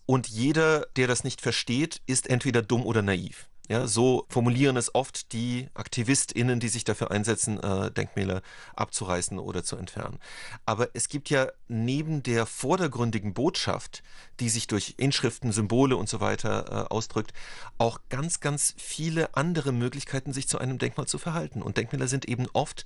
Und 0.06 0.28
jeder, 0.28 0.88
der 0.96 1.08
das 1.08 1.24
nicht 1.24 1.42
versteht, 1.42 2.02
ist 2.08 2.30
entweder 2.30 2.62
dumm 2.62 2.86
oder 2.86 3.02
naiv. 3.02 3.49
Ja, 3.70 3.86
so 3.86 4.26
formulieren 4.30 4.78
es 4.78 4.96
oft 4.96 5.32
die 5.32 5.68
AktivistInnen, 5.76 6.60
die 6.60 6.70
sich 6.70 6.86
dafür 6.86 7.12
einsetzen, 7.12 7.60
äh, 7.62 7.92
Denkmäler 7.92 8.42
abzureißen 8.76 9.38
oder 9.38 9.64
zu 9.64 9.78
entfernen. 9.78 10.18
Aber 10.66 10.90
es 10.96 11.08
gibt 11.08 11.30
ja 11.30 11.50
neben 11.68 12.24
der 12.24 12.48
vordergründigen 12.48 13.36
Botschaft, 13.36 14.02
die 14.40 14.50
sich 14.50 14.66
durch 14.66 14.96
Inschriften, 14.98 15.52
Symbole 15.52 15.98
und 15.98 16.10
so 16.10 16.20
weiter 16.20 16.66
äh, 16.88 16.92
ausdrückt, 16.92 17.32
auch 17.78 18.00
ganz, 18.10 18.40
ganz 18.40 18.74
viele 18.76 19.36
andere 19.36 19.72
Möglichkeiten, 19.72 20.34
sich 20.34 20.48
zu 20.48 20.58
einem 20.58 20.80
Denkmal 20.80 21.06
zu 21.06 21.20
verhalten. 21.20 21.62
Und 21.62 21.78
Denkmäler 21.78 22.08
sind 22.08 22.26
eben 22.26 22.48
oft 22.54 22.86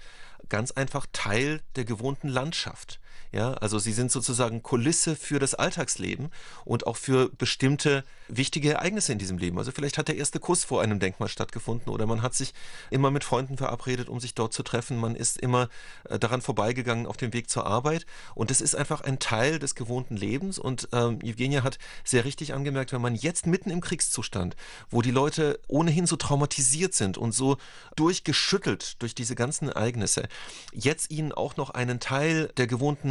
ganz 0.49 0.71
einfach 0.71 1.07
Teil 1.13 1.61
der 1.77 1.85
gewohnten 1.85 2.27
Landschaft. 2.27 2.99
Ja, 3.31 3.53
also 3.55 3.79
sie 3.79 3.93
sind 3.93 4.11
sozusagen 4.11 4.61
Kulisse 4.61 5.15
für 5.15 5.39
das 5.39 5.55
Alltagsleben 5.55 6.29
und 6.65 6.85
auch 6.85 6.97
für 6.97 7.29
bestimmte 7.29 8.03
wichtige 8.27 8.73
Ereignisse 8.73 9.11
in 9.11 9.17
diesem 9.17 9.39
Leben. 9.39 9.57
Also 9.57 9.71
vielleicht 9.71 9.97
hat 9.97 10.07
der 10.07 10.17
erste 10.17 10.39
Kuss 10.39 10.63
vor 10.63 10.81
einem 10.83 10.99
Denkmal 10.99 11.29
stattgefunden 11.29 11.91
oder 11.91 12.05
man 12.05 12.21
hat 12.21 12.35
sich 12.35 12.53
immer 12.91 13.09
mit 13.09 13.23
Freunden 13.23 13.57
verabredet, 13.57 14.07
um 14.07 14.19
sich 14.19 14.35
dort 14.35 14.53
zu 14.53 14.61
treffen. 14.61 14.97
Man 14.97 15.15
ist 15.15 15.37
immer 15.37 15.69
äh, 16.09 16.19
daran 16.19 16.41
vorbeigegangen 16.41 17.07
auf 17.07 17.17
dem 17.17 17.33
Weg 17.33 17.49
zur 17.49 17.65
Arbeit 17.65 18.05
und 18.35 18.51
es 18.51 18.61
ist 18.61 18.75
einfach 18.75 19.01
ein 19.01 19.17
Teil 19.17 19.57
des 19.57 19.73
gewohnten 19.73 20.15
Lebens 20.15 20.59
und 20.59 20.87
ähm, 20.91 21.19
Evgenia 21.21 21.63
hat 21.63 21.79
sehr 22.03 22.25
richtig 22.25 22.53
angemerkt, 22.53 22.93
wenn 22.93 23.01
man 23.01 23.15
jetzt 23.15 23.47
mitten 23.47 23.71
im 23.71 23.81
Kriegszustand, 23.81 24.55
wo 24.91 25.01
die 25.01 25.11
Leute 25.11 25.59
ohnehin 25.67 26.05
so 26.05 26.17
traumatisiert 26.17 26.93
sind 26.93 27.17
und 27.17 27.31
so 27.31 27.57
durchgeschüttelt 27.95 29.01
durch 29.01 29.15
diese 29.15 29.33
ganzen 29.33 29.69
Ereignisse, 29.69 30.27
jetzt 30.71 31.09
ihnen 31.09 31.31
auch 31.31 31.57
noch 31.57 31.71
einen 31.71 31.99
Teil 31.99 32.51
der 32.57 32.67
gewohnten 32.67 33.02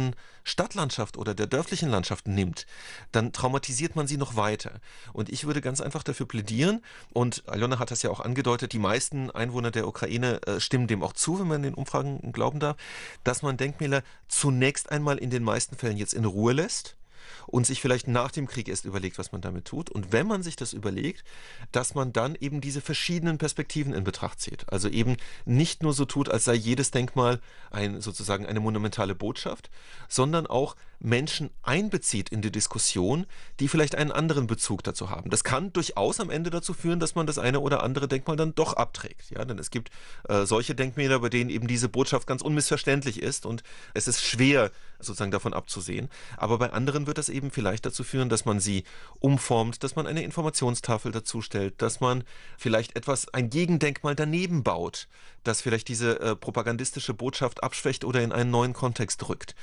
Stadtlandschaft 0.43 1.17
oder 1.17 1.33
der 1.33 1.47
dörflichen 1.47 1.89
Landschaft 1.89 2.27
nimmt, 2.27 2.65
dann 3.11 3.31
traumatisiert 3.31 3.95
man 3.95 4.07
sie 4.07 4.17
noch 4.17 4.35
weiter. 4.35 4.79
Und 5.13 5.29
ich 5.29 5.45
würde 5.45 5.61
ganz 5.61 5.81
einfach 5.81 6.03
dafür 6.03 6.27
plädieren, 6.27 6.81
und 7.13 7.43
Aljona 7.47 7.79
hat 7.79 7.91
das 7.91 8.01
ja 8.01 8.09
auch 8.09 8.19
angedeutet, 8.19 8.73
die 8.73 8.79
meisten 8.79 9.31
Einwohner 9.31 9.71
der 9.71 9.87
Ukraine 9.87 10.41
äh, 10.43 10.59
stimmen 10.59 10.87
dem 10.87 11.03
auch 11.03 11.13
zu, 11.13 11.39
wenn 11.39 11.47
man 11.47 11.63
den 11.63 11.73
Umfragen 11.73 12.31
glauben 12.31 12.59
darf, 12.59 12.77
dass 13.23 13.41
man 13.41 13.57
Denkmäler 13.57 14.03
zunächst 14.27 14.91
einmal 14.91 15.17
in 15.17 15.29
den 15.29 15.43
meisten 15.43 15.77
Fällen 15.77 15.97
jetzt 15.97 16.13
in 16.13 16.25
Ruhe 16.25 16.53
lässt 16.53 16.97
und 17.47 17.65
sich 17.65 17.81
vielleicht 17.81 18.07
nach 18.07 18.31
dem 18.31 18.47
Krieg 18.47 18.67
erst 18.67 18.85
überlegt, 18.85 19.17
was 19.17 19.31
man 19.31 19.41
damit 19.41 19.65
tut. 19.65 19.89
Und 19.89 20.11
wenn 20.11 20.27
man 20.27 20.43
sich 20.43 20.55
das 20.55 20.73
überlegt, 20.73 21.23
dass 21.71 21.95
man 21.95 22.13
dann 22.13 22.35
eben 22.39 22.61
diese 22.61 22.81
verschiedenen 22.81 23.37
Perspektiven 23.37 23.93
in 23.93 24.03
Betracht 24.03 24.39
zieht. 24.39 24.65
Also 24.71 24.89
eben 24.89 25.17
nicht 25.45 25.83
nur 25.83 25.93
so 25.93 26.05
tut, 26.05 26.29
als 26.29 26.45
sei 26.45 26.53
jedes 26.53 26.91
Denkmal 26.91 27.39
ein, 27.71 28.01
sozusagen 28.01 28.45
eine 28.45 28.59
monumentale 28.59 29.15
Botschaft, 29.15 29.69
sondern 30.07 30.47
auch 30.47 30.75
Menschen 31.03 31.49
einbezieht 31.61 32.29
in 32.29 32.41
die 32.41 32.51
Diskussion, 32.51 33.25
die 33.59 33.67
vielleicht 33.67 33.95
einen 33.95 34.11
anderen 34.11 34.47
Bezug 34.47 34.83
dazu 34.83 35.09
haben. 35.09 35.29
Das 35.29 35.43
kann 35.43 35.73
durchaus 35.73 36.19
am 36.19 36.29
Ende 36.29 36.49
dazu 36.49 36.73
führen, 36.73 36.99
dass 36.99 37.13
man 37.13 37.27
das 37.27 37.37
eine 37.37 37.59
oder 37.59 37.83
andere 37.83 38.07
Denkmal 38.07 38.37
dann 38.37 38.55
doch 38.55 38.73
abträgt. 38.73 39.29
Ja, 39.29 39.43
denn 39.43 39.59
es 39.59 39.69
gibt 39.69 39.89
äh, 40.29 40.45
solche 40.45 40.75
Denkmäler, 40.75 41.19
bei 41.19 41.29
denen 41.29 41.49
eben 41.49 41.67
diese 41.67 41.89
Botschaft 41.89 42.25
ganz 42.25 42.41
unmissverständlich 42.41 43.21
ist 43.21 43.45
und 43.45 43.63
es 43.93 44.07
ist 44.07 44.23
schwer, 44.23 44.71
sozusagen 44.99 45.31
davon 45.31 45.53
abzusehen. 45.53 46.09
Aber 46.37 46.57
bei 46.57 46.71
anderen 46.71 47.05
wird 47.05 47.17
das 47.17 47.27
eben 47.27 47.51
vielleicht 47.51 47.85
dazu 47.85 48.05
führen, 48.05 48.29
dass 48.29 48.45
man 48.45 48.61
sie 48.61 48.85
umformt, 49.19 49.83
dass 49.83 49.97
man 49.97 50.07
eine 50.07 50.23
Informationstafel 50.23 51.11
dazu 51.11 51.41
stellt, 51.41 51.81
dass 51.81 51.99
man 51.99 52.23
vielleicht 52.57 52.95
etwas, 52.95 53.27
ein 53.33 53.49
Gegendenkmal 53.49 54.15
daneben 54.15 54.63
baut, 54.63 55.09
das 55.43 55.61
vielleicht 55.61 55.89
diese 55.89 56.19
äh, 56.21 56.35
propagandistische 56.37 57.13
Botschaft 57.13 57.61
abschwächt 57.63 58.05
oder 58.05 58.21
in 58.21 58.31
einen 58.31 58.51
neuen 58.51 58.71
Kontext 58.73 59.27
rückt. 59.27 59.55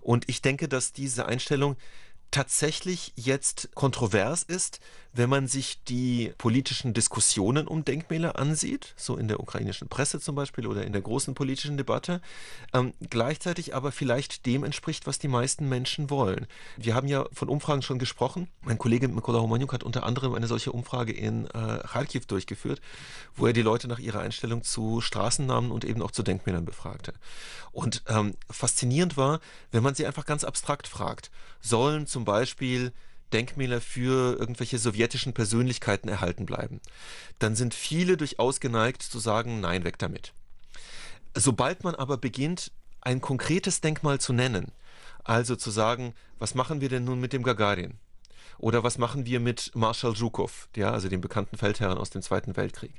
Und 0.00 0.28
ich 0.28 0.42
denke, 0.42 0.68
dass 0.68 0.87
diese 0.92 1.26
Einstellung 1.26 1.76
tatsächlich 2.30 3.12
jetzt 3.16 3.70
kontrovers 3.74 4.42
ist, 4.42 4.80
wenn 5.18 5.28
man 5.28 5.48
sich 5.48 5.82
die 5.82 6.32
politischen 6.38 6.94
Diskussionen 6.94 7.66
um 7.66 7.84
Denkmäler 7.84 8.38
ansieht, 8.38 8.94
so 8.96 9.16
in 9.16 9.26
der 9.26 9.40
ukrainischen 9.40 9.88
Presse 9.88 10.20
zum 10.20 10.36
Beispiel 10.36 10.64
oder 10.64 10.84
in 10.84 10.92
der 10.92 11.02
großen 11.02 11.34
politischen 11.34 11.76
Debatte, 11.76 12.20
ähm, 12.72 12.94
gleichzeitig 13.10 13.74
aber 13.74 13.90
vielleicht 13.90 14.46
dem 14.46 14.62
entspricht, 14.62 15.08
was 15.08 15.18
die 15.18 15.26
meisten 15.26 15.68
Menschen 15.68 16.08
wollen. 16.08 16.46
Wir 16.76 16.94
haben 16.94 17.08
ja 17.08 17.26
von 17.32 17.48
Umfragen 17.48 17.82
schon 17.82 17.98
gesprochen. 17.98 18.46
Mein 18.62 18.78
Kollege 18.78 19.08
Mikola 19.08 19.40
Romaniuk 19.40 19.72
hat 19.72 19.82
unter 19.82 20.04
anderem 20.04 20.34
eine 20.34 20.46
solche 20.46 20.70
Umfrage 20.70 21.12
in 21.12 21.46
äh, 21.46 21.80
Kharkiv 21.84 22.26
durchgeführt, 22.26 22.80
wo 23.34 23.48
er 23.48 23.52
die 23.52 23.62
Leute 23.62 23.88
nach 23.88 23.98
ihrer 23.98 24.20
Einstellung 24.20 24.62
zu 24.62 25.00
Straßennamen 25.00 25.72
und 25.72 25.84
eben 25.84 26.00
auch 26.00 26.12
zu 26.12 26.22
Denkmälern 26.22 26.64
befragte. 26.64 27.12
Und 27.72 28.04
ähm, 28.06 28.34
faszinierend 28.48 29.16
war, 29.16 29.40
wenn 29.72 29.82
man 29.82 29.96
sie 29.96 30.06
einfach 30.06 30.26
ganz 30.26 30.44
abstrakt 30.44 30.86
fragt, 30.86 31.32
sollen 31.60 32.06
zum 32.06 32.24
Beispiel 32.24 32.92
Denkmäler 33.32 33.80
für 33.80 34.38
irgendwelche 34.38 34.78
sowjetischen 34.78 35.32
Persönlichkeiten 35.32 36.08
erhalten 36.08 36.46
bleiben, 36.46 36.80
dann 37.38 37.56
sind 37.56 37.74
viele 37.74 38.16
durchaus 38.16 38.60
geneigt 38.60 39.02
zu 39.02 39.18
sagen, 39.18 39.60
nein, 39.60 39.84
weg 39.84 39.98
damit. 39.98 40.32
Sobald 41.34 41.84
man 41.84 41.94
aber 41.94 42.16
beginnt, 42.16 42.72
ein 43.00 43.20
konkretes 43.20 43.80
Denkmal 43.80 44.20
zu 44.20 44.32
nennen, 44.32 44.72
also 45.24 45.56
zu 45.56 45.70
sagen, 45.70 46.14
was 46.38 46.54
machen 46.54 46.80
wir 46.80 46.88
denn 46.88 47.04
nun 47.04 47.20
mit 47.20 47.32
dem 47.32 47.42
Gagarin? 47.42 47.94
Oder 48.58 48.82
was 48.82 48.98
machen 48.98 49.24
wir 49.24 49.38
mit 49.38 49.70
Marschall 49.74 50.14
Zhukov, 50.14 50.68
ja, 50.74 50.90
also 50.90 51.08
dem 51.08 51.20
bekannten 51.20 51.56
Feldherrn 51.56 51.98
aus 51.98 52.10
dem 52.10 52.22
Zweiten 52.22 52.56
Weltkrieg? 52.56 52.92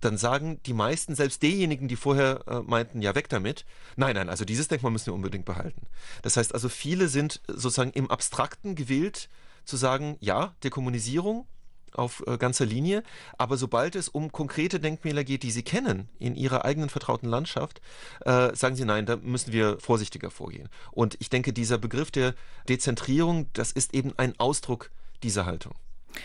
Dann 0.00 0.16
sagen 0.16 0.60
die 0.64 0.72
meisten, 0.72 1.14
selbst 1.14 1.42
diejenigen, 1.42 1.88
die 1.88 1.96
vorher 1.96 2.40
äh, 2.46 2.60
meinten, 2.60 3.02
ja, 3.02 3.14
weg 3.14 3.28
damit, 3.28 3.64
nein, 3.96 4.14
nein, 4.14 4.28
also 4.28 4.44
dieses 4.44 4.68
Denkmal 4.68 4.92
müssen 4.92 5.06
wir 5.06 5.14
unbedingt 5.14 5.44
behalten. 5.44 5.86
Das 6.22 6.36
heißt 6.36 6.54
also, 6.54 6.68
viele 6.68 7.08
sind 7.08 7.40
sozusagen 7.46 7.92
im 7.92 8.10
Abstrakten 8.10 8.74
gewillt, 8.74 9.28
zu 9.66 9.76
sagen, 9.76 10.16
ja, 10.20 10.54
Dekommunisierung 10.64 11.46
auf 11.92 12.22
äh, 12.26 12.38
ganzer 12.38 12.66
Linie, 12.66 13.02
aber 13.38 13.56
sobald 13.56 13.96
es 13.96 14.08
um 14.08 14.32
konkrete 14.32 14.80
Denkmäler 14.80 15.24
geht, 15.24 15.42
die 15.42 15.50
Sie 15.50 15.62
kennen 15.62 16.08
in 16.18 16.34
Ihrer 16.34 16.64
eigenen 16.64 16.88
vertrauten 16.88 17.28
Landschaft, 17.28 17.80
äh, 18.24 18.54
sagen 18.54 18.76
Sie 18.76 18.84
nein, 18.84 19.06
da 19.06 19.16
müssen 19.16 19.52
wir 19.52 19.78
vorsichtiger 19.80 20.30
vorgehen. 20.30 20.68
Und 20.92 21.16
ich 21.20 21.30
denke, 21.30 21.52
dieser 21.52 21.78
Begriff 21.78 22.10
der 22.10 22.34
Dezentrierung, 22.68 23.50
das 23.52 23.72
ist 23.72 23.94
eben 23.94 24.12
ein 24.18 24.38
Ausdruck 24.38 24.90
dieser 25.22 25.46
Haltung. 25.46 25.74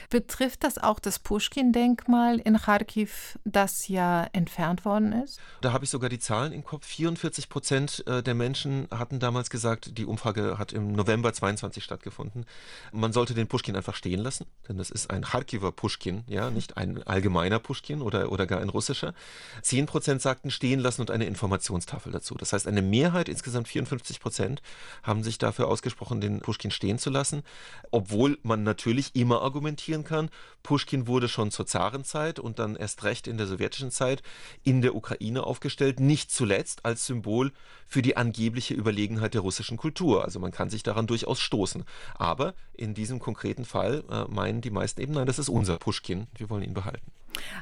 Betrifft 0.10 0.64
das 0.64 0.78
auch 0.78 1.00
das 1.00 1.20
Pushkin-Denkmal 1.20 2.40
in 2.40 2.58
Kharkiv, 2.58 3.38
das 3.44 3.88
ja 3.88 4.28
entfernt 4.34 4.86
worden 4.86 5.14
ist? 5.14 5.40
Da 5.62 5.74
habe 5.74 5.84
ich 5.84 5.90
sogar 5.90 6.10
die 6.10 6.20
Zahlen 6.20 6.54
im 6.54 6.64
Kopf. 6.64 6.86
44 6.86 7.50
Prozent 7.50 8.04
äh, 8.08 8.24
der 8.24 8.34
Menschen 8.34 8.88
hatten 8.92 9.20
damals 9.20 9.50
gesagt, 9.50 9.98
die 9.98 10.06
Umfrage 10.06 10.58
hat 10.58 10.74
im 10.74 10.94
November 10.94 11.34
22 11.34 11.84
stattgefunden, 11.84 12.46
man 12.92 13.14
sollte 13.14 13.34
den 13.34 13.48
Pushkin 13.48 13.76
einfach 13.76 13.96
stehen 13.96 14.20
lassen, 14.20 14.46
denn 14.68 14.78
das 14.78 14.90
ist 14.90 15.10
ein 15.10 15.24
Kharkiver 15.24 15.72
Pushkin, 15.72 16.24
ja, 16.28 16.50
nicht 16.50 16.78
ein 16.78 17.04
allgemeiner 17.04 17.60
Pushkin 17.60 18.02
oder, 18.02 18.32
oder 18.32 18.46
gar 18.46 18.62
ein 18.62 18.70
russischer. 18.70 19.14
10 19.62 19.86
Prozent 19.86 20.22
sagten 20.22 20.52
stehen 20.52 20.80
lassen 20.80 21.02
und 21.02 21.12
eine 21.12 21.26
Informationstafel 21.26 22.12
dazu. 22.12 22.36
Das 22.36 22.54
heißt, 22.54 22.68
eine 22.68 22.82
Mehrheit, 22.82 23.30
insgesamt 23.30 23.68
54 23.68 24.20
Prozent, 24.20 24.62
haben 25.04 25.24
sich 25.24 25.38
dafür 25.38 25.68
ausgesprochen, 25.68 26.22
den 26.22 26.40
Pushkin 26.40 26.72
stehen 26.72 26.98
zu 26.98 27.10
lassen, 27.10 27.44
obwohl 27.92 28.38
man 28.44 28.64
natürlich 28.64 29.16
immer 29.16 29.42
argumentiert, 29.42 29.81
argumentieren 29.82 30.04
kann. 30.04 30.30
Pushkin 30.64 31.08
wurde 31.08 31.28
schon 31.28 31.52
zur 31.52 31.66
Zarenzeit 31.66 32.40
und 32.40 32.60
dann 32.60 32.76
erst 32.76 33.04
recht 33.04 33.28
in 33.28 33.38
der 33.38 33.48
sowjetischen 33.48 33.92
Zeit 33.92 34.22
in 34.64 34.82
der 34.82 34.96
Ukraine 34.96 35.44
aufgestellt, 35.44 36.00
nicht 36.00 36.32
zuletzt 36.32 36.86
als 36.86 37.06
Symbol 37.06 37.52
für 37.88 38.02
die 38.02 38.16
angebliche 38.16 38.74
Überlegenheit 38.74 39.34
der 39.34 39.42
russischen 39.42 39.78
Kultur. 39.78 40.24
Also 40.24 40.40
man 40.40 40.52
kann 40.52 40.70
sich 40.70 40.84
daran 40.84 41.08
durchaus 41.08 41.40
stoßen. 41.40 41.84
Aber 42.16 42.54
in 42.74 42.94
diesem 42.94 43.20
konkreten 43.20 43.66
Fall 43.66 44.04
äh, 44.10 44.26
meinen 44.32 44.62
die 44.62 44.70
meisten 44.70 45.02
eben, 45.02 45.14
nein, 45.14 45.26
das 45.26 45.40
ist 45.40 45.50
unser 45.50 45.78
Pushkin, 45.78 46.28
wir 46.36 46.50
wollen 46.50 46.64
ihn 46.64 46.74
behalten. 46.74 47.12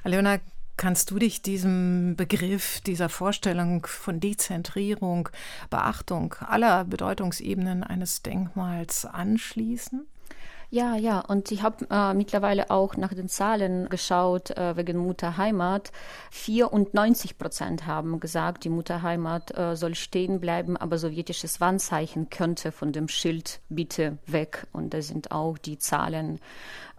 Alena, 0.03 0.39
Kannst 0.82 1.11
du 1.11 1.20
dich 1.20 1.41
diesem 1.41 2.15
Begriff, 2.15 2.80
dieser 2.80 3.09
Vorstellung 3.09 3.86
von 3.86 4.22
Dezentrierung, 4.22 5.28
Beachtung 5.70 6.36
aller 6.39 6.86
Bedeutungsebenen 6.86 7.84
eines 7.84 8.22
Denkmals 8.22 9.03
anschließen? 9.03 10.07
Ja, 10.72 10.95
ja, 10.95 11.22
und 11.22 11.51
ich 11.51 11.63
habe 11.63 11.88
äh, 11.89 12.13
mittlerweile 12.13 12.70
auch 12.70 12.95
nach 12.95 13.11
den 13.11 13.28
Zahlen 13.28 13.89
geschaut 13.89 14.51
äh, 14.51 14.78
wegen 14.78 14.97
Mutterheimat. 14.97 15.91
94 16.30 17.39
Prozent 17.39 17.88
haben 17.88 18.20
gesagt, 18.20 18.65
die 18.65 18.70
Mutterheimat 18.70 19.57
äh, 19.57 19.76
soll 19.76 19.95
stehen 19.95 20.39
bleiben, 20.39 20.78
aber 20.78 20.99
sowjetisches 20.99 21.59
Warnzeichen 21.59 22.30
könnte 22.30 22.72
von 22.72 22.91
dem 22.91 23.07
Schild 23.07 23.61
bitte 23.70 24.20
weg. 24.28 24.67
Und 24.72 24.93
da 24.93 25.01
sind 25.01 25.32
auch 25.32 25.57
die 25.57 25.80
Zahlen, 25.80 26.39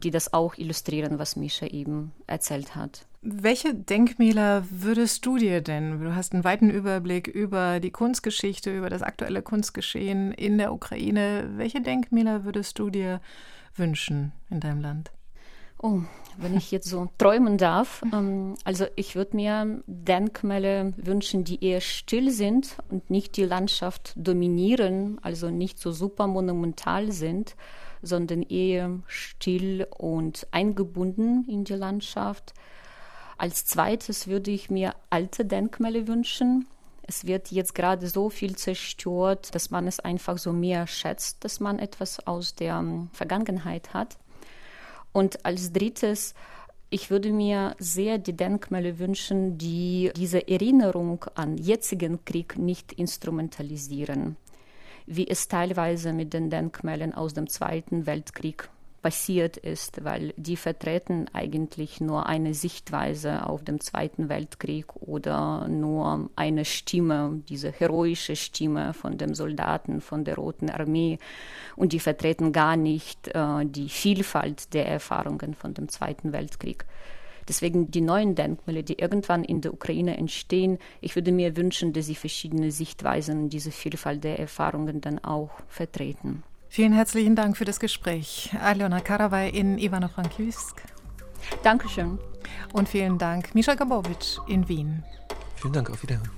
die 0.03 0.11
das 0.11 0.33
auch 0.33 0.57
illustrieren, 0.59 1.21
was 1.21 1.37
Mischa 1.37 1.67
eben 1.67 2.11
erzählt 2.27 2.75
hat. 2.75 3.07
Welche 3.23 3.75
Denkmäler 3.75 4.65
würdest 4.71 5.27
du 5.27 5.37
dir 5.37 5.61
denn, 5.61 6.01
du 6.01 6.17
hast 6.17 6.33
einen 6.33 6.43
weiten 6.43 6.71
Überblick 6.71 7.29
über 7.29 7.79
die 7.79 7.91
Kunstgeschichte, 7.93 8.77
über 8.77 8.91
das 8.91 9.03
aktuelle 9.03 9.43
Kunstgeschehen 9.43 10.33
in 10.33 10.59
der 10.59 10.73
Ukraine, 10.73 11.51
welche 11.57 11.83
Denkmäler 11.83 12.45
würdest 12.45 12.79
du 12.79 12.91
dir 12.91 13.21
wünschen 13.81 14.33
in 14.49 14.61
deinem 14.61 14.81
Land? 14.81 15.11
Oh, 15.83 16.03
wenn 16.37 16.57
ich 16.57 16.71
jetzt 16.71 16.89
so 16.89 17.09
träumen 17.19 17.59
darf. 17.59 18.03
Ähm, 18.13 18.55
also 18.65 18.87
ich 18.97 19.17
würde 19.17 19.35
mir 19.37 19.83
Denkmäler 19.87 20.93
wünschen, 20.97 21.43
die 21.43 21.65
eher 21.65 21.81
still 21.81 22.31
sind 22.31 22.77
und 22.91 23.11
nicht 23.11 23.37
die 23.37 23.45
Landschaft 23.45 24.13
dominieren, 24.15 25.19
also 25.23 25.51
nicht 25.51 25.79
so 25.79 25.91
super 25.91 26.27
monumental 26.27 27.11
sind, 27.11 27.57
sondern 28.03 28.43
eher 28.43 29.01
still 29.07 29.87
und 29.97 30.47
eingebunden 30.53 31.45
in 31.49 31.65
die 31.65 31.75
Landschaft. 31.75 32.55
Als 33.39 33.65
zweites 33.65 34.29
würde 34.29 34.51
ich 34.51 34.71
mir 34.71 34.95
alte 35.09 35.47
Denkmäler 35.47 36.07
wünschen, 36.07 36.67
es 37.11 37.27
wird 37.27 37.51
jetzt 37.51 37.75
gerade 37.75 38.07
so 38.07 38.31
viel 38.31 38.55
zerstört, 38.55 39.53
dass 39.57 39.71
man 39.73 39.89
es 39.89 39.99
einfach 39.99 40.39
so 40.39 40.53
mehr 40.53 40.87
schätzt, 40.87 41.45
dass 41.45 41.59
man 41.59 41.81
etwas 41.81 42.25
aus 42.25 42.55
der 42.55 42.77
ähm, 42.77 43.11
Vergangenheit 43.13 43.93
hat. 43.95 44.17
Und 45.11 45.45
als 45.45 45.73
drittes, 45.73 46.35
ich 46.89 47.11
würde 47.11 47.33
mir 47.33 47.75
sehr 47.81 48.19
die 48.19 48.37
Denkmäler 48.37 49.01
wünschen, 49.01 49.59
die 49.59 50.13
diese 50.15 50.47
Erinnerung 50.47 51.25
an 51.35 51.59
jetzigen 51.59 52.25
Krieg 52.25 52.57
nicht 52.57 52.93
instrumentalisieren, 52.93 54.37
wie 55.07 55.27
es 55.27 55.49
teilweise 55.49 56.13
mit 56.13 56.33
den 56.33 56.49
Denkmälern 56.49 57.13
aus 57.13 57.35
dem 57.35 57.49
Zweiten 57.49 58.07
Weltkrieg 58.07 58.71
passiert 59.03 59.57
ist, 59.57 60.05
weil 60.05 60.35
die 60.37 60.57
vertreten 60.57 61.27
eigentlich 61.33 62.01
nur 62.01 62.27
eine 62.27 62.55
Sichtweise 62.55 63.47
auf 63.47 63.65
den 63.65 63.81
Zweiten 63.81 64.29
Weltkrieg 64.29 64.95
oder 64.97 65.69
nur 65.69 66.31
eine 66.37 66.65
Stimme, 66.65 67.43
diese 67.49 67.73
heroische 67.73 68.37
Stimme 68.37 68.93
von 68.93 69.19
den 69.19 69.35
Soldaten 69.35 70.01
von 70.01 70.25
der 70.25 70.37
Roten 70.37 70.71
Armee 70.71 71.19
und 71.77 71.93
die 71.93 72.01
vertreten 72.01 72.53
gar 72.53 72.77
nicht 72.77 73.29
äh, 73.29 73.65
die 73.65 73.89
Vielfalt 73.89 74.75
der 74.75 74.87
Erfahrungen 74.87 75.55
von 75.55 75.75
dem 75.75 75.89
Zweiten 75.89 76.33
Weltkrieg. 76.33 76.85
Deswegen 77.49 77.91
die 77.91 78.01
neuen 78.01 78.35
Denkmäler, 78.35 78.83
die 78.83 78.99
irgendwann 78.99 79.45
in 79.45 79.61
der 79.61 79.75
Ukraine 79.75 80.17
entstehen, 80.17 80.79
ich 81.01 81.17
würde 81.17 81.33
mir 81.33 81.57
wünschen, 81.57 81.93
dass 81.93 82.07
sie 82.07 82.15
verschiedene 82.15 82.71
Sichtweisen, 82.71 83.49
diese 83.49 83.73
Vielfalt 83.73 84.23
der 84.23 84.39
Erfahrungen 84.39 85.01
dann 85.01 85.19
auch 85.19 85.51
vertreten. 85.67 86.45
Vielen 86.73 86.93
herzlichen 86.93 87.35
Dank 87.35 87.57
für 87.57 87.65
das 87.65 87.81
Gespräch. 87.81 88.51
Aljona 88.63 89.01
Karawaj 89.01 89.51
in 89.51 89.77
Ivano-Frankivsk. 89.77 90.81
Dankeschön. 91.65 92.21
Und 92.73 92.89
vielen 92.89 93.19
Dank, 93.19 93.57
Mischa 93.57 93.75
Gabowitsch 93.75 94.39
in 94.47 94.69
Wien. 94.69 95.03
Vielen 95.57 95.73
Dank, 95.73 95.91
auf 95.91 96.01
Wiederhören. 96.01 96.31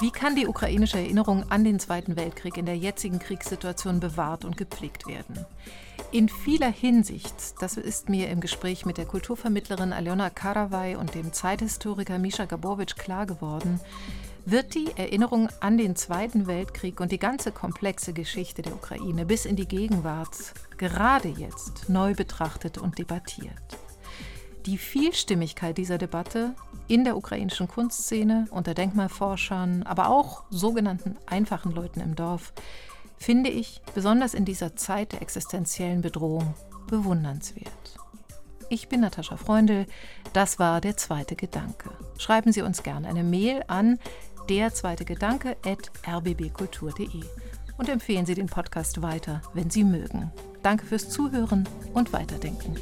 Wie 0.00 0.10
kann 0.10 0.36
die 0.36 0.46
ukrainische 0.46 0.96
Erinnerung 0.96 1.44
an 1.50 1.64
den 1.64 1.78
Zweiten 1.78 2.16
Weltkrieg 2.16 2.56
in 2.56 2.64
der 2.64 2.78
jetzigen 2.78 3.18
Kriegssituation 3.18 4.00
bewahrt 4.00 4.46
und 4.46 4.56
gepflegt 4.56 5.06
werden? 5.06 5.44
In 6.12 6.30
vieler 6.30 6.72
Hinsicht, 6.72 7.34
das 7.60 7.76
ist 7.76 8.08
mir 8.08 8.30
im 8.30 8.40
Gespräch 8.40 8.86
mit 8.86 8.96
der 8.96 9.04
Kulturvermittlerin 9.04 9.92
Aljona 9.92 10.30
Karawaj 10.30 10.96
und 10.96 11.14
dem 11.14 11.34
Zeithistoriker 11.34 12.18
Mischa 12.18 12.46
Gabowitsch 12.46 12.96
klar 12.96 13.26
geworden, 13.26 13.80
wird 14.44 14.74
die 14.74 14.90
Erinnerung 14.96 15.48
an 15.60 15.78
den 15.78 15.96
Zweiten 15.96 16.46
Weltkrieg 16.46 17.00
und 17.00 17.12
die 17.12 17.18
ganze 17.18 17.52
komplexe 17.52 18.12
Geschichte 18.12 18.62
der 18.62 18.74
Ukraine 18.74 19.26
bis 19.26 19.44
in 19.44 19.56
die 19.56 19.68
Gegenwart 19.68 20.54
gerade 20.78 21.28
jetzt 21.28 21.88
neu 21.88 22.14
betrachtet 22.14 22.78
und 22.78 22.98
debattiert. 22.98 23.78
Die 24.66 24.78
Vielstimmigkeit 24.78 25.78
dieser 25.78 25.98
Debatte 25.98 26.54
in 26.86 27.04
der 27.04 27.16
ukrainischen 27.16 27.68
Kunstszene, 27.68 28.46
unter 28.50 28.74
Denkmalforschern, 28.74 29.84
aber 29.84 30.08
auch 30.08 30.44
sogenannten 30.50 31.16
einfachen 31.26 31.72
Leuten 31.72 32.00
im 32.00 32.14
Dorf, 32.14 32.52
finde 33.16 33.50
ich 33.50 33.80
besonders 33.94 34.34
in 34.34 34.44
dieser 34.44 34.76
Zeit 34.76 35.12
der 35.12 35.22
existenziellen 35.22 36.02
Bedrohung 36.02 36.54
bewundernswert. 36.88 38.00
Ich 38.72 38.88
bin 38.88 39.00
Natascha 39.00 39.36
Freundl. 39.36 39.86
Das 40.32 40.60
war 40.60 40.80
der 40.80 40.96
zweite 40.96 41.34
Gedanke. 41.34 41.90
Schreiben 42.18 42.52
Sie 42.52 42.62
uns 42.62 42.84
gerne 42.84 43.08
eine 43.08 43.24
Mail 43.24 43.64
an 43.66 43.98
der 44.48 44.72
zweite 44.72 45.04
Gedanke 45.04 45.56
at 45.64 45.90
rbbkultur.de 46.06 47.24
und 47.78 47.88
empfehlen 47.88 48.26
Sie 48.26 48.34
den 48.34 48.46
Podcast 48.46 49.02
weiter, 49.02 49.42
wenn 49.54 49.70
Sie 49.70 49.84
mögen. 49.84 50.30
Danke 50.62 50.86
fürs 50.86 51.08
Zuhören 51.08 51.68
und 51.94 52.12
Weiterdenken. 52.12 52.76